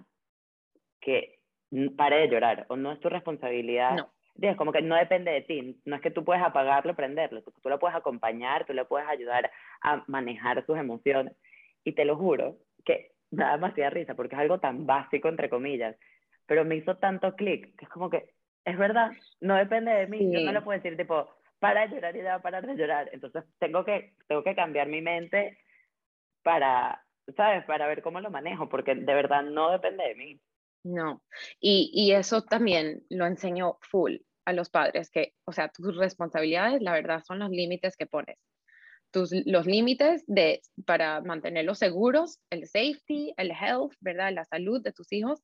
que 0.99 1.36
pare 1.95 2.21
de 2.21 2.29
llorar, 2.29 2.65
o 2.69 2.75
no 2.75 2.91
es 2.91 2.99
tu 2.99 3.09
responsabilidad. 3.09 3.95
No. 3.95 4.11
Es 4.39 4.55
como 4.55 4.71
que 4.71 4.83
no 4.83 4.95
depende 4.95 5.31
de 5.31 5.41
ti, 5.41 5.81
no 5.85 5.95
es 5.95 6.01
que 6.01 6.11
tú 6.11 6.23
puedes 6.23 6.43
apagarlo, 6.43 6.95
prenderlo, 6.95 7.41
tú, 7.41 7.51
tú 7.61 7.69
lo 7.69 7.79
puedes 7.79 7.97
acompañar, 7.97 8.65
tú 8.65 8.73
le 8.73 8.85
puedes 8.85 9.07
ayudar 9.09 9.49
a 9.81 10.03
manejar 10.05 10.63
sus 10.65 10.77
emociones. 10.77 11.33
Y 11.83 11.93
te 11.93 12.05
lo 12.05 12.15
juro 12.17 12.57
que 12.85 13.13
nada 13.31 13.57
más 13.57 13.75
da 13.75 13.89
risa, 13.89 14.13
porque 14.13 14.35
es 14.35 14.41
algo 14.41 14.59
tan 14.59 14.85
básico, 14.85 15.27
entre 15.27 15.49
comillas, 15.49 15.95
pero 16.45 16.63
me 16.65 16.75
hizo 16.75 16.97
tanto 16.97 17.35
clic, 17.35 17.75
que 17.77 17.85
es 17.85 17.89
como 17.89 18.09
que, 18.09 18.29
es 18.63 18.77
verdad, 18.77 19.11
no 19.41 19.55
depende 19.55 19.91
de 19.91 20.07
mí, 20.07 20.31
yo 20.31 20.41
no 20.41 20.51
le 20.51 20.61
puedo 20.61 20.77
decir 20.77 20.97
tipo, 20.97 21.27
para 21.59 21.87
de 21.87 21.95
llorar 21.95 22.15
y 22.15 22.25
a 22.25 22.39
parar 22.39 22.65
de 22.65 22.75
llorar. 22.75 23.09
Entonces 23.11 23.43
tengo 23.59 23.83
que, 23.83 24.13
tengo 24.27 24.43
que 24.43 24.55
cambiar 24.55 24.87
mi 24.87 25.01
mente 25.01 25.57
para, 26.43 27.03
¿sabes? 27.35 27.65
Para 27.65 27.87
ver 27.87 28.01
cómo 28.01 28.19
lo 28.21 28.29
manejo, 28.29 28.69
porque 28.69 28.95
de 28.95 29.13
verdad 29.13 29.43
no 29.43 29.71
depende 29.71 30.03
de 30.07 30.15
mí. 30.15 30.39
No, 30.83 31.21
y, 31.59 32.11
eso 32.13 32.43
también 32.43 33.03
lo 33.09 33.25
enseño 33.25 33.77
full 33.81 34.17
a 34.45 34.53
los 34.53 34.69
padres, 34.69 35.09
que, 35.11 35.33
o 35.45 35.51
sea, 35.51 35.69
tus 35.69 35.97
responsabilidades, 35.97 36.81
la 36.81 36.93
verdad, 36.93 37.23
son 37.25 37.39
los 37.39 37.49
límites 37.49 37.97
que 37.97 38.05
pones. 38.05 38.37
Tus, 39.11 39.31
los 39.45 39.65
límites 39.65 40.23
de, 40.27 40.61
para 40.85 41.21
mantenerlos 41.21 41.79
seguros, 41.79 42.39
el 42.49 42.67
safety, 42.67 43.33
el 43.37 43.51
health, 43.51 43.93
¿verdad? 43.99 44.31
La 44.33 44.45
salud 44.45 44.81
de 44.81 44.93
tus 44.93 45.11
hijos, 45.11 45.41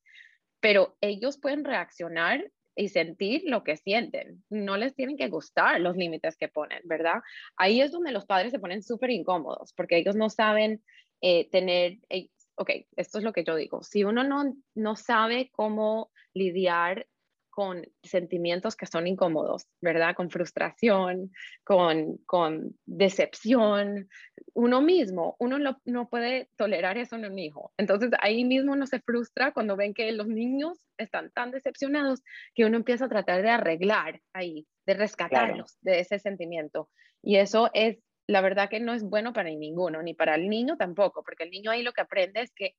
pero 0.62 0.96
ellos 1.02 1.38
pueden 1.38 1.66
reaccionar 1.66 2.50
y 2.76 2.90
sentir 2.90 3.44
lo 3.46 3.64
que 3.64 3.78
sienten. 3.78 4.44
No 4.50 4.78
les 4.78 4.96
tienen 4.96 5.18
que 5.18 5.28
gustar 5.30 5.80
los 5.82 5.96
límites 5.96 6.38
que 6.38 6.48
ponen, 6.48 6.82
¿verdad? 6.86 7.22
Ahí 7.58 7.82
es 7.82 7.92
donde 7.92 8.12
los 8.12 8.26
padres 8.26 8.52
se 8.52 8.60
ponen 8.60 8.84
súper 8.84 9.12
incómodos 9.12 9.74
porque 9.74 9.98
ellos 9.98 10.16
no 10.16 10.30
saben 10.30 10.82
eh, 11.22 11.50
tener, 11.50 12.00
eh, 12.10 12.30
ok, 12.56 12.70
esto 12.96 13.18
es 13.18 13.24
lo 13.24 13.34
que 13.34 13.44
yo 13.44 13.56
digo, 13.56 13.84
si 13.84 14.04
uno 14.04 14.24
no, 14.24 14.56
no 14.76 14.96
sabe 14.96 15.50
cómo 15.52 16.12
lidiar 16.34 17.08
con 17.54 17.86
sentimientos 18.02 18.76
que 18.76 18.88
son 18.88 19.06
incómodos, 19.06 19.68
¿verdad? 19.80 20.16
Con 20.16 20.32
frustración, 20.32 21.32
con, 21.64 22.18
con 22.26 22.76
decepción. 22.88 24.10
Uno 24.56 24.82
mismo, 24.82 25.36
uno 25.38 25.60
no 25.86 26.10
puede 26.10 26.50
tolerar 26.58 26.98
eso 26.98 27.16
en 27.16 27.26
un 27.26 27.38
hijo. 27.38 27.72
Entonces 27.78 28.10
ahí 28.22 28.44
mismo 28.44 28.74
uno 28.74 28.88
se 28.88 29.02
frustra 29.02 29.54
cuando 29.54 29.76
ven 29.76 29.94
que 29.94 30.12
los 30.14 30.28
niños 30.28 30.80
están 30.98 31.30
tan 31.30 31.52
decepcionados 31.52 32.24
que 32.56 32.66
uno 32.66 32.78
empieza 32.78 33.06
a 33.06 33.10
tratar 33.10 33.44
de 33.44 33.50
arreglar 33.52 34.20
ahí, 34.34 34.66
de 34.88 34.96
rescatarlos 34.96 35.78
de 35.82 36.00
ese 36.00 36.18
sentimiento. 36.18 36.90
Y 37.22 37.36
eso 37.36 37.70
es, 37.76 38.00
la 38.28 38.42
verdad 38.42 38.70
que 38.70 38.80
no 38.80 38.94
es 38.94 39.04
bueno 39.04 39.34
para 39.34 39.50
ninguno, 39.50 40.02
ni 40.02 40.14
para 40.14 40.36
el 40.36 40.50
niño 40.50 40.78
tampoco, 40.78 41.24
porque 41.24 41.44
el 41.44 41.52
niño 41.52 41.72
ahí 41.72 41.84
lo 41.84 41.94
que 41.94 42.02
aprende 42.02 42.42
es 42.42 42.52
que 42.54 42.76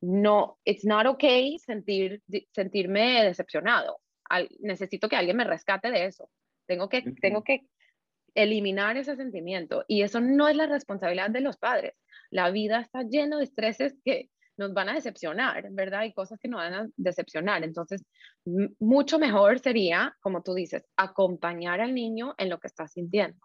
no, 0.00 0.58
it's 0.64 0.84
not 0.84 1.06
okay 1.06 1.58
sentir, 1.58 2.22
sentirme 2.52 3.24
decepcionado 3.24 4.00
necesito 4.60 5.08
que 5.08 5.16
alguien 5.16 5.36
me 5.36 5.44
rescate 5.44 5.90
de 5.90 6.06
eso. 6.06 6.30
Tengo 6.66 6.88
que, 6.88 7.02
tengo 7.20 7.42
que 7.42 7.66
eliminar 8.34 8.96
ese 8.96 9.16
sentimiento 9.16 9.84
y 9.86 10.02
eso 10.02 10.20
no 10.20 10.48
es 10.48 10.56
la 10.56 10.66
responsabilidad 10.66 11.30
de 11.30 11.40
los 11.40 11.56
padres. 11.56 11.94
La 12.30 12.50
vida 12.50 12.80
está 12.80 13.02
llena 13.02 13.38
de 13.38 13.44
estreses 13.44 13.94
que 14.04 14.30
nos 14.56 14.72
van 14.72 14.88
a 14.88 14.94
decepcionar, 14.94 15.68
¿verdad? 15.72 16.00
Hay 16.00 16.12
cosas 16.12 16.38
que 16.40 16.48
nos 16.48 16.58
van 16.58 16.74
a 16.74 16.88
decepcionar. 16.96 17.64
Entonces, 17.64 18.04
mucho 18.78 19.18
mejor 19.18 19.58
sería, 19.58 20.16
como 20.20 20.42
tú 20.42 20.54
dices, 20.54 20.84
acompañar 20.96 21.80
al 21.80 21.94
niño 21.94 22.34
en 22.38 22.48
lo 22.50 22.58
que 22.58 22.68
está 22.68 22.86
sintiendo. 22.86 23.38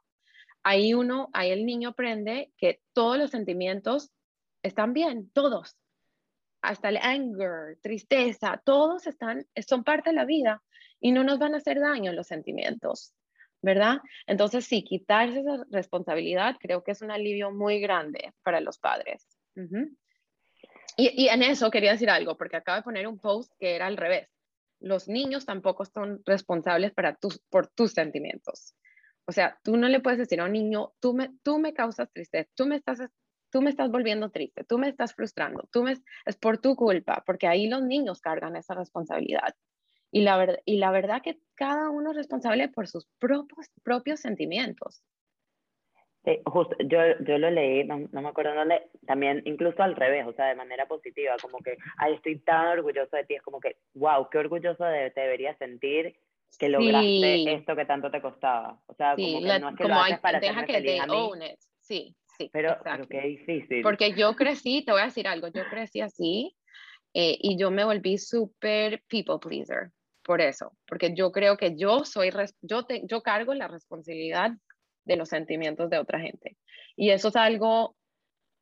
Ahí 0.63 0.93
uno, 0.93 1.29
ahí 1.33 1.51
el 1.51 1.65
niño 1.65 1.89
aprende 1.89 2.51
que 2.57 2.81
todos 2.93 3.17
los 3.17 3.31
sentimientos 3.31 4.11
están 4.61 4.93
bien, 4.93 5.29
todos. 5.31 5.77
Hasta 6.61 6.89
el 6.89 6.97
anger, 6.97 7.77
tristeza, 7.81 8.61
todos 8.65 9.07
están, 9.07 9.47
son 9.65 9.83
parte 9.83 10.09
de 10.09 10.15
la 10.15 10.25
vida 10.25 10.61
y 10.99 11.11
no 11.11 11.23
nos 11.23 11.39
van 11.39 11.53
a 11.53 11.57
hacer 11.57 11.79
daño 11.79 12.11
los 12.11 12.27
sentimientos, 12.27 13.13
¿verdad? 13.61 13.99
Entonces, 14.27 14.65
sí, 14.65 14.83
quitarse 14.83 15.39
esa 15.39 15.65
responsabilidad 15.71 16.57
creo 16.59 16.83
que 16.83 16.91
es 16.91 17.01
un 17.01 17.11
alivio 17.11 17.51
muy 17.51 17.79
grande 17.79 18.33
para 18.43 18.59
los 18.59 18.77
padres. 18.77 19.25
y, 20.97 21.23
y, 21.23 21.29
en 21.29 21.43
eso 21.43 21.71
quería 21.71 21.93
decir 21.93 22.09
algo, 22.09 22.37
porque 22.37 22.57
acabo 22.57 22.77
de 22.77 22.83
poner 22.83 23.07
un 23.07 23.19
post 23.19 23.53
que 23.57 23.75
era 23.75 23.87
al 23.87 23.95
revés. 23.95 24.29
Los 24.81 25.07
niños 25.07 25.45
tampoco 25.45 25.85
son 25.85 26.21
responsables 26.25 26.93
para 26.93 27.15
tus, 27.15 27.39
por 27.49 27.67
tus 27.67 27.93
sentimientos. 27.93 28.75
O 29.29 29.31
sea, 29.31 29.59
tú 29.63 29.77
no 29.77 29.87
le 29.87 29.99
puedes 29.99 30.17
decir 30.17 30.41
a 30.41 30.45
un 30.45 30.53
niño, 30.53 30.91
tú 30.99 31.13
me, 31.13 31.29
tú 31.43 31.59
me 31.59 31.71
causas 31.75 32.11
tristeza, 32.11 32.49
tú 32.55 32.65
me 32.65 32.75
estás 32.75 32.99
tú 33.51 33.61
me 33.61 33.69
estás 33.69 33.91
volviendo 33.91 34.31
triste, 34.31 34.63
tú 34.63 34.79
me 34.79 34.89
estás 34.89 35.13
frustrando, 35.13 35.69
tú 35.71 35.83
me, 35.83 35.93
es 36.25 36.35
por 36.35 36.57
tu 36.57 36.75
culpa, 36.75 37.23
porque 37.27 37.45
ahí 37.45 37.67
los 37.67 37.83
niños 37.83 38.21
cargan 38.21 38.55
esa 38.55 38.73
responsabilidad. 38.73 39.55
Y 40.11 40.21
la, 40.21 40.35
verdad, 40.37 40.59
y 40.65 40.77
la 40.77 40.89
verdad 40.89 41.21
que 41.21 41.37
cada 41.53 41.91
uno 41.91 42.09
es 42.09 42.17
responsable 42.17 42.69
por 42.69 42.87
sus 42.87 43.07
propios, 43.19 43.67
propios 43.83 44.19
sentimientos. 44.19 45.03
Sí, 46.25 46.41
justo, 46.45 46.75
yo, 46.79 46.99
yo 47.19 47.37
lo 47.37 47.51
leí, 47.51 47.83
no, 47.83 48.07
me 48.11 48.29
acuerdo 48.29 48.55
dónde, 48.55 48.89
también 49.05 49.43
incluso 49.45 49.83
al 49.83 49.95
revés, 49.95 50.25
o 50.25 50.33
sea, 50.33 50.47
de 50.47 50.55
manera 50.55 50.87
positiva, 50.87 51.35
como 51.39 51.59
que, 51.59 51.77
ay, 51.97 52.15
estoy 52.15 52.39
tan 52.39 52.65
orgulloso 52.79 53.15
de 53.15 53.25
ti, 53.25 53.35
es 53.35 53.43
como 53.43 53.59
que, 53.59 53.77
wow, 53.93 54.27
qué 54.31 54.39
orgulloso 54.39 54.83
te 54.85 55.21
deberías 55.21 55.57
sentir 55.59 56.15
que 56.57 56.69
lograste 56.69 57.53
esto 57.53 57.75
que 57.75 57.85
tanto 57.85 58.11
te 58.11 58.21
costaba. 58.21 58.79
O 58.87 58.93
sea, 58.93 59.15
como 59.15 59.41
que 59.41 59.59
no 59.59 59.69
es 59.69 59.75
que 59.75 59.83
lo 59.87 59.95
haces 59.95 60.19
para 60.19 60.39
deja 60.39 60.65
que 60.65 60.73
feliz 60.73 61.01
a 61.01 61.07
mí. 61.07 61.29
Sí, 61.79 62.15
sí. 62.37 62.49
Pero, 62.51 62.77
pero 62.83 63.07
qué 63.07 63.21
difícil. 63.21 63.81
Porque 63.81 64.13
yo 64.13 64.35
crecí, 64.35 64.83
te 64.83 64.91
voy 64.91 65.01
a 65.01 65.05
decir 65.05 65.27
algo, 65.27 65.47
yo 65.47 65.63
crecí 65.69 66.01
así 66.01 66.55
eh, 67.13 67.37
y 67.39 67.57
yo 67.57 67.71
me 67.71 67.83
volví 67.83 68.17
súper 68.17 69.03
people 69.07 69.39
pleaser 69.41 69.91
por 70.23 70.41
eso, 70.41 70.73
porque 70.85 71.15
yo 71.15 71.31
creo 71.31 71.57
que 71.57 71.75
yo 71.75 72.05
soy, 72.05 72.29
yo, 72.61 72.85
yo 73.03 73.23
cargo 73.23 73.53
la 73.55 73.67
responsabilidad 73.67 74.51
de 75.05 75.15
los 75.15 75.29
sentimientos 75.29 75.89
de 75.89 75.97
otra 75.97 76.19
gente. 76.19 76.55
Y 76.95 77.09
eso 77.09 77.29
es 77.29 77.35
algo 77.35 77.95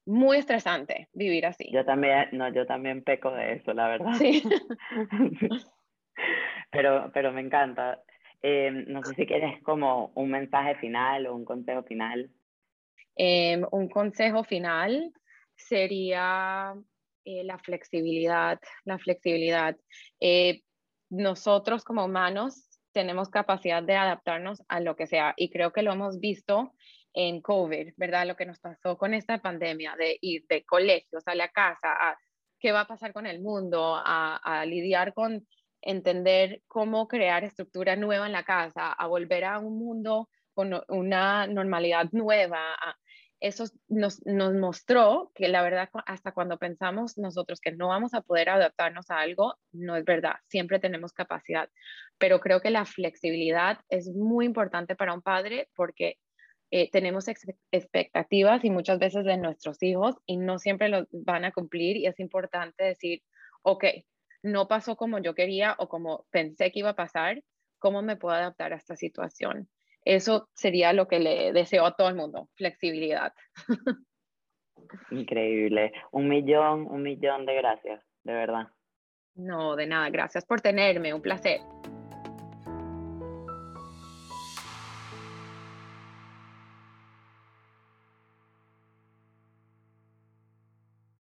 muy 0.06 0.38
estresante, 0.38 1.10
vivir 1.12 1.46
así. 1.46 1.70
Yo 1.74 1.84
también, 1.84 2.30
no, 2.32 2.54
yo 2.54 2.66
también 2.66 3.04
peco 3.04 3.32
de 3.32 3.56
eso, 3.56 3.74
la 3.74 3.90
verdad. 3.90 4.14
Sí. 4.14 4.42
pero, 6.70 7.12
pero 7.14 7.32
me 7.32 7.42
encanta. 7.42 8.02
Eh, 8.42 8.72
no 8.72 9.04
sé 9.04 9.16
si 9.16 9.26
quieres 9.26 9.62
como 9.64 10.12
un 10.16 10.30
mensaje 10.30 10.76
final 10.76 11.28
o 11.28 11.36
un 11.36 11.46
consejo 11.46 11.84
final. 11.84 12.30
Em, 13.16 13.66
un 13.72 13.90
consejo 13.90 14.44
final 14.44 15.12
sería 15.56 16.76
eh, 17.26 17.44
la 17.44 17.58
flexibilidad, 17.58 18.60
la 18.86 19.00
flexibilidad. 19.00 19.76
Eh, 20.20 20.62
nosotros 21.10 21.84
como 21.84 22.06
humanos 22.06 22.68
tenemos 22.92 23.30
capacidad 23.30 23.82
de 23.84 23.96
adaptarnos 23.96 24.64
a 24.68 24.80
lo 24.80 24.96
que 24.96 25.08
sea 25.08 25.34
y 25.36 25.50
creo 25.50 25.72
que 25.72 25.82
lo 25.82 25.94
hemos 25.94 26.20
visto 26.20 26.74
en 27.14 27.42
COVID, 27.42 27.94
¿verdad? 27.98 28.28
Lo 28.28 28.36
que 28.36 28.46
nos 28.46 28.60
pasó 28.60 28.98
con 28.98 29.14
esta 29.14 29.40
pandemia 29.40 29.96
de 29.98 30.18
ir 30.22 30.46
de 30.48 30.64
colegios 30.64 31.28
a 31.28 31.36
la 31.36 31.50
casa, 31.50 31.92
a 31.94 32.18
qué 32.60 32.72
va 32.72 32.82
a 32.82 32.88
pasar 32.88 33.14
con 33.14 33.26
el 33.26 33.42
mundo, 33.42 34.00
a, 34.04 34.64
lidiar 34.66 35.14
con 35.14 35.48
entender 35.82 36.62
cómo 36.68 37.08
crear 37.08 37.44
estructura 37.44 37.96
nueva 37.96 38.26
en 38.26 38.34
la 38.34 38.44
casa, 38.44 38.92
a 38.92 39.08
volver 39.08 39.46
a 39.46 39.60
un 39.60 39.78
mundo 39.78 40.30
con 40.54 40.74
una 40.88 41.46
normalidad 41.48 42.10
nueva, 42.12 42.76
eso 43.40 43.66
nos, 43.88 44.26
nos, 44.26 44.54
mostró 44.56 45.32
que 45.36 45.48
la 45.48 45.62
verdad, 45.62 45.90
hasta 46.08 46.32
cuando 46.32 46.58
pensamos 46.58 47.18
nosotros 47.18 47.60
que 47.62 47.72
no 47.72 47.90
vamos 47.90 48.14
a 48.14 48.22
poder 48.22 48.50
adaptarnos 48.50 49.12
a 49.12 49.20
algo, 49.20 49.56
no 49.72 49.96
es 49.96 50.04
verdad, 50.04 50.36
siempre 50.48 50.80
tenemos 50.80 51.14
capacidad. 51.14 51.70
Pero 52.18 52.40
creo 52.40 52.62
que 52.62 52.72
la 52.72 52.86
flexibilidad 52.86 53.80
es 53.90 54.10
muy 54.10 54.46
importante 54.46 54.96
para 54.96 55.14
un 55.14 55.22
padre 55.22 55.70
porque 55.76 56.18
eh, 56.72 56.90
tenemos 56.92 57.28
expectativas 57.72 58.66
y 58.66 58.72
muchas 58.72 59.00
veces 59.00 59.24
de 59.24 59.38
nuestros 59.38 59.82
hijos 59.84 60.16
y 60.26 60.38
no 60.38 60.58
siempre 60.60 60.90
lo 60.90 61.08
van 61.12 61.46
a 61.46 61.52
cumplir 61.52 61.98
y 61.98 62.08
es 62.08 62.20
importante 62.20 62.84
decir, 62.84 63.22
ok, 63.62 63.86
no 64.48 64.68
pasó 64.68 64.96
como 64.96 65.20
yo 65.20 65.36
quería 65.36 65.76
o 65.78 65.88
como 65.88 66.26
pensé 66.32 66.72
que 66.72 66.80
iba 66.80 66.92
a 66.92 66.96
pasar, 66.96 67.42
¿cómo 67.80 68.02
me 68.02 68.16
puedo 68.16 68.36
adaptar 68.36 68.74
a 68.74 68.78
esta 68.78 68.96
situación? 68.96 69.70
Eso 70.06 70.50
sería 70.54 70.94
lo 70.94 71.08
que 71.08 71.20
le 71.20 71.52
deseo 71.52 71.86
a 71.86 71.96
todo 71.96 72.10
el 72.10 72.16
mundo, 72.16 72.50
flexibilidad. 72.56 73.34
Increíble. 75.12 75.92
Un 76.12 76.30
millón, 76.30 76.88
un 76.90 77.02
millón 77.04 77.46
de 77.46 77.56
gracias, 77.56 78.04
de 78.24 78.34
verdad. 78.34 78.68
No, 79.36 79.76
de 79.76 79.86
nada. 79.86 80.10
Gracias 80.10 80.46
por 80.46 80.62
tenerme. 80.62 81.14
Un 81.14 81.22
placer. 81.22 81.62